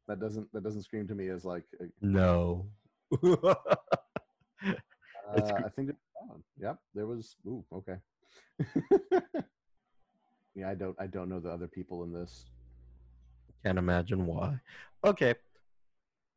That 0.08 0.20
doesn't. 0.20 0.52
That 0.52 0.62
doesn't 0.62 0.82
scream 0.82 1.08
to 1.08 1.14
me 1.14 1.28
as 1.28 1.44
like. 1.44 1.64
A, 1.80 1.84
No. 2.00 2.66
Uh, 5.28 5.40
I 5.64 5.68
think 5.70 5.90
it, 5.90 5.96
oh, 6.22 6.40
yep, 6.56 6.78
there 6.94 7.06
was. 7.06 7.34
Ooh, 7.48 7.64
okay. 7.72 7.96
yeah, 10.56 10.68
I 10.70 10.74
don't. 10.74 10.96
I 10.98 11.06
don't 11.06 11.28
know 11.28 11.38
the 11.38 11.50
other 11.50 11.68
people 11.68 12.02
in 12.02 12.12
this. 12.12 12.46
Can't 13.64 13.78
imagine 13.78 14.26
why. 14.26 14.58
Okay. 15.04 15.34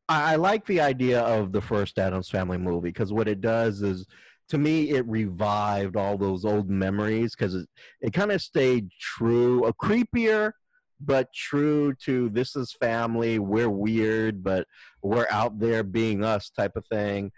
I, 0.08 0.32
I 0.32 0.36
like 0.36 0.66
the 0.66 0.80
idea 0.80 1.20
of 1.22 1.52
the 1.52 1.60
first 1.60 1.98
Addams 1.98 2.28
Family 2.28 2.58
movie 2.58 2.90
because 2.90 3.12
what 3.12 3.28
it 3.28 3.40
does 3.40 3.82
is, 3.82 4.06
to 4.50 4.58
me, 4.58 4.90
it 4.90 5.06
revived 5.08 5.96
all 5.96 6.18
those 6.18 6.44
old 6.44 6.68
memories 6.68 7.34
because 7.34 7.54
it, 7.54 7.68
it 8.00 8.12
kind 8.12 8.30
of 8.32 8.42
stayed 8.42 8.90
true, 9.00 9.64
a 9.64 9.72
creepier, 9.72 10.52
but 11.00 11.32
true 11.34 11.94
to 12.04 12.28
this 12.28 12.56
is 12.56 12.72
family. 12.72 13.38
We're 13.38 13.70
weird, 13.70 14.42
but 14.42 14.66
we're 15.02 15.28
out 15.30 15.58
there 15.60 15.82
being 15.82 16.22
us 16.24 16.50
type 16.50 16.76
of 16.76 16.84
thing. 16.86 17.32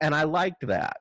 And 0.00 0.14
I 0.14 0.22
liked 0.24 0.66
that. 0.66 0.98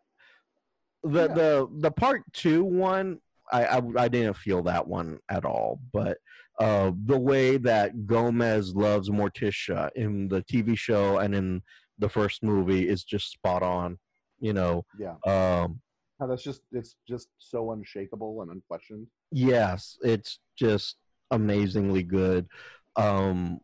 The 1.03 1.27
Yeah. 1.27 1.33
the 1.33 1.67
the 1.79 1.91
part 1.91 2.23
two 2.33 2.63
one, 2.63 3.19
I, 3.51 3.65
I 3.77 3.81
I 3.97 4.07
didn't 4.07 4.37
feel 4.37 4.63
that 4.63 4.87
one 4.87 5.19
at 5.29 5.45
all, 5.45 5.79
but 5.91 6.17
uh, 6.59 6.91
the 7.05 7.17
way 7.19 7.57
that 7.57 8.05
Gomez 8.05 8.75
loves 8.75 9.09
Morticia 9.09 9.89
in 9.95 10.27
the 10.27 10.41
TV 10.43 10.77
show 10.77 11.17
and 11.17 11.33
in 11.33 11.63
the 11.97 12.09
first 12.09 12.43
movie 12.43 12.87
is 12.87 13.03
just 13.03 13.31
spot 13.31 13.63
on. 13.63 13.97
You 14.39 14.53
know, 14.53 14.85
Yeah, 14.97 15.15
um, 15.25 15.81
no, 16.19 16.27
that's 16.27 16.43
just. 16.43 16.61
It's 16.71 16.95
just 17.07 17.27
so 17.39 17.71
unshakable 17.71 18.41
and 18.41 18.51
unquestioned. 18.51 19.07
yes, 19.31 19.97
it's 20.01 20.39
just 20.57 20.97
amazingly 21.31 22.03
good. 22.03 22.47
Um, 22.95 23.59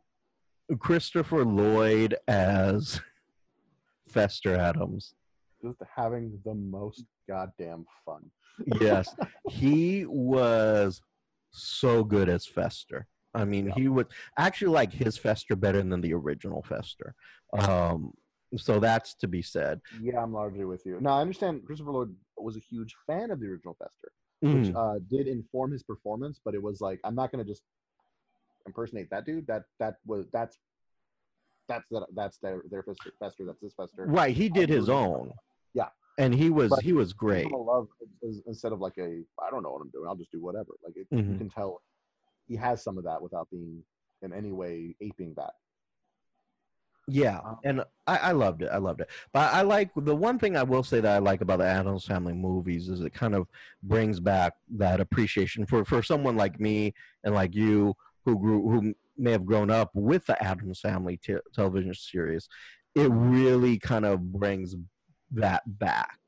Christopher 0.79 1.45
Lloyd 1.45 2.15
as 2.27 3.01
Fester 4.09 4.55
Addams. 4.55 5.13
Just 5.66 5.82
having 5.95 6.39
the 6.45 6.53
most 6.53 7.03
goddamn 7.28 7.86
fun. 8.05 8.30
Yes, 8.80 9.16
he 9.49 10.05
was 10.05 11.01
so 11.51 12.03
good 12.03 12.30
as 12.30 12.45
Fester. 12.45 13.07
I 13.34 13.45
mean, 13.45 13.68
Yeah. 13.68 13.74
he 13.76 13.88
would 13.88 14.07
actually 14.38 14.72
like 14.74 14.93
his 14.93 15.18
Fester 15.18 15.55
better 15.55 15.82
than 15.82 16.01
the 16.01 16.13
original 16.13 16.61
Fester. 16.63 17.16
Um, 17.57 18.13
so 18.57 18.80
that's 18.80 19.16
to 19.16 19.28
be 19.28 19.41
said. 19.41 19.82
Yeah, 20.01 20.22
I'm 20.22 20.32
largely 20.34 20.66
with 20.66 20.86
you. 20.86 20.99
Now 21.01 21.18
I 21.18 21.22
understand 21.22 21.66
Christopher 21.66 21.91
Lloyd 21.91 22.16
was 22.38 22.55
a 22.55 22.61
huge 22.61 22.95
fan 23.07 23.32
of 23.32 23.39
the 23.39 23.47
original 23.47 23.76
Fester, 23.80 24.11
Mm, 24.43 24.66
which 24.68 24.76
uh, 24.76 24.99
did 25.09 25.28
inform 25.28 25.72
his 25.72 25.82
performance. 25.84 26.39
But 26.45 26.53
it 26.53 26.61
was 26.61 26.80
like 26.80 26.99
I'm 27.03 27.16
not 27.16 27.32
gonna 27.32 27.43
just 27.45 27.63
impersonate 28.68 29.09
that 29.09 29.26
dude. 29.26 29.47
That 29.47 29.63
that 29.80 29.95
was 30.05 30.28
that's 30.32 30.57
that's 31.68 31.88
that 31.89 32.05
that's 32.13 32.38
their 32.38 32.61
their 32.70 32.84
Fester. 32.84 33.11
Fester 33.20 33.45
that's 33.45 33.61
his 33.61 33.74
Fester. 33.74 34.05
right, 34.05 34.36
he 34.36 34.47
did 34.49 34.70
his 34.70 34.88
own. 34.89 35.32
Yeah. 35.76 35.89
and 36.17 36.34
he 36.34 36.49
was 36.49 36.69
But 36.71 36.82
he 36.82 36.93
was 36.93 37.13
great. 37.13 37.51
Love 37.51 37.88
instead 38.47 38.71
of 38.71 38.80
like 38.80 38.97
a 38.97 39.21
I 39.45 39.49
don't 39.51 39.61
know 39.61 39.69
what 39.71 39.82
I'm 39.82 39.89
doing. 39.91 40.05
I'll 40.07 40.15
just 40.15 40.32
do 40.32 40.41
whatever. 40.41 40.71
Like 40.84 40.95
it, 40.97 41.07
you 41.11 41.17
Mhm. 41.19 41.38
can 41.38 41.49
tell 41.49 41.82
he 42.47 42.55
has 42.55 42.84
some 42.84 42.97
of 42.97 43.03
that 43.03 43.21
without 43.21 43.47
being 43.51 43.84
in 44.23 44.34
any 44.34 44.51
way 44.51 44.95
aping 45.01 45.34
that. 45.36 45.53
Yeah, 47.07 47.39
Um, 47.45 47.59
and 47.63 47.82
I, 48.07 48.17
I 48.17 48.32
loved 48.32 48.63
it. 48.63 48.69
I 48.71 48.78
loved 48.78 48.99
it. 49.01 49.09
But 49.32 49.53
I 49.53 49.61
like 49.61 49.91
the 49.95 50.15
one 50.15 50.39
thing 50.39 50.57
I 50.57 50.63
will 50.63 50.82
say 50.82 50.99
that 51.01 51.15
I 51.15 51.19
like 51.19 51.41
about 51.41 51.59
the 51.59 51.65
Addams 51.65 52.05
Family 52.05 52.34
movies 52.34 52.89
is 52.89 53.01
it 53.01 53.13
kind 53.13 53.36
of 53.36 53.47
brings 53.84 54.19
back 54.19 54.53
that 54.78 54.99
appreciation 54.99 55.67
for 55.67 55.86
for 55.86 56.01
someone 56.01 56.36
like 56.36 56.59
me 56.59 56.95
and 57.23 57.36
like 57.36 57.53
you 57.53 57.93
who 58.26 58.39
grew 58.39 58.67
who 58.69 58.95
may 59.17 59.32
have 59.32 59.45
grown 59.45 59.69
up 59.69 59.91
with 59.93 60.26
the 60.26 60.41
Addams 60.43 60.80
Family 60.80 61.17
te- 61.17 61.38
television 61.53 61.93
series. 61.93 62.47
It 62.95 63.11
really 63.11 63.78
kind 63.78 64.05
of 64.05 64.32
brings 64.32 64.76
that 65.32 65.63
back. 65.65 66.19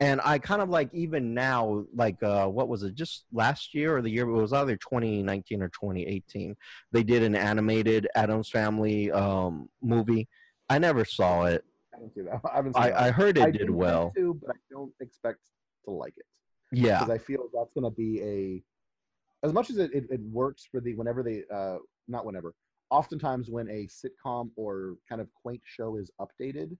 And 0.00 0.20
I 0.24 0.38
kind 0.38 0.60
of 0.60 0.68
like 0.68 0.92
even 0.92 1.32
now, 1.32 1.84
like 1.94 2.20
uh, 2.24 2.46
what 2.46 2.68
was 2.68 2.82
it? 2.82 2.94
Just 2.94 3.24
last 3.32 3.72
year 3.72 3.96
or 3.96 4.02
the 4.02 4.10
year? 4.10 4.28
It 4.28 4.32
was 4.32 4.52
either 4.52 4.76
2019 4.76 5.62
or 5.62 5.68
2018 5.68 6.56
they 6.90 7.04
did 7.04 7.22
an 7.22 7.36
animated 7.36 8.08
Addams 8.16 8.50
Family 8.50 9.12
um, 9.12 9.68
movie. 9.80 10.28
I 10.68 10.78
never 10.78 11.04
saw 11.04 11.44
it. 11.44 11.64
I 11.92 11.98
haven't 11.98 12.14
seen 12.14 12.24
that. 12.24 12.40
I 12.52 12.56
haven't 12.56 12.74
seen 12.74 12.82
that. 12.82 13.00
I, 13.00 13.06
I 13.06 13.10
heard 13.12 13.38
I 13.38 13.46
it 13.46 13.52
did 13.52 13.70
well. 13.70 14.12
to, 14.16 14.34
but 14.44 14.56
I 14.56 14.58
don't 14.70 14.92
expect 15.00 15.38
to 15.84 15.92
like 15.92 16.14
it. 16.16 16.26
Yeah, 16.72 17.00
because 17.00 17.14
I 17.14 17.18
feel 17.18 17.44
that's 17.54 17.72
going 17.72 17.84
to 17.84 17.90
be 17.90 18.22
a 18.22 19.46
as 19.46 19.52
much 19.52 19.70
as 19.70 19.78
it, 19.78 19.92
it, 19.92 20.04
it 20.10 20.20
works 20.20 20.66
for 20.68 20.80
the 20.80 20.94
whenever 20.94 21.22
they 21.22 21.42
uh 21.52 21.76
not 22.08 22.24
whenever 22.24 22.54
oftentimes 22.90 23.50
when 23.50 23.68
a 23.68 23.86
sitcom 23.86 24.50
or 24.56 24.96
kind 25.08 25.20
of 25.20 25.28
quaint 25.34 25.60
show 25.64 25.96
is 25.96 26.10
updated 26.20 26.76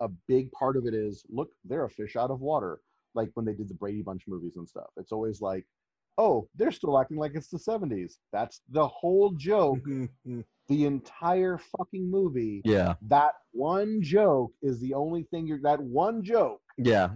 a 0.00 0.08
big 0.28 0.50
part 0.52 0.76
of 0.76 0.86
it 0.86 0.94
is 0.94 1.24
look 1.28 1.50
they're 1.64 1.84
a 1.84 1.90
fish 1.90 2.16
out 2.16 2.30
of 2.30 2.40
water 2.40 2.80
like 3.14 3.30
when 3.34 3.46
they 3.46 3.54
did 3.54 3.68
the 3.68 3.74
brady 3.74 4.02
bunch 4.02 4.24
movies 4.26 4.56
and 4.56 4.68
stuff 4.68 4.90
it's 4.96 5.12
always 5.12 5.40
like 5.40 5.64
oh 6.18 6.48
they're 6.56 6.72
still 6.72 6.98
acting 6.98 7.16
like 7.16 7.32
it's 7.34 7.48
the 7.48 7.58
70s 7.58 8.14
that's 8.32 8.60
the 8.70 8.86
whole 8.86 9.30
joke 9.32 9.78
the 10.68 10.84
entire 10.84 11.58
fucking 11.76 12.10
movie 12.10 12.62
yeah, 12.64 12.94
that 13.02 13.32
one 13.52 14.00
joke 14.02 14.52
is 14.62 14.80
the 14.80 14.94
only 14.94 15.24
thing 15.24 15.46
you're 15.46 15.60
that 15.62 15.80
one 15.80 16.22
joke 16.22 16.60
yeah. 16.78 17.10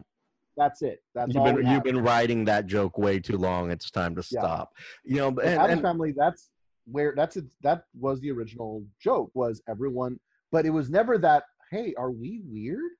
that's 0.57 0.83
it 0.83 1.01
that's 1.14 1.33
You've 1.35 1.43
all 1.45 1.53
been 1.55 1.66
you've 1.66 1.83
been 1.83 2.03
writing 2.03 2.45
that 2.45 2.66
joke 2.66 2.99
way 2.99 3.18
too 3.20 3.39
long. 3.39 3.70
It's 3.70 3.91
time 3.91 4.14
to 4.16 4.22
Yeah. 4.31 4.41
stop. 4.41 4.72
You 5.05 5.16
know, 5.16 5.31
The 5.31 5.43
and, 5.43 5.72
and 5.72 5.83
family 5.83 6.12
that's 6.16 6.51
where 6.91 7.14
that's 7.16 7.37
it 7.37 7.47
that 7.62 7.85
was 7.99 8.20
the 8.20 8.31
original 8.31 8.85
joke 9.01 9.31
was 9.35 9.62
everyone 9.68 10.18
but 10.53 10.64
it 10.66 10.70
was 10.70 10.89
never 10.91 11.18
that 11.18 11.45
hey 11.71 11.95
are 11.99 12.11
we 12.11 12.43
weird? 12.47 12.91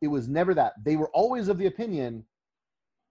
It 0.00 0.08
was 0.08 0.28
never 0.28 0.54
that. 0.54 0.74
They 0.84 0.96
were 0.96 1.10
always 1.10 1.48
of 1.48 1.58
the 1.58 1.66
opinion 1.66 2.24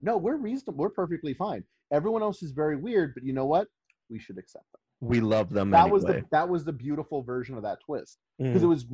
no 0.01 0.17
we're 0.17 0.37
reasonable 0.37 0.77
we're 0.83 0.89
perfectly 0.89 1.33
fine. 1.33 1.63
Everyone 1.91 2.21
else 2.21 2.43
is 2.43 2.51
very 2.51 2.75
weird 2.75 3.13
but 3.13 3.23
you 3.23 3.33
know 3.33 3.45
what? 3.45 3.67
We 4.09 4.19
should 4.19 4.37
accept 4.37 4.65
them. 4.71 5.09
We 5.09 5.19
love 5.19 5.49
them 5.49 5.69
that 5.71 5.81
anyway. 5.81 5.91
was 5.93 6.03
the 6.05 6.25
that 6.31 6.47
was 6.49 6.63
the 6.65 6.73
beautiful 6.73 7.23
version 7.23 7.55
of 7.55 7.63
that 7.63 7.79
twist. 7.85 8.19
Because 8.39 8.61
Mhm. 8.61 8.65
it 8.65 8.67
was 8.67 8.85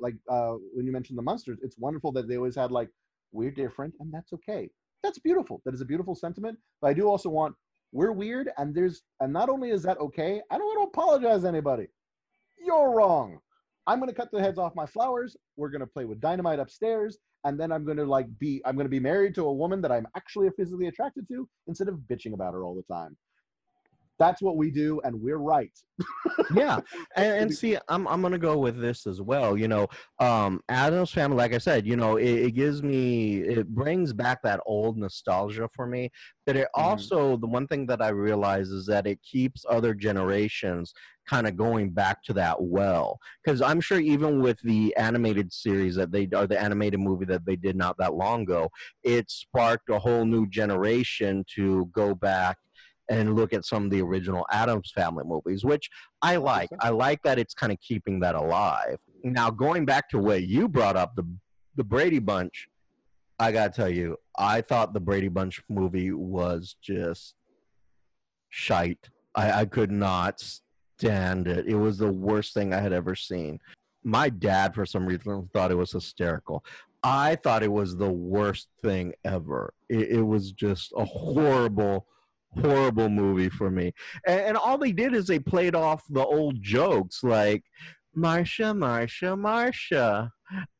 like 0.00 0.14
uh 0.30 0.54
when 0.74 0.86
you 0.86 0.92
mentioned 0.92 1.18
the 1.18 1.22
monsters 1.22 1.58
it's 1.62 1.78
wonderful 1.78 2.12
that 2.12 2.28
they 2.28 2.36
always 2.36 2.54
had 2.56 2.70
like 2.70 2.90
we're 3.32 3.50
different 3.50 3.94
and 4.00 4.12
that's 4.12 4.32
okay. 4.32 4.70
That's 5.02 5.18
beautiful. 5.18 5.60
That 5.64 5.74
is 5.74 5.80
a 5.80 5.84
beautiful 5.84 6.14
sentiment 6.14 6.58
but 6.80 6.88
i 6.88 6.94
do 6.94 7.08
also 7.08 7.28
want 7.30 7.54
we're 7.92 8.12
weird 8.12 8.50
and 8.58 8.74
there's 8.74 9.02
and 9.20 9.32
not 9.32 9.48
only 9.48 9.70
is 9.70 9.82
that 9.84 9.98
okay 9.98 10.42
i 10.50 10.58
don't 10.58 10.66
want 10.66 10.78
to 10.80 10.88
apologize 11.00 11.42
to 11.42 11.48
anybody. 11.48 11.86
You're 12.58 12.90
wrong 12.90 13.38
i'm 13.86 13.98
going 13.98 14.08
to 14.10 14.14
cut 14.14 14.30
the 14.32 14.40
heads 14.40 14.58
off 14.58 14.74
my 14.74 14.86
flowers. 14.86 15.36
We're 15.56 15.70
going 15.70 15.80
to 15.80 15.86
play 15.86 16.04
with 16.04 16.20
dynamite 16.20 16.58
upstairs 16.58 17.18
and 17.44 17.58
then 17.58 17.72
i'm 17.72 17.84
going 17.84 17.96
to 17.96 18.04
like 18.04 18.26
be 18.38 18.60
i'm 18.64 18.74
going 18.74 18.86
to 18.86 18.90
be 18.90 19.00
married 19.00 19.34
to 19.36 19.44
a 19.44 19.52
woman 19.52 19.80
that 19.82 19.92
i'm 19.92 20.06
actually 20.16 20.48
physically 20.56 20.88
attracted 20.88 21.28
to 21.28 21.48
instead 21.68 21.88
of 21.88 21.96
bitching 22.10 22.34
about 22.34 22.54
her 22.54 22.64
all 22.64 22.74
the 22.74 22.94
time 22.94 23.16
that's 24.18 24.40
what 24.42 24.56
we 24.56 24.70
do 24.70 25.00
and 25.04 25.14
we're 25.20 25.38
right 25.38 25.72
yeah 26.54 26.78
and, 27.16 27.26
and 27.42 27.54
see 27.54 27.76
i'm 27.88 28.06
i'm 28.08 28.20
gonna 28.22 28.38
go 28.38 28.58
with 28.58 28.80
this 28.80 29.06
as 29.06 29.20
well 29.20 29.56
you 29.56 29.68
know 29.68 29.86
um 30.20 30.60
addams 30.68 31.10
family 31.10 31.36
like 31.36 31.54
i 31.54 31.58
said 31.58 31.86
you 31.86 31.96
know 31.96 32.16
it, 32.16 32.28
it 32.46 32.50
gives 32.52 32.82
me 32.82 33.38
it 33.38 33.68
brings 33.68 34.12
back 34.12 34.40
that 34.42 34.60
old 34.66 34.96
nostalgia 34.96 35.68
for 35.74 35.86
me 35.86 36.10
but 36.44 36.56
it 36.56 36.68
Mhm. 36.76 36.82
also 36.82 37.36
the 37.36 37.46
one 37.46 37.66
thing 37.66 37.86
that 37.86 38.02
i 38.02 38.08
realize 38.08 38.68
is 38.68 38.86
that 38.86 39.06
it 39.06 39.18
keeps 39.22 39.64
other 39.68 39.94
generations 39.94 40.92
kind 41.26 41.46
of 41.48 41.56
going 41.56 41.90
back 41.90 42.22
to 42.22 42.32
that 42.34 42.62
well 42.62 43.18
because 43.44 43.60
i'm 43.62 43.80
sure 43.80 43.98
even 43.98 44.40
with 44.40 44.58
the 44.62 44.94
animated 44.96 45.52
series 45.52 45.96
that 45.96 46.12
they 46.12 46.28
or 46.34 46.46
the 46.46 46.60
animated 46.60 47.00
movie 47.00 47.24
that 47.24 47.44
they 47.44 47.56
did 47.56 47.76
not 47.76 47.96
that 47.98 48.14
long 48.14 48.42
ago 48.42 48.68
it 49.02 49.28
sparked 49.30 49.88
a 49.90 49.98
whole 49.98 50.24
new 50.24 50.46
generation 50.46 51.44
to 51.52 51.86
go 51.92 52.14
back 52.14 52.58
and 53.08 53.36
look 53.36 53.52
at 53.52 53.64
some 53.64 53.84
of 53.84 53.90
the 53.90 54.02
original 54.02 54.46
Addams 54.50 54.90
Family 54.90 55.24
movies, 55.24 55.64
which 55.64 55.90
I 56.22 56.36
like. 56.36 56.68
I 56.80 56.90
like 56.90 57.22
that 57.22 57.38
it's 57.38 57.54
kind 57.54 57.72
of 57.72 57.80
keeping 57.80 58.20
that 58.20 58.34
alive. 58.34 58.98
Now, 59.22 59.50
going 59.50 59.84
back 59.84 60.08
to 60.10 60.18
what 60.18 60.42
you 60.44 60.68
brought 60.68 60.96
up, 60.96 61.16
the 61.16 61.26
the 61.76 61.84
Brady 61.84 62.18
Bunch, 62.18 62.68
I 63.38 63.52
gotta 63.52 63.70
tell 63.70 63.88
you, 63.88 64.16
I 64.38 64.60
thought 64.60 64.94
the 64.94 65.00
Brady 65.00 65.28
Bunch 65.28 65.62
movie 65.68 66.12
was 66.12 66.76
just 66.80 67.34
shite. 68.48 69.10
I, 69.34 69.60
I 69.60 69.64
could 69.66 69.90
not 69.90 70.42
stand 70.98 71.46
it. 71.46 71.66
It 71.66 71.76
was 71.76 71.98
the 71.98 72.10
worst 72.10 72.54
thing 72.54 72.72
I 72.72 72.80
had 72.80 72.92
ever 72.92 73.14
seen. 73.14 73.60
My 74.02 74.28
dad, 74.28 74.74
for 74.74 74.86
some 74.86 75.04
reason, 75.04 75.50
thought 75.52 75.70
it 75.70 75.76
was 75.76 75.92
hysterical. 75.92 76.64
I 77.02 77.36
thought 77.36 77.62
it 77.62 77.72
was 77.72 77.96
the 77.96 78.10
worst 78.10 78.68
thing 78.82 79.12
ever. 79.24 79.74
It, 79.88 80.08
it 80.10 80.22
was 80.22 80.52
just 80.52 80.92
a 80.96 81.04
horrible, 81.04 82.06
horrible 82.60 83.08
movie 83.08 83.48
for 83.48 83.70
me. 83.70 83.92
And, 84.26 84.40
and 84.40 84.56
all 84.56 84.78
they 84.78 84.92
did 84.92 85.14
is 85.14 85.26
they 85.26 85.38
played 85.38 85.74
off 85.74 86.02
the 86.08 86.24
old 86.24 86.62
jokes 86.62 87.22
like, 87.22 87.62
Marcia, 88.14 88.72
Marcia, 88.74 89.36
Marcia. 89.36 90.32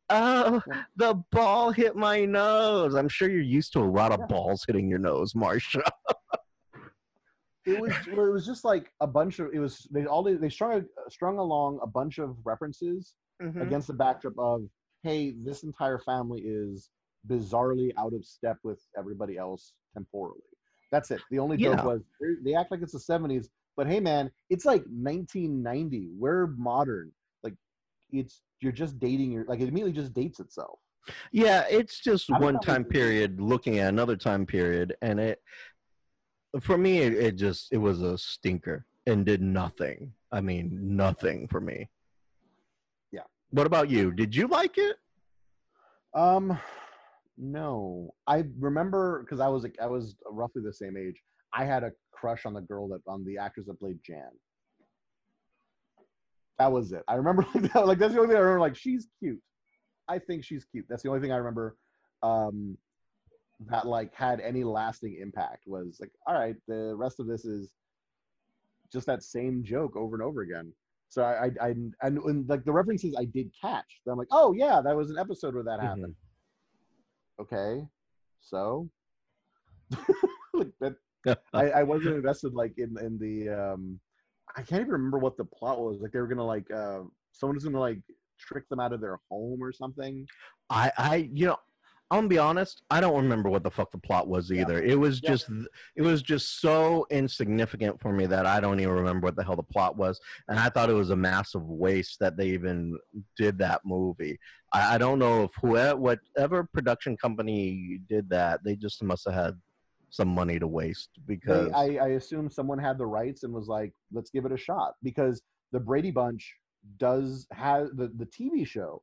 Oh, 0.08 0.62
the 0.94 1.22
ball 1.32 1.72
hit 1.72 1.96
my 1.96 2.24
nose. 2.24 2.94
I'm 2.94 3.08
sure 3.08 3.28
you're 3.28 3.40
used 3.42 3.72
to 3.74 3.80
a 3.80 3.84
lot 3.84 4.12
of 4.12 4.20
Yeah. 4.20 4.26
balls 4.26 4.64
hitting 4.66 4.88
your 4.88 5.00
nose, 5.00 5.34
Marcia. 5.34 5.82
it 7.66 7.80
was 7.80 7.92
it 8.06 8.14
was 8.16 8.46
just 8.46 8.64
like 8.64 8.92
a 9.00 9.06
bunch 9.06 9.40
of 9.40 9.48
it 9.52 9.58
was 9.58 9.86
they 9.90 10.06
all 10.06 10.22
they 10.22 10.48
strung 10.48 10.84
strung 11.08 11.38
along 11.38 11.80
a 11.82 11.86
bunch 11.86 12.18
of 12.18 12.36
references 12.44 13.14
Mm-hmm. 13.42 13.60
against 13.60 13.88
the 13.88 13.92
backdrop 13.92 14.32
of 14.38 14.62
hey, 15.02 15.34
this 15.44 15.62
entire 15.62 15.98
family 15.98 16.40
is 16.40 16.88
bizarrely 17.28 17.92
out 17.98 18.14
of 18.14 18.24
step 18.24 18.56
with 18.62 18.80
everybody 18.96 19.36
else 19.36 19.74
temporally. 19.92 20.40
That's 20.92 21.10
it. 21.10 21.20
The 21.30 21.38
only 21.38 21.56
joke 21.56 21.76
Yeah. 21.78 21.84
was 21.84 22.02
they're- 22.20 22.58
act 22.58 22.70
like 22.70 22.80
it's 22.82 22.92
the 22.92 22.98
70s, 22.98 23.48
but 23.76 23.86
hey, 23.86 24.00
man, 24.00 24.30
it's 24.50 24.64
like 24.64 24.84
1990. 24.86 26.10
We're 26.16 26.46
modern. 26.48 27.12
Like, 27.42 27.54
it's 28.10 28.42
you're 28.60 28.72
just 28.72 28.98
dating 28.98 29.32
your 29.32 29.44
like 29.46 29.60
it 29.60 29.68
immediately 29.68 29.92
just 29.92 30.14
dates 30.14 30.40
itself. 30.40 30.78
Yeah, 31.32 31.64
it's 31.70 32.00
just 32.00 32.30
I 32.32 32.38
one 32.38 32.58
time 32.60 32.84
period 32.84 33.40
looking 33.40 33.78
at 33.78 33.88
another 33.88 34.16
time 34.16 34.46
period, 34.46 34.96
and 35.02 35.20
it 35.20 35.40
for 36.60 36.78
me 36.78 36.98
it, 36.98 37.12
it 37.14 37.36
just 37.36 37.72
it 37.72 37.78
was 37.78 38.02
a 38.02 38.16
stinker 38.16 38.86
and 39.06 39.24
did 39.26 39.42
nothing. 39.42 40.12
I 40.32 40.40
mean, 40.40 40.96
nothing 40.96 41.46
for 41.48 41.60
me. 41.60 41.88
Yeah. 43.12 43.22
What 43.50 43.66
about 43.66 43.88
you? 43.90 44.10
Did 44.12 44.34
you 44.34 44.48
like 44.48 44.78
it? 44.78 44.96
Um, 46.14 46.58
no, 47.38 48.14
I 48.26 48.44
remember 48.58 49.20
because 49.22 49.40
I 49.40 49.48
was 49.48 49.62
like 49.62 49.76
I 49.80 49.86
was 49.86 50.16
roughly 50.30 50.62
the 50.62 50.72
same 50.72 50.96
age. 50.96 51.20
I 51.52 51.64
had 51.64 51.84
a 51.84 51.92
crush 52.12 52.46
on 52.46 52.54
the 52.54 52.60
girl 52.60 52.88
that 52.88 53.00
on 53.06 53.24
the 53.24 53.38
actress 53.38 53.66
that 53.66 53.78
played 53.78 53.98
Jan. 54.04 54.30
That 56.58 56.72
was 56.72 56.92
it. 56.92 57.02
I 57.08 57.14
remember 57.14 57.46
like, 57.54 57.72
that, 57.72 57.86
like 57.86 57.98
that's 57.98 58.14
the 58.14 58.20
only 58.20 58.30
thing 58.30 58.38
I 58.38 58.40
remember. 58.40 58.60
Like 58.60 58.76
she's 58.76 59.08
cute. 59.18 59.40
I 60.08 60.18
think 60.18 60.44
she's 60.44 60.64
cute. 60.64 60.86
That's 60.88 61.02
the 61.02 61.08
only 61.08 61.20
thing 61.20 61.32
I 61.32 61.36
remember. 61.36 61.76
Um, 62.22 62.76
that 63.70 63.86
like 63.86 64.14
had 64.14 64.40
any 64.40 64.64
lasting 64.64 65.18
impact 65.20 65.64
was 65.66 65.98
like 66.00 66.10
all 66.26 66.34
right. 66.34 66.56
The 66.68 66.94
rest 66.96 67.20
of 67.20 67.26
this 67.26 67.44
is 67.44 67.72
just 68.92 69.06
that 69.06 69.22
same 69.22 69.62
joke 69.64 69.96
over 69.96 70.14
and 70.16 70.22
over 70.22 70.42
again. 70.42 70.72
So 71.08 71.22
I, 71.22 71.46
I, 71.46 71.50
I 71.60 71.68
and, 72.02 72.18
and 72.18 72.48
like 72.48 72.64
the 72.64 72.72
references 72.72 73.14
I 73.18 73.24
did 73.24 73.50
catch. 73.60 74.00
I'm 74.08 74.18
like, 74.18 74.28
oh 74.30 74.52
yeah, 74.52 74.80
that 74.82 74.96
was 74.96 75.10
an 75.10 75.18
episode 75.18 75.54
where 75.54 75.64
that 75.64 75.80
Mhm. 75.80 75.88
happened. 75.88 76.14
Okay, 77.40 77.86
so 78.40 78.88
like 80.54 80.72
that, 80.80 80.94
I, 81.52 81.70
I 81.70 81.82
wasn't 81.82 82.16
invested 82.16 82.54
like 82.54 82.74
in 82.78 82.96
in 82.98 83.18
the 83.18 83.50
um, 83.50 84.00
I 84.56 84.62
can't 84.62 84.80
even 84.80 84.92
remember 84.92 85.18
what 85.18 85.36
the 85.36 85.44
plot 85.44 85.80
was. 85.80 86.00
Like 86.00 86.12
they 86.12 86.20
were 86.20 86.28
gonna 86.28 86.46
like 86.46 86.70
uh, 86.70 87.00
someone 87.32 87.56
was 87.56 87.64
gonna 87.64 87.80
like 87.80 88.00
trick 88.38 88.68
them 88.68 88.80
out 88.80 88.92
of 88.92 89.00
their 89.00 89.18
home 89.30 89.62
or 89.62 89.72
something. 89.72 90.26
I, 90.68 90.90
I, 90.98 91.30
you 91.32 91.46
know, 91.46 91.58
I'm 92.10 92.18
gonna 92.18 92.28
be 92.28 92.38
honest. 92.38 92.82
I 92.88 93.00
don't 93.00 93.16
remember 93.16 93.50
what 93.50 93.64
the 93.64 93.70
fuck 93.70 93.90
the 93.90 93.98
plot 93.98 94.28
was 94.28 94.48
Yeah. 94.50 94.60
either. 94.60 94.80
It 94.80 94.98
was 94.98 95.20
Yeah. 95.22 95.30
just, 95.30 95.50
it 95.96 96.02
was 96.02 96.22
just 96.22 96.60
so 96.60 97.04
insignificant 97.10 98.00
for 98.00 98.12
me 98.12 98.26
that 98.26 98.46
I 98.46 98.60
don't 98.60 98.78
even 98.78 98.94
remember 98.94 99.26
what 99.26 99.34
the 99.36 99.42
hell 99.42 99.56
the 99.56 99.62
plot 99.64 99.96
was. 99.96 100.20
And 100.48 100.58
I 100.58 100.68
thought 100.68 100.88
it 100.88 100.94
was 100.94 101.10
a 101.10 101.16
massive 101.16 101.64
waste 101.68 102.20
that 102.20 102.36
they 102.36 102.50
even 102.50 102.96
did 103.36 103.58
that 103.58 103.80
movie. 103.84 104.38
I, 104.72 104.94
I 104.94 104.98
don't 104.98 105.18
know 105.18 105.44
if 105.44 105.50
whoever, 105.60 105.96
whatever 105.98 106.64
production 106.64 107.16
company 107.16 108.00
did 108.08 108.30
that, 108.30 108.62
they 108.62 108.76
just 108.76 109.02
must 109.02 109.24
have 109.24 109.34
had 109.34 109.60
some 110.10 110.28
money 110.28 110.60
to 110.60 110.66
waste 110.68 111.10
because 111.26 111.72
They, 111.72 111.98
I, 111.98 112.04
I 112.04 112.08
assume 112.10 112.48
someone 112.50 112.78
had 112.78 112.98
the 112.98 113.06
rights 113.06 113.42
and 113.42 113.52
was 113.52 113.66
like, 113.66 113.92
let's 114.12 114.30
give 114.30 114.44
it 114.44 114.52
a 114.52 114.56
shot 114.56 114.94
because 115.02 115.42
the 115.72 115.80
Brady 115.80 116.12
Bunch 116.12 116.54
does 116.98 117.48
have 117.50 117.88
the, 117.96 118.12
the 118.16 118.26
TV 118.26 118.64
show 118.64 119.02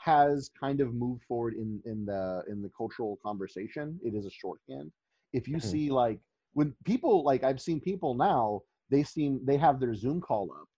has 0.00 0.50
kind 0.58 0.80
of 0.80 0.94
moved 0.94 1.22
forward 1.24 1.54
in 1.54 1.80
in 1.84 2.04
the 2.06 2.42
in 2.48 2.62
the 2.62 2.70
cultural 2.76 3.18
conversation. 3.24 3.98
It 4.02 4.14
is 4.14 4.26
a 4.26 4.30
shorthand. 4.30 4.92
If 5.32 5.48
you 5.48 5.56
Mhm. 5.56 5.62
see 5.62 5.90
like 5.90 6.20
when 6.54 6.74
people 6.84 7.24
like 7.24 7.42
I've 7.44 7.60
seen 7.60 7.80
people 7.80 8.14
now, 8.14 8.62
they 8.90 9.02
seem 9.02 9.44
they 9.44 9.56
have 9.56 9.80
their 9.80 9.94
Zoom 9.94 10.20
call 10.20 10.50
up 10.52 10.68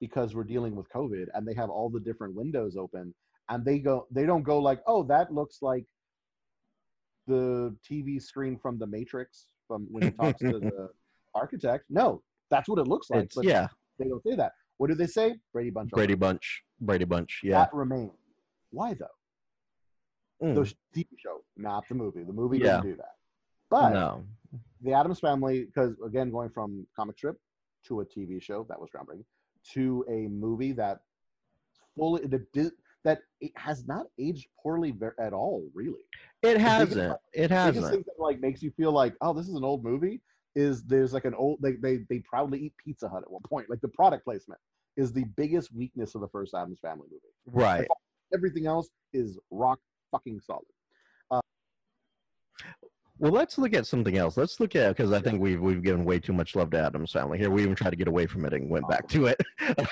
because 0.00 0.34
we're 0.34 0.44
dealing 0.44 0.74
with 0.74 0.88
COVID 0.88 1.26
and 1.34 1.46
they 1.46 1.54
have 1.54 1.70
all 1.70 1.90
the 1.90 2.00
different 2.00 2.34
windows 2.34 2.76
open 2.76 3.14
and 3.48 3.64
they 3.64 3.78
go 3.78 4.06
they 4.10 4.26
don't 4.26 4.42
go 4.42 4.58
like, 4.58 4.80
oh, 4.86 5.02
that 5.04 5.32
looks 5.32 5.58
like 5.62 5.84
the 7.26 7.76
TV 7.88 8.20
screen 8.20 8.58
from 8.58 8.78
the 8.78 8.86
Matrix 8.86 9.46
from 9.68 9.86
when 9.90 10.02
he 10.04 10.10
talks 10.12 10.40
to 10.40 10.58
the 10.58 10.88
architect. 11.34 11.84
No, 11.88 12.22
that's 12.50 12.68
what 12.68 12.78
it 12.78 12.88
looks 12.88 13.10
like. 13.10 13.28
yeah, 13.42 13.68
they 13.98 14.08
don't 14.08 14.22
say 14.22 14.34
that. 14.36 14.52
What 14.78 14.88
do 14.88 14.94
they 14.94 15.06
say? 15.06 15.36
Brady 15.52 15.70
Bunch. 15.70 15.90
Brady. 15.90 16.14
Bunch, 16.14 16.62
Brady 16.80 17.04
Bunch, 17.04 17.40
yeah. 17.44 17.58
That 17.58 17.74
remains. 17.74 18.12
Why 18.70 18.94
though? 18.94 19.06
Mm, 20.46 20.54
The 20.54 20.74
TV 21.00 21.06
show, 21.18 21.44
not 21.56 21.86
the 21.88 21.94
movie. 21.94 22.22
The 22.22 22.32
movie 22.32 22.58
Yeah. 22.58 22.76
doesn't 22.76 22.90
do 22.90 22.96
that. 22.96 23.16
But 23.68 23.90
no, 23.90 24.24
the 24.80 24.92
Addams 24.92 25.20
Family, 25.20 25.64
because 25.64 25.94
again, 26.04 26.30
going 26.30 26.50
from 26.50 26.86
comic 26.96 27.16
strip 27.18 27.38
to 27.84 28.00
a 28.00 28.04
TV 28.04 28.42
show 28.42 28.64
that 28.68 28.80
was 28.80 28.90
groundbreaking 28.90 29.24
to 29.72 30.04
a 30.08 30.28
movie 30.28 30.72
that 30.72 31.00
fully 31.96 32.26
that, 32.26 32.52
did, 32.52 32.72
that 33.04 33.22
it 33.40 33.52
has 33.56 33.86
not 33.86 34.06
aged 34.18 34.48
poorly 34.62 34.94
at 35.18 35.32
all, 35.32 35.68
really. 35.74 36.04
it 36.42 36.58
hasn't. 36.58 37.16
It 37.32 37.50
hasn't. 37.50 37.86
thing 37.86 38.04
that 38.06 38.18
like 38.22 38.40
makes 38.40 38.62
you 38.62 38.70
feel 38.72 38.92
like, 38.92 39.14
oh, 39.20 39.32
this 39.32 39.48
is 39.48 39.54
an 39.54 39.64
old 39.64 39.84
movie. 39.84 40.20
Is 40.56 40.82
there's 40.82 41.12
like 41.12 41.26
an 41.26 41.34
old 41.34 41.60
they 41.62 41.74
they 41.74 41.98
they 42.08 42.18
proudly 42.20 42.58
eat 42.58 42.74
Pizza 42.76 43.08
Hut 43.08 43.22
at 43.22 43.30
one 43.30 43.42
point. 43.48 43.70
Like 43.70 43.80
the 43.80 43.88
product 43.88 44.24
placement 44.24 44.60
is 44.96 45.12
the 45.12 45.24
biggest 45.36 45.72
weakness 45.72 46.16
of 46.16 46.22
the 46.22 46.28
first 46.28 46.54
Addams 46.54 46.80
Family 46.80 47.06
movie. 47.08 47.22
Right. 47.46 47.86
Everything 48.34 48.66
else 48.66 48.88
is 49.12 49.38
rock 49.50 49.80
fucking 50.10 50.40
solid. 50.40 50.66
Well, 53.20 53.32
let's 53.32 53.58
look 53.58 53.74
at 53.74 53.86
something 53.86 54.16
else. 54.16 54.38
Let's 54.38 54.58
look 54.60 54.74
at 54.74 54.96
because 54.96 55.12
I 55.12 55.20
think 55.20 55.42
we've 55.42 55.60
we've 55.60 55.82
given 55.82 56.06
way 56.06 56.18
too 56.18 56.32
much 56.32 56.56
love 56.56 56.70
to 56.70 56.78
Addams 56.78 57.12
family 57.12 57.36
here. 57.36 57.50
We 57.50 57.62
even 57.62 57.74
tried 57.74 57.90
to 57.90 57.96
get 57.96 58.08
away 58.08 58.26
from 58.26 58.46
it 58.46 58.54
and 58.54 58.70
went 58.70 58.88
back 58.88 59.08
to 59.08 59.26
it. 59.26 59.38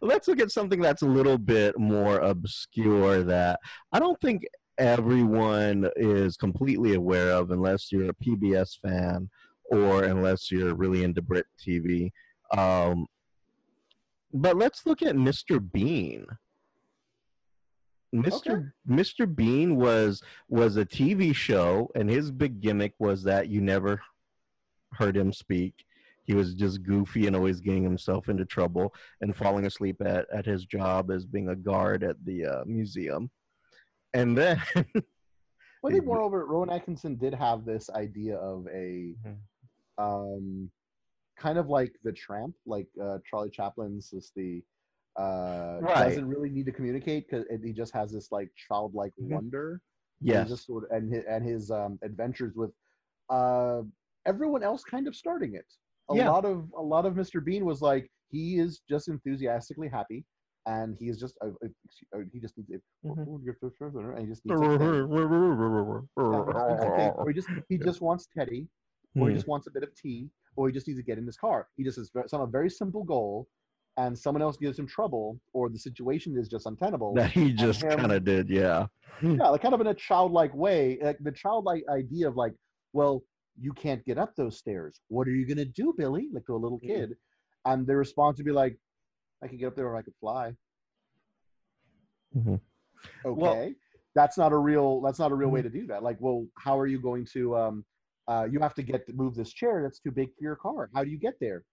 let's 0.00 0.28
look 0.28 0.38
at 0.38 0.52
something 0.52 0.80
that's 0.80 1.02
a 1.02 1.06
little 1.06 1.38
bit 1.38 1.76
more 1.76 2.20
obscure 2.20 3.24
that 3.24 3.58
I 3.92 3.98
don't 3.98 4.20
think 4.20 4.44
everyone 4.78 5.90
is 5.96 6.36
completely 6.36 6.94
aware 6.94 7.32
of 7.32 7.50
unless 7.50 7.90
you're 7.90 8.10
a 8.10 8.14
PBS 8.14 8.78
fan 8.80 9.28
or 9.72 10.04
unless 10.04 10.52
you're 10.52 10.76
really 10.76 11.02
into 11.02 11.20
Brit 11.20 11.46
TV. 11.58 12.12
Um, 12.56 13.06
but 14.32 14.56
let's 14.56 14.86
look 14.86 15.02
at 15.02 15.16
Mr. 15.16 15.60
Bean. 15.60 16.26
Mr. 18.14 18.72
Mr. 18.88 19.32
Bean 19.32 19.76
was 19.76 20.22
was 20.48 20.76
a 20.76 20.84
TV 20.86 21.34
show, 21.34 21.90
and 21.94 22.08
his 22.08 22.30
big 22.30 22.60
gimmick 22.60 22.94
was 22.98 23.22
that 23.24 23.48
you 23.48 23.60
never 23.60 24.00
heard 24.94 25.16
him 25.16 25.32
speak. 25.32 25.84
He 26.24 26.34
was 26.34 26.54
just 26.54 26.82
goofy 26.82 27.26
and 27.26 27.34
always 27.36 27.60
getting 27.60 27.82
himself 27.82 28.28
into 28.28 28.44
trouble 28.44 28.94
and 29.20 29.34
falling 29.36 29.64
asleep 29.66 30.00
at, 30.04 30.26
at 30.32 30.44
his 30.46 30.64
job 30.66 31.10
as 31.10 31.24
being 31.24 31.48
a 31.48 31.56
guard 31.56 32.02
at 32.04 32.22
the 32.24 32.44
uh, 32.46 32.64
museum. 32.66 33.30
And 34.14 34.36
then, 34.36 34.60
Well, 34.74 34.84
I 35.86 35.90
think 35.92 36.06
moreover, 36.06 36.44
Rowan 36.46 36.70
Atkinson 36.70 37.16
did 37.16 37.32
have 37.34 37.64
this 37.64 37.88
idea 37.90 38.36
of 38.36 38.66
a 38.68 39.14
Mhm. 39.24 39.36
um, 39.96 40.70
kind 41.36 41.56
of 41.58 41.68
like 41.68 41.92
the 42.04 42.12
tramp, 42.12 42.54
like 42.66 42.88
uh, 43.02 43.18
Charlie 43.28 43.50
Chaplin's 43.50 44.12
is 44.12 44.32
the 44.34 44.62
uh, 45.18 45.78
Right. 45.80 46.06
doesn't 46.06 46.28
really 46.28 46.50
need 46.50 46.66
to 46.66 46.72
communicate 46.72 47.28
because 47.28 47.46
he 47.62 47.72
just 47.72 47.92
has 47.94 48.12
this 48.12 48.30
like 48.32 48.50
childlike 48.56 49.12
Mhm. 49.20 49.30
wonder. 49.30 49.80
and 50.20 50.26
yes, 50.26 50.48
just 50.50 50.66
sort 50.66 50.84
of, 50.84 50.90
and 50.96 51.12
his, 51.14 51.24
and 51.28 51.44
his 51.44 51.70
um, 51.70 51.98
adventures 52.02 52.54
with 52.56 52.72
uh, 53.30 53.82
everyone 54.26 54.62
else 54.62 54.84
kind 54.84 55.06
of 55.08 55.14
starting 55.14 55.54
it. 55.54 55.66
A 56.10 56.14
Yeah. 56.14 56.30
lot 56.30 56.44
of 56.44 56.70
a 56.76 56.82
lot 56.82 57.04
of 57.06 57.14
Mr. 57.14 57.44
Bean 57.44 57.64
was 57.64 57.80
like 57.82 58.10
he 58.30 58.58
is 58.58 58.80
just 58.88 59.08
enthusiastically 59.08 59.88
happy, 59.88 60.24
and 60.66 60.96
he 60.98 61.08
is 61.08 61.18
just 61.20 61.36
uh, 61.44 61.48
uh, 61.64 61.68
uh, 62.16 62.20
he 62.32 62.40
just 62.40 62.56
needs 62.56 62.70
it. 62.70 62.82
Mhm. 63.04 63.26
And 64.16 64.22
he 64.22 64.26
just 64.32 64.44
needs. 64.44 64.60
Yeah, 64.60 64.66
or 67.18 67.28
he 67.30 67.34
just 67.34 67.48
he 67.68 67.78
just 67.78 68.00
wants 68.00 68.26
Teddy, 68.36 68.66
or 69.16 69.28
he 69.28 69.32
Hmm. 69.32 69.34
just 69.34 69.48
wants 69.48 69.66
a 69.66 69.70
bit 69.70 69.82
of 69.82 69.94
tea, 69.94 70.30
or 70.56 70.68
he 70.68 70.72
just 70.72 70.86
needs 70.88 70.98
to 70.98 71.04
get 71.04 71.18
in 71.18 71.26
his 71.26 71.36
car. 71.36 71.68
He 71.76 71.84
just 71.84 71.98
has 71.98 72.10
some 72.26 72.40
a 72.42 72.46
very 72.46 72.70
simple 72.70 73.04
goal, 73.04 73.46
and 73.98 74.16
someone 74.16 74.40
else 74.42 74.56
gives 74.56 74.78
him 74.78 74.86
trouble, 74.86 75.38
or 75.52 75.68
the 75.68 75.78
situation 75.78 76.38
is 76.38 76.48
just 76.48 76.66
untenable. 76.66 77.12
that 77.14 77.30
he 77.32 77.52
just 77.52 77.82
kind 77.82 78.12
of 78.12 78.24
did, 78.24 78.48
yeah. 78.48 78.86
yeah, 79.20 79.48
like 79.50 79.60
kind 79.60 79.74
of 79.74 79.80
in 79.80 79.88
a 79.88 79.94
childlike 79.94 80.54
way, 80.54 80.98
like 81.02 81.18
the 81.20 81.32
childlike 81.32 81.82
idea 81.90 82.28
of 82.28 82.36
like, 82.36 82.52
well, 82.92 83.22
you 83.60 83.72
can't 83.72 84.04
get 84.06 84.16
up 84.16 84.34
those 84.36 84.56
stairs. 84.56 85.00
What 85.08 85.26
are 85.26 85.32
you 85.32 85.44
gonna 85.46 85.64
do, 85.64 85.92
Billy? 85.98 86.28
Like 86.32 86.46
to 86.46 86.54
a 86.54 86.56
little 86.56 86.78
kid, 86.78 87.16
and 87.66 87.86
the 87.86 87.96
response 87.96 88.38
would 88.38 88.46
be 88.46 88.52
like, 88.52 88.78
I 89.42 89.48
can 89.48 89.58
get 89.58 89.66
up 89.66 89.74
there 89.76 89.88
or 89.88 89.96
I 89.96 90.02
could 90.02 90.14
fly. 90.20 90.54
Mhm. 92.36 92.60
Okay, 93.24 93.40
Well- 93.40 93.72
that's 94.14 94.38
not 94.38 94.52
a 94.52 94.56
real. 94.58 95.00
That's 95.00 95.18
not 95.18 95.32
a 95.32 95.34
real 95.34 95.48
way 95.50 95.60
Mhm. 95.60 95.64
to 95.64 95.70
do 95.70 95.86
that. 95.88 96.02
Like, 96.04 96.18
well, 96.20 96.46
how 96.56 96.78
are 96.78 96.86
you 96.86 97.00
going 97.00 97.24
to? 97.34 97.56
Um, 97.56 97.84
uh, 98.28 98.46
you 98.50 98.58
have 98.60 98.74
to 98.74 98.82
get 98.82 99.06
to 99.06 99.12
move 99.12 99.34
this 99.34 99.52
chair 99.52 99.82
that's 99.82 99.98
too 100.00 100.10
big 100.10 100.28
for 100.34 100.42
your 100.42 100.56
car. 100.56 100.90
How 100.94 101.02
do 101.04 101.10
you 101.10 101.18
get 101.18 101.38
there? 101.40 101.64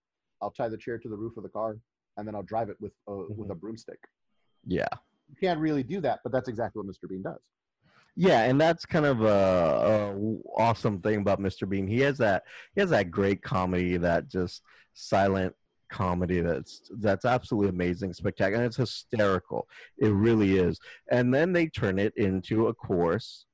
I'll 0.42 0.52
tie 0.52 0.70
the 0.70 0.78
chair 0.78 0.98
to 0.98 1.10
the 1.10 1.18
roof 1.18 1.38
of 1.38 1.44
the 1.44 1.50
car, 1.50 1.78
and 2.18 2.28
then 2.28 2.36
I'll 2.36 2.44
drive 2.44 2.70
it 2.70 2.78
with 2.80 2.94
uh, 3.10 3.24
with 3.30 3.52
a 3.52 3.56
broomstick. 3.56 4.00
Yeah. 4.66 4.88
You 5.30 5.36
can't 5.40 5.60
really 5.60 5.84
do 5.84 6.02
that, 6.02 6.20
but 6.24 6.32
that's 6.32 6.48
exactly 6.48 6.82
what 6.82 6.94
Mr. 6.94 7.10
Bean 7.10 7.24
does. 7.24 7.42
Yeah, 8.16 8.44
and 8.44 8.62
that's 8.62 8.86
kind 8.86 9.06
of 9.06 9.24
a, 9.24 9.26
a 9.26 10.16
awesome 10.58 11.02
thing 11.02 11.18
about 11.20 11.42
Mr. 11.42 11.68
Bean. 11.68 11.88
He 11.88 12.00
has 12.02 12.18
that 12.20 12.44
he 12.74 12.82
has 12.82 12.90
that 12.92 13.12
great 13.12 13.42
comedy, 13.42 13.98
that 13.98 14.30
just 14.30 14.62
silent 14.94 15.54
comedy 15.92 16.42
that's 16.42 16.90
that's 17.00 17.26
absolutely 17.26 17.70
amazing, 17.70 18.14
spectacular, 18.14 18.64
and 18.64 18.66
it's 18.66 18.78
hysterical. 18.78 19.68
It 19.98 20.10
really 20.10 20.58
is. 20.58 20.80
And 21.12 21.34
then 21.34 21.52
they 21.52 21.68
turn 21.68 22.00
it 22.00 22.14
into, 22.16 22.68
of 22.68 22.78
course, 22.78 23.46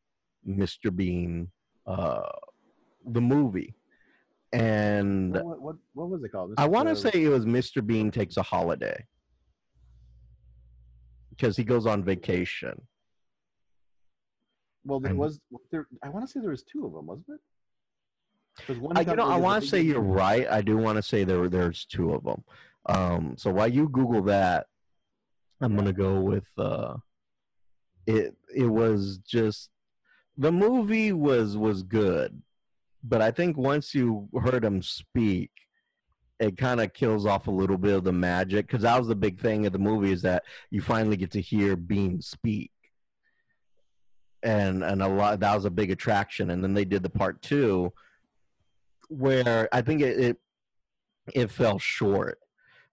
Mr. 0.48 0.96
Bean, 0.96 1.50
uh, 1.88 2.30
the 3.06 3.22
movie. 3.22 3.76
And 4.54 5.34
What, 5.34 5.62
what 5.62 5.76
what 5.94 6.10
was 6.10 6.24
it 6.24 6.32
called? 6.32 6.54
I 6.58 6.68
want 6.68 6.90
to 6.90 6.96
say 6.96 7.12
it 7.14 7.30
was 7.30 7.46
Mr. 7.46 7.86
Bean 7.86 8.12
takes 8.12 8.38
a 8.38 8.44
holiday 8.44 9.06
because 11.30 11.56
he 11.56 11.64
goes 11.64 11.86
on 11.86 12.04
vacation. 12.04 12.82
Well, 14.84 15.00
there 15.00 15.16
was 15.16 15.40
there. 15.72 15.88
I 16.04 16.10
want 16.10 16.26
to 16.26 16.32
say 16.32 16.40
there 16.42 16.52
was 16.52 16.64
two 16.64 16.86
of 16.86 16.94
them, 16.94 17.06
wasn't 17.06 17.28
it? 17.30 17.40
one 18.80 18.98
I, 18.98 19.02
you 19.02 19.16
know, 19.16 19.30
I 19.30 19.38
want 19.38 19.64
to 19.64 19.70
say 19.70 19.82
you're 19.82 20.02
right. 20.02 20.48
I 20.50 20.62
do 20.62 20.78
want 20.78 20.98
to 20.98 21.04
say 21.04 21.24
there 21.24 21.48
there's 21.48 21.86
two 21.86 22.14
of 22.14 22.24
them. 22.24 22.44
Um, 22.88 23.36
so 23.38 23.52
while 23.52 23.68
you 23.68 23.88
Google 23.88 24.24
that, 24.24 24.68
I'm 25.62 25.76
gonna 25.76 25.94
go 25.94 26.20
with 26.20 26.48
uh, 26.58 26.96
it. 28.08 28.36
It 28.54 28.66
was 28.66 29.20
just 29.20 29.70
the 30.38 30.52
movie 30.52 31.14
was 31.14 31.56
was 31.56 31.84
good, 31.84 32.42
but 33.04 33.22
I 33.22 33.32
think 33.32 33.58
once 33.58 33.94
you 33.94 34.30
heard 34.44 34.64
him 34.64 34.82
speak, 34.82 35.52
it 36.40 36.58
kind 36.58 36.82
of 36.82 36.94
kills 36.94 37.26
off 37.26 37.48
a 37.48 37.52
little 37.52 37.78
bit 37.78 37.94
of 37.94 38.04
the 38.04 38.12
magic 38.12 38.68
because 38.68 38.82
that 38.82 38.98
was 38.98 39.08
the 39.08 39.16
big 39.16 39.40
thing 39.40 39.66
of 39.66 39.74
the 39.74 39.80
movie 39.80 40.12
is 40.12 40.24
that 40.24 40.44
you 40.72 40.82
finally 40.82 41.16
get 41.16 41.32
to 41.32 41.42
hear 41.42 41.76
Bean 41.76 42.20
speak. 42.22 42.72
And 44.44 44.84
and 44.84 45.04
a 45.04 45.08
lot 45.08 45.40
that 45.40 45.56
was 45.56 45.66
a 45.66 45.70
big 45.70 45.92
attraction, 45.92 46.50
and 46.50 46.64
then 46.64 46.74
they 46.74 46.84
did 46.84 47.04
the 47.04 47.12
part 47.12 47.44
two, 47.44 47.94
where 49.08 49.70
I 49.72 49.82
think 49.82 50.02
it, 50.02 50.20
it 50.20 50.38
it 51.36 51.52
fell 51.52 51.78
short. 51.78 52.40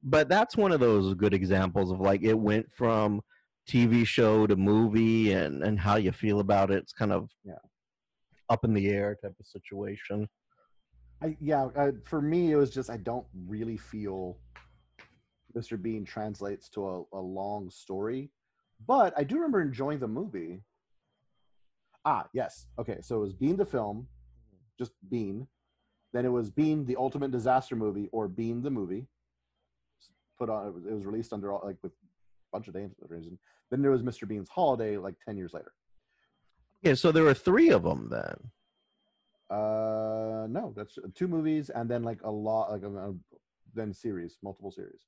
But 0.03 0.29
that's 0.29 0.59
one 0.59 0.73
of 0.73 0.81
those 0.81 1.15
good 1.15 1.33
examples 1.33 1.91
of 1.91 2.01
like 2.01 2.23
it 2.23 2.39
went 2.39 2.71
from 2.71 3.23
TV 3.67 4.07
show 4.07 4.47
to 4.47 4.57
movie 4.57 5.33
and 5.33 5.63
and 5.63 5.81
how 5.81 5.97
you 5.97 6.13
feel 6.13 6.41
about 6.41 6.71
it. 6.71 6.83
It's 6.83 6.93
kind 6.93 7.13
of 7.13 7.31
Yeah. 7.45 7.55
Up 8.49 8.65
in 8.65 8.75
the 8.75 8.89
air 8.89 9.17
type 9.23 9.35
of 9.39 9.47
situation. 9.47 10.29
I, 11.23 11.37
yeah, 11.41 11.69
uh, 11.77 11.93
for 12.05 12.21
me, 12.21 12.53
it 12.53 12.57
was 12.57 12.71
just 12.71 12.91
I 12.91 12.97
don't 12.97 13.27
really 13.47 13.77
feel 13.77 14.39
Mr. 15.57 15.81
Bean 15.81 16.05
translates 16.05 16.69
to 16.71 16.87
a, 16.87 17.03
a 17.13 17.21
long 17.21 17.71
story, 17.71 18.31
but 18.87 19.13
I 19.17 19.25
do 19.25 19.37
remember 19.37 19.61
enjoying 19.61 19.99
the 19.99 20.09
movie. 20.09 20.63
Ah, 22.05 22.27
yes. 22.33 22.67
Okay, 22.79 22.99
so 23.03 23.17
it 23.17 23.21
was 23.21 23.33
Bean 23.33 23.57
the 23.57 23.67
film, 23.67 24.07
just 24.79 24.93
Bean. 25.11 25.47
Then 26.13 26.25
it 26.25 26.33
was 26.33 26.51
Bean 26.51 26.87
the 26.87 26.97
Ultimate 26.97 27.33
Disaster 27.33 27.77
Movie 27.77 28.09
or 28.13 28.29
Bean 28.29 28.63
the 28.63 28.71
movie. 28.71 29.07
Put 30.39 30.49
on 30.49 30.69
it 30.69 30.75
was, 30.75 30.87
it 30.87 30.93
was 30.93 31.05
released 31.05 31.33
under 31.33 31.53
all, 31.53 31.63
like 31.65 31.77
with 31.83 31.93
a 31.93 31.97
bunch 32.53 32.69
of 32.69 32.75
names 32.75 32.95
for 32.95 33.07
some 33.09 33.17
reason. 33.17 33.39
Then 33.71 33.83
there 33.83 33.91
was 33.91 34.03
Mr. 34.03 34.27
Bean's 34.27 34.49
Holiday 34.49 34.97
like 34.97 35.17
ten 35.27 35.37
years 35.37 35.53
later. 35.53 35.73
Yeah, 36.83 36.95
so 36.95 37.13
there 37.13 37.25
were 37.25 37.35
three 37.35 37.71
of 37.71 37.83
them 37.83 38.09
then. 38.11 38.51
Uh, 39.51 40.47
no, 40.49 40.73
that's 40.77 40.99
two 41.15 41.27
movies 41.29 41.71
and 41.71 41.89
then 41.89 42.03
like 42.03 42.23
a 42.23 42.31
lot 42.31 42.71
like 42.71 42.83
a, 42.83 42.95
a 42.95 43.15
then 43.75 43.93
series, 43.93 44.39
multiple 44.43 44.71
series. 44.71 45.01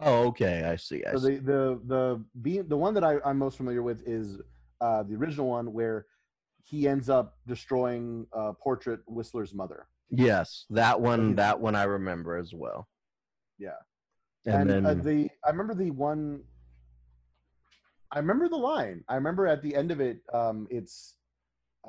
Oh, 0.00 0.26
okay, 0.28 0.64
I 0.64 0.76
see. 0.76 1.04
I 1.04 1.12
So 1.12 1.18
see. 1.18 1.36
the 1.36 1.80
the 1.86 2.24
the 2.42 2.62
the 2.62 2.76
one 2.76 2.94
that 2.94 3.04
I, 3.04 3.18
I'm 3.24 3.38
most 3.38 3.56
familiar 3.56 3.82
with 3.82 4.02
is 4.06 4.40
uh, 4.80 5.02
the 5.02 5.14
original 5.14 5.48
one 5.48 5.72
where 5.72 6.06
he 6.64 6.88
ends 6.88 7.08
up 7.08 7.36
destroying 7.46 8.26
uh, 8.32 8.52
Portrait 8.52 9.00
Whistler's 9.06 9.54
mother. 9.54 9.86
Yes, 10.10 10.66
that 10.70 11.00
one. 11.00 11.36
That 11.36 11.60
one 11.60 11.74
I 11.76 11.84
remember 11.84 12.36
as 12.36 12.52
well. 12.54 12.88
Yeah. 13.58 13.70
And, 14.46 14.54
And, 14.54 14.70
then 14.70 14.86
uh, 14.86 14.94
the 14.94 15.28
I 15.44 15.50
remember 15.50 15.74
the 15.74 15.90
one. 15.90 16.42
I 18.12 18.18
remember 18.18 18.48
the 18.48 18.56
line. 18.56 19.04
I 19.08 19.14
remember 19.16 19.46
at 19.46 19.62
the 19.62 19.74
end 19.74 19.90
of 19.90 20.00
it, 20.00 20.20
um, 20.32 20.66
it's 20.70 21.14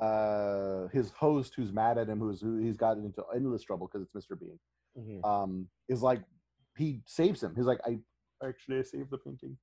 uh, 0.00 0.88
his 0.92 1.10
host 1.10 1.54
who's 1.56 1.72
mad 1.72 1.98
at 1.98 2.08
him, 2.08 2.18
who's 2.18 2.40
who 2.40 2.58
he's 2.58 2.76
gotten 2.76 3.04
into 3.04 3.22
endless 3.34 3.62
trouble 3.62 3.88
because 3.90 4.06
it's 4.06 4.26
Mr. 4.26 4.38
Bean. 4.38 4.58
Mhm. 4.98 5.24
um, 5.24 5.68
is 5.88 6.02
like 6.02 6.22
he 6.76 7.00
saves 7.06 7.42
him. 7.42 7.54
He's 7.54 7.64
like, 7.66 7.78
I 7.86 7.98
actually 8.44 8.78
I 8.78 8.82
saved 8.82 9.10
the 9.10 9.18
painting. 9.18 9.56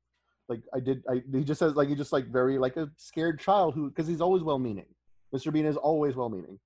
Like 0.48 0.62
I 0.74 0.80
did. 0.80 1.04
I 1.10 1.22
he 1.34 1.44
just 1.44 1.60
says 1.60 1.76
like 1.76 1.90
he 1.90 1.96
just 1.96 2.14
like 2.14 2.28
very 2.28 2.58
like 2.58 2.78
a 2.78 2.90
scared 2.96 3.40
child 3.40 3.74
who 3.76 3.90
because 3.90 4.08
he's 4.08 4.22
always 4.22 4.44
well 4.44 4.58
meaning. 4.60 4.86
Mr. 5.36 5.52
Bean 5.52 5.66
is 5.66 5.76
always 5.76 6.16
well 6.16 6.30
meaning. 6.30 6.60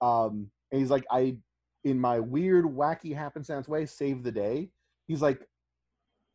Um, 0.00 0.50
and 0.70 0.80
he's 0.80 0.90
like 0.90 1.04
I 1.10 1.36
in 1.82 1.98
my 1.98 2.20
weird 2.20 2.64
wacky 2.64 3.14
happenstance 3.14 3.66
way 3.68 3.84
saved 3.86 4.22
the 4.22 4.32
day. 4.32 4.70
He's 5.08 5.20
like, 5.20 5.46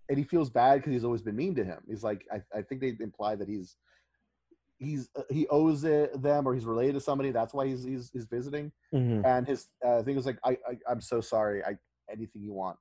and 0.10 0.18
he 0.18 0.24
feels 0.24 0.50
bad 0.50 0.76
because 0.78 0.92
he's 0.94 1.04
always 1.06 1.22
been 1.22 1.36
mean 1.36 1.56
to 1.56 1.64
him. 1.64 1.80
He's 1.88 2.04
like 2.04 2.26
I, 2.32 2.42
I 2.58 2.62
think 2.64 2.82
they 2.82 2.96
imply 3.00 3.36
that 3.36 3.48
he's 3.48 3.78
he's 4.78 5.10
uh, 5.16 5.24
he 5.30 5.48
owes 5.50 5.84
it 5.84 6.22
them 6.22 6.48
or 6.48 6.54
he's 6.54 6.66
related 6.66 6.94
to 6.94 7.00
somebody. 7.02 7.32
That's 7.32 7.54
why 7.54 7.68
he's 7.68 7.84
he's, 7.84 8.10
he's 8.12 8.26
visiting 8.26 8.72
Mhm. 8.94 9.24
and 9.26 9.48
his 9.48 9.68
uh, 9.86 10.02
thing 10.04 10.16
was 10.16 10.26
like, 10.26 10.40
I, 10.44 10.52
I 10.68 10.78
I'm 10.90 11.02
so 11.02 11.22
sorry. 11.22 11.64
I 11.64 11.78
anything 12.12 12.42
you 12.42 12.54
want. 12.54 12.78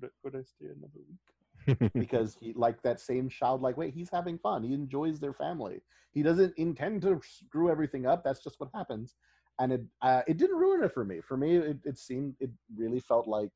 Could 0.00 0.10
I, 0.10 0.12
could 0.22 0.38
I 0.40 0.42
stay 0.44 0.66
another 0.66 1.00
week? 1.08 1.90
Because 1.94 2.36
he 2.40 2.52
like 2.54 2.82
that 2.82 3.00
same 3.00 3.28
childlike 3.28 3.76
way. 3.76 3.90
He's 3.90 4.10
having 4.10 4.38
fun. 4.38 4.62
He 4.62 4.74
enjoys 4.74 5.18
their 5.18 5.32
family. 5.32 5.82
He 6.12 6.22
doesn't 6.22 6.54
intend 6.56 7.02
to 7.02 7.20
screw 7.22 7.70
everything 7.70 8.06
up. 8.06 8.22
That's 8.24 8.42
just 8.42 8.58
what 8.60 8.70
happens. 8.74 9.14
And 9.58 9.72
it 9.72 9.82
uh, 10.02 10.22
it 10.26 10.36
didn't 10.36 10.56
ruin 10.58 10.84
it 10.84 10.92
for 10.92 11.04
me. 11.04 11.20
For 11.20 11.36
me, 11.36 11.56
it, 11.56 11.78
it 11.84 11.98
seemed 11.98 12.34
it 12.40 12.50
really 12.76 13.00
felt 13.00 13.26
like 13.26 13.52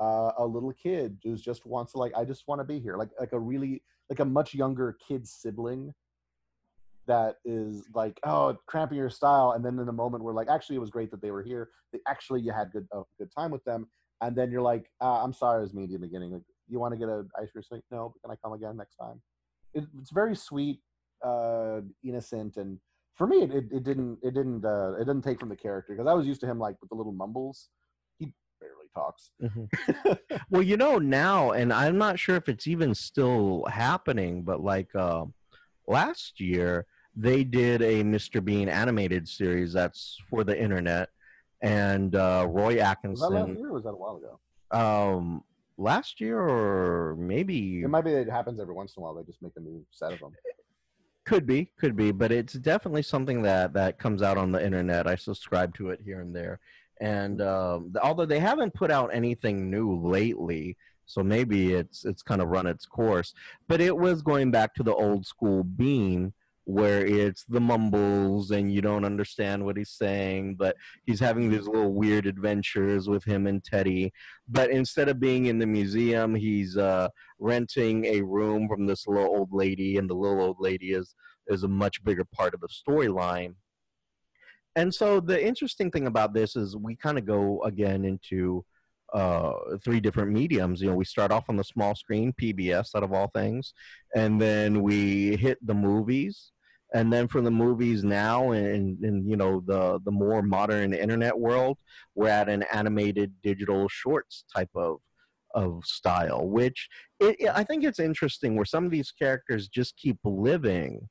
uh, 0.00 0.32
a 0.38 0.46
little 0.46 0.72
kid 0.72 1.18
who's 1.22 1.42
just 1.42 1.66
wants 1.66 1.92
to 1.92 1.98
like 1.98 2.12
I 2.16 2.24
just 2.24 2.44
want 2.48 2.60
to 2.60 2.64
be 2.64 2.80
here. 2.80 2.96
Like 2.96 3.10
like 3.18 3.32
a 3.32 3.38
really 3.38 3.82
like 4.08 4.20
a 4.20 4.24
much 4.24 4.54
younger 4.54 4.96
kid 5.06 5.26
sibling 5.26 5.92
that 7.06 7.36
is 7.44 7.88
like 7.94 8.20
oh 8.24 8.56
cramping 8.66 8.98
your 8.98 9.10
style 9.10 9.52
and 9.52 9.64
then 9.64 9.78
in 9.78 9.86
the 9.86 9.92
moment 9.92 10.22
we're 10.22 10.32
like 10.32 10.48
actually 10.48 10.76
it 10.76 10.80
was 10.80 10.90
great 10.90 11.10
that 11.10 11.20
they 11.20 11.30
were 11.30 11.42
here 11.42 11.70
they 11.92 11.98
actually 12.06 12.40
you 12.40 12.52
had 12.52 12.70
good 12.72 12.86
a 12.92 13.02
good 13.18 13.30
time 13.36 13.50
with 13.50 13.64
them 13.64 13.88
and 14.20 14.36
then 14.36 14.50
you're 14.50 14.62
like 14.62 14.86
uh, 15.00 15.22
i'm 15.24 15.32
sorry 15.32 15.58
it 15.58 15.62
was 15.62 15.74
me 15.74 15.84
in 15.84 15.90
the 15.90 15.98
beginning 15.98 16.32
like 16.32 16.42
you 16.68 16.78
want 16.78 16.92
to 16.92 16.98
get 16.98 17.08
an 17.08 17.28
ice 17.40 17.50
cream 17.50 17.62
sweet 17.62 17.82
no 17.90 18.14
can 18.22 18.30
i 18.30 18.36
come 18.44 18.52
again 18.52 18.76
next 18.76 18.94
time 18.96 19.20
it, 19.74 19.84
it's 19.98 20.10
very 20.10 20.36
sweet 20.36 20.78
uh 21.24 21.80
innocent 22.04 22.56
and 22.56 22.78
for 23.16 23.26
me 23.26 23.42
it, 23.42 23.64
it, 23.72 23.82
didn't 23.82 24.18
it 24.22 24.34
didn't 24.34 24.64
uh 24.64 24.92
it 24.94 25.00
didn't 25.00 25.22
take 25.22 25.40
from 25.40 25.48
the 25.48 25.56
character 25.56 25.94
because 25.94 26.06
i 26.06 26.14
was 26.14 26.26
used 26.26 26.40
to 26.40 26.46
him 26.46 26.58
like 26.58 26.76
with 26.80 26.90
the 26.90 26.96
little 26.96 27.12
mumbles 27.12 27.70
talks 28.94 29.30
Mhm. 29.42 29.68
well, 30.50 30.62
you 30.62 30.76
know 30.76 30.98
now, 30.98 31.52
and 31.52 31.72
I'm 31.72 31.98
not 31.98 32.18
sure 32.18 32.36
if 32.36 32.48
it's 32.48 32.66
even 32.66 32.94
still 32.94 33.64
happening, 33.70 34.42
but 34.42 34.60
like 34.62 34.94
uh, 34.94 35.24
last 35.86 36.40
year 36.40 36.86
they 37.16 37.44
did 37.44 37.82
a 37.82 38.02
Mr. 38.04 38.44
Bean 38.44 38.68
animated 38.68 39.28
series 39.28 39.72
that's 39.72 40.18
for 40.28 40.44
the 40.44 40.60
internet, 40.60 41.08
and 41.62 42.14
uh, 42.14 42.46
Roy 42.48 42.74
that 42.76 42.80
last 42.80 42.90
Atkinson. 42.90 43.56
year 43.58 43.72
was 43.72 43.84
that 43.84 43.90
a 43.90 43.96
while 43.96 44.16
ago 44.16 44.38
Um, 44.76 45.44
last 45.76 46.20
year 46.20 46.38
or 46.40 47.16
maybe 47.16 47.82
it 47.82 47.88
might 47.88 48.04
be 48.04 48.10
that 48.12 48.20
it 48.22 48.30
happens 48.30 48.60
every 48.60 48.74
once 48.74 48.94
in 48.96 49.00
a 49.00 49.04
while 49.04 49.14
they 49.14 49.22
just 49.24 49.40
make 49.42 49.52
a 49.56 49.60
new 49.60 49.84
set 49.90 50.12
of 50.12 50.20
them 50.20 50.32
Could 51.24 51.46
be, 51.46 51.70
could 51.78 51.96
be, 51.96 52.10
but 52.12 52.32
it's 52.32 52.54
definitely 52.54 53.02
something 53.02 53.42
that 53.42 53.72
that 53.74 53.98
comes 53.98 54.20
out 54.22 54.36
on 54.38 54.52
the 54.52 54.64
internet. 54.64 55.06
I 55.06 55.14
subscribe 55.16 55.74
to 55.76 55.90
it 55.90 56.00
here 56.04 56.20
and 56.20 56.34
there, 56.34 56.60
and 57.00 57.40
um, 57.40 57.92
although 58.02 58.26
they 58.26 58.40
haven't 58.40 58.74
put 58.74 58.90
out 58.90 59.10
anything 59.12 59.70
new 59.70 59.96
lately, 59.96 60.76
so 61.06 61.22
maybe 61.22 61.72
it's 61.74 62.04
it's 62.04 62.22
kind 62.22 62.40
of 62.40 62.48
run 62.48 62.66
its 62.66 62.86
course. 62.86 63.34
But 63.68 63.80
it 63.80 63.96
was 63.96 64.22
going 64.22 64.50
back 64.50 64.74
to 64.74 64.82
the 64.82 64.94
old 64.94 65.26
school 65.26 65.64
Bean, 65.64 66.34
where 66.64 67.04
it's 67.04 67.44
the 67.44 67.60
mumbles 67.60 68.50
and 68.50 68.72
you 68.72 68.80
don't 68.80 69.04
understand 69.04 69.64
what 69.64 69.76
he's 69.76 69.90
saying, 69.90 70.54
but 70.54 70.76
he's 71.06 71.18
having 71.18 71.50
these 71.50 71.66
little 71.66 71.92
weird 71.92 72.26
adventures 72.26 73.08
with 73.08 73.24
him 73.24 73.46
and 73.46 73.64
Teddy. 73.64 74.12
But 74.48 74.70
instead 74.70 75.08
of 75.08 75.18
being 75.18 75.46
in 75.46 75.58
the 75.58 75.66
museum, 75.66 76.34
he's 76.34 76.76
uh, 76.76 77.08
renting 77.38 78.04
a 78.04 78.20
room 78.20 78.68
from 78.68 78.86
this 78.86 79.06
little 79.06 79.26
old 79.26 79.52
lady, 79.52 79.96
and 79.96 80.08
the 80.08 80.14
little 80.14 80.40
old 80.40 80.58
lady 80.60 80.92
is 80.92 81.14
is 81.48 81.64
a 81.64 81.68
much 81.68 82.04
bigger 82.04 82.24
part 82.24 82.54
of 82.54 82.60
the 82.60 82.68
storyline. 82.68 83.54
And 84.76 84.94
so 84.94 85.20
the 85.20 85.44
interesting 85.44 85.90
thing 85.90 86.06
about 86.06 86.32
this 86.32 86.56
is 86.56 86.76
we 86.76 86.94
kind 86.96 87.18
of 87.18 87.26
go 87.26 87.62
again 87.62 88.04
into 88.04 88.64
uh, 89.12 89.52
three 89.84 90.00
different 90.00 90.30
mediums. 90.30 90.80
You 90.80 90.90
know, 90.90 90.96
we 90.96 91.04
start 91.04 91.32
off 91.32 91.48
on 91.48 91.56
the 91.56 91.64
small 91.64 91.94
screen, 91.96 92.32
PBS 92.32 92.94
out 92.94 93.02
of 93.02 93.12
all 93.12 93.28
things, 93.34 93.74
and 94.14 94.40
then 94.40 94.82
we 94.82 95.36
hit 95.36 95.58
the 95.66 95.74
movies, 95.74 96.52
and 96.94 97.12
then 97.12 97.26
from 97.26 97.44
the 97.44 97.50
movies 97.50 98.04
now, 98.04 98.52
and 98.52 98.98
you 99.28 99.36
know 99.36 99.62
the 99.66 99.98
the 100.04 100.12
more 100.12 100.42
modern 100.42 100.92
internet 100.94 101.36
world, 101.38 101.78
we're 102.14 102.28
at 102.28 102.48
an 102.48 102.64
animated 102.72 103.32
digital 103.42 103.88
shorts 103.88 104.44
type 104.54 104.70
of 104.76 104.98
of 105.54 105.84
style, 105.84 106.48
which 106.48 106.88
it- 107.18 107.48
I 107.52 107.64
think 107.64 107.82
it's 107.84 107.98
interesting 107.98 108.54
where 108.54 108.64
some 108.64 108.84
of 108.84 108.92
these 108.92 109.10
characters 109.10 109.68
just 109.68 109.96
keep 109.96 110.18
living 110.24 111.08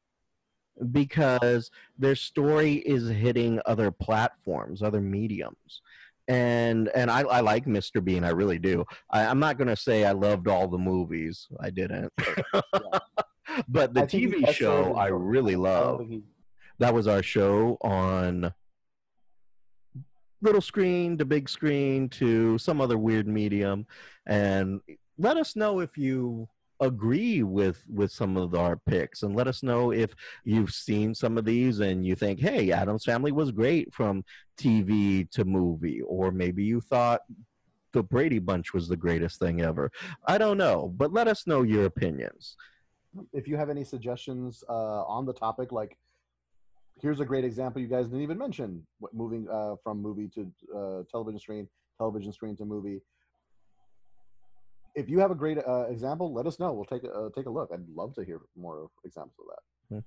because 0.91 1.71
their 1.97 2.15
story 2.15 2.75
is 2.75 3.09
hitting 3.09 3.59
other 3.65 3.91
platforms, 3.91 4.81
other 4.81 5.01
mediums. 5.01 5.81
and 6.27 6.89
and 6.95 7.09
I, 7.11 7.21
I 7.21 7.39
like 7.41 7.65
Mr. 7.65 8.03
Bean, 8.03 8.23
I 8.23 8.29
really 8.29 8.59
do. 8.59 8.85
I, 9.09 9.25
I'm 9.25 9.39
not 9.39 9.57
gonna 9.57 9.75
say 9.75 10.05
I 10.05 10.11
loved 10.11 10.47
all 10.47 10.67
the 10.67 10.77
movies, 10.77 11.47
I 11.59 11.69
didn't. 11.69 12.13
but 13.67 13.93
the 13.93 14.03
I 14.03 14.05
think 14.05 14.11
he 14.35 14.41
TV 14.43 14.53
show 14.53 14.93
I 14.95 15.07
really 15.07 15.55
love. 15.55 16.05
he- 16.07 16.23
That 16.79 16.93
was 16.93 17.07
our 17.07 17.23
show 17.23 17.77
on 17.81 18.53
little 20.41 20.61
screen 20.61 21.17
to 21.17 21.25
big 21.25 21.49
screen 21.49 22.07
to 22.09 22.57
some 22.57 22.79
other 22.79 22.97
weird 22.97 23.27
medium, 23.27 23.85
and 24.25 24.79
let 25.17 25.35
us 25.35 25.55
know 25.55 25.79
if 25.81 25.97
you 25.97 26.47
agree 26.79 27.43
with 27.43 27.83
with 27.89 28.11
some 28.11 28.37
of 28.37 28.55
our 28.55 28.77
picks 28.77 29.23
and 29.23 29.35
let 29.35 29.47
us 29.47 29.63
know 29.63 29.91
if 29.91 30.13
you've 30.45 30.71
seen 30.71 31.13
some 31.13 31.37
of 31.37 31.43
these 31.43 31.79
and 31.79 32.05
you 32.05 32.15
think 32.15 32.39
hey 32.39 32.71
addams 32.71 33.03
family 33.03 33.33
was 33.33 33.51
great 33.51 33.93
from 33.93 34.23
tv 34.57 35.29
to 35.29 35.43
movie 35.43 36.01
or 36.01 36.31
maybe 36.31 36.63
you 36.63 36.79
thought 36.79 37.21
the 37.91 38.01
brady 38.01 38.39
bunch 38.39 38.73
was 38.73 38.87
the 38.87 38.95
greatest 38.95 39.39
thing 39.39 39.61
ever 39.61 39.91
i 40.25 40.37
don't 40.37 40.57
know 40.57 40.93
but 40.95 41.11
let 41.11 41.27
us 41.27 41.45
know 41.45 41.63
your 41.63 41.83
opinions 41.83 42.55
if 43.33 43.47
you 43.47 43.57
have 43.57 43.69
any 43.69 43.83
suggestions 43.83 44.63
uh, 44.69 45.03
on 45.03 45.25
the 45.25 45.33
topic, 45.33 45.71
like 45.71 45.97
here's 47.01 47.19
a 47.19 47.25
great 47.25 47.45
example 47.45 47.81
you 47.81 47.87
guys 47.87 48.05
didn't 48.05 48.21
even 48.21 48.37
mention: 48.37 48.85
moving 49.13 49.47
uh, 49.49 49.75
from 49.83 50.01
movie 50.01 50.27
to 50.27 50.51
uh, 50.75 51.03
television 51.09 51.39
screen, 51.39 51.67
television 51.97 52.31
screen 52.31 52.55
to 52.57 52.65
movie. 52.65 53.01
If 54.95 55.09
you 55.09 55.19
have 55.19 55.31
a 55.31 55.35
great 55.35 55.57
uh, 55.65 55.85
example, 55.89 56.33
let 56.33 56.45
us 56.45 56.59
know. 56.59 56.73
We'll 56.73 56.85
take 56.85 57.03
a 57.03 57.11
uh, 57.11 57.29
take 57.35 57.45
a 57.45 57.49
look. 57.49 57.69
I'd 57.73 57.87
love 57.93 58.13
to 58.15 58.23
hear 58.23 58.41
more 58.55 58.89
examples 59.05 59.35
of 59.39 59.45
that. 59.47 59.95
Hmm. 59.95 59.99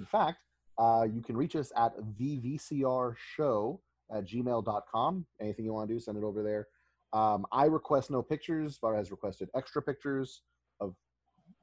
In 0.00 0.04
fact, 0.06 0.38
uh, 0.78 1.06
you 1.12 1.22
can 1.22 1.36
reach 1.36 1.56
us 1.56 1.72
at 1.76 1.92
thevcrshow 2.20 3.78
at 4.14 4.24
gmail.com. 4.26 5.26
Anything 5.40 5.64
you 5.64 5.72
want 5.72 5.88
to 5.88 5.94
do, 5.94 6.00
send 6.00 6.18
it 6.18 6.24
over 6.24 6.42
there. 6.42 6.66
Um, 7.12 7.46
I 7.52 7.66
request 7.66 8.10
no 8.10 8.22
pictures. 8.22 8.78
Var 8.80 8.96
has 8.96 9.10
requested 9.10 9.48
extra 9.54 9.80
pictures 9.80 10.42
of 10.80 10.94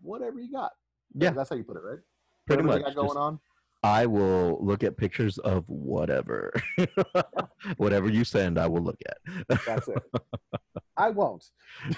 whatever 0.01 0.39
you 0.39 0.51
got. 0.51 0.71
Yeah. 1.13 1.31
that's 1.31 1.49
how 1.49 1.55
you 1.57 1.63
put 1.63 1.75
it, 1.77 1.83
right? 1.83 1.99
pretty 2.47 2.63
Whatever 2.63 2.83
much 2.85 2.95
going 2.95 3.07
Just- 3.07 3.17
on. 3.17 3.39
I 3.83 4.05
will 4.05 4.59
look 4.63 4.83
at 4.83 4.95
pictures 4.97 5.37
of 5.39 5.63
whatever. 5.67 6.53
whatever 7.77 8.09
you 8.09 8.23
send, 8.23 8.59
I 8.59 8.67
will 8.67 8.83
look 8.83 8.99
at. 9.07 9.57
That's 9.65 9.87
it. 9.87 9.97
I 10.97 11.09
won't. 11.09 11.43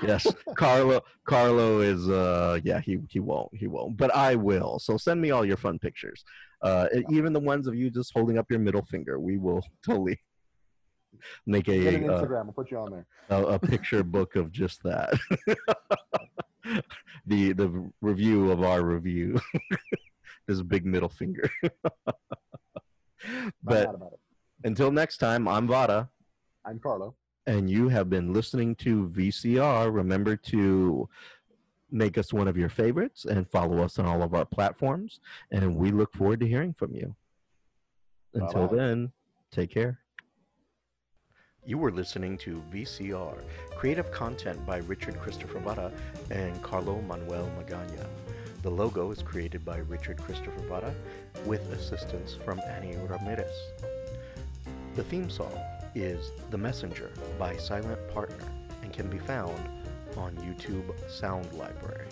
yes. 0.01 0.25
Carlo 0.55 1.01
Carlo 1.25 1.81
is 1.81 2.07
uh 2.07 2.59
yeah, 2.63 2.79
he 2.79 2.99
he 3.09 3.19
won't. 3.19 3.49
He 3.53 3.67
won't. 3.67 3.97
But 3.97 4.15
I 4.15 4.36
will. 4.36 4.79
So 4.79 4.95
send 4.97 5.19
me 5.21 5.31
all 5.31 5.43
your 5.43 5.57
fun 5.57 5.77
pictures. 5.77 6.23
Uh 6.61 6.88
e- 6.95 7.03
even 7.09 7.34
the 7.34 7.39
ones 7.41 7.67
of 7.67 7.75
you 7.75 7.89
just 7.89 8.13
holding 8.13 8.38
up 8.38 8.45
your 8.49 8.59
middle 8.59 8.86
finger. 8.86 9.19
We 9.19 9.38
will 9.38 9.61
totally 9.86 10.21
make 11.45 11.65
Get 11.65 11.79
an 11.95 12.09
a 12.09 12.13
uh, 12.13 12.21
Instagram. 12.21 12.45
We'll 12.45 12.53
put 12.53 12.71
you 12.71 12.77
on 12.77 12.91
there. 12.91 13.05
a, 13.29 13.43
a 13.43 13.59
picture 13.59 14.03
book 14.03 14.36
of 14.38 14.51
just 14.53 14.81
that. 14.84 15.19
the 17.25 17.51
the 17.53 17.91
review 17.99 18.51
of 18.51 18.63
our 18.63 18.81
review. 18.84 19.38
This 20.47 20.61
big 20.61 20.85
middle 20.85 21.09
finger. 21.09 21.49
But 23.63 23.85
mad 23.87 23.95
about 23.95 24.13
it. 24.13 24.19
until 24.65 24.91
next 24.91 25.17
time, 25.17 25.47
I'm 25.47 25.65
Vada. 25.67 26.09
I'm 26.65 26.79
Carlo. 26.79 27.15
and 27.47 27.69
you 27.69 27.87
have 27.89 28.09
been 28.09 28.33
listening 28.33 28.75
to 28.75 29.07
VCR, 29.09 29.93
remember 29.93 30.35
to 30.35 31.07
make 31.89 32.17
us 32.17 32.33
one 32.33 32.47
of 32.49 32.57
your 32.57 32.69
favorites 32.69 33.23
and 33.25 33.49
follow 33.49 33.81
us 33.83 33.97
on 33.99 34.05
all 34.05 34.23
of 34.23 34.33
our 34.33 34.45
platforms. 34.45 35.19
And 35.51 35.75
we 35.75 35.91
look 35.91 36.13
forward 36.13 36.39
to 36.41 36.47
hearing 36.47 36.73
from 36.73 36.93
you. 36.95 37.15
Until 38.33 38.67
Bye-bye. 38.67 38.75
then, 38.75 39.11
take 39.51 39.69
care. 39.69 39.99
You 41.65 41.77
were 41.77 41.91
listening 41.91 42.37
to 42.39 42.61
VCR, 42.73 43.41
creative 43.77 44.11
content 44.11 44.65
by 44.65 44.77
Richard 44.79 45.17
Christopher 45.21 45.59
Vada 45.59 45.93
and 46.29 46.61
Carlo 46.61 46.99
Manuel 47.01 47.49
Magana. 47.57 48.05
The 48.64 48.72
logo 48.72 49.11
is 49.11 49.22
created 49.22 49.66
by 49.66 49.80
Richard 49.80 50.22
Christopher 50.24 50.61
Vara 50.70 50.95
with 51.45 51.70
assistance 51.74 52.38
from 52.45 52.61
Annie 52.61 52.95
Ramirez. 52.95 53.53
The 54.95 55.03
theme 55.03 55.30
song 55.30 55.51
is 55.95 56.32
The 56.49 56.57
Messenger 56.57 57.11
by 57.38 57.57
Silent 57.57 57.99
Partner 58.14 58.49
and 58.82 58.93
can 58.93 59.09
be 59.09 59.20
found 59.20 59.59
on 60.16 60.34
YouTube 60.38 60.93
Sound 61.11 61.51
Library. 61.51 62.07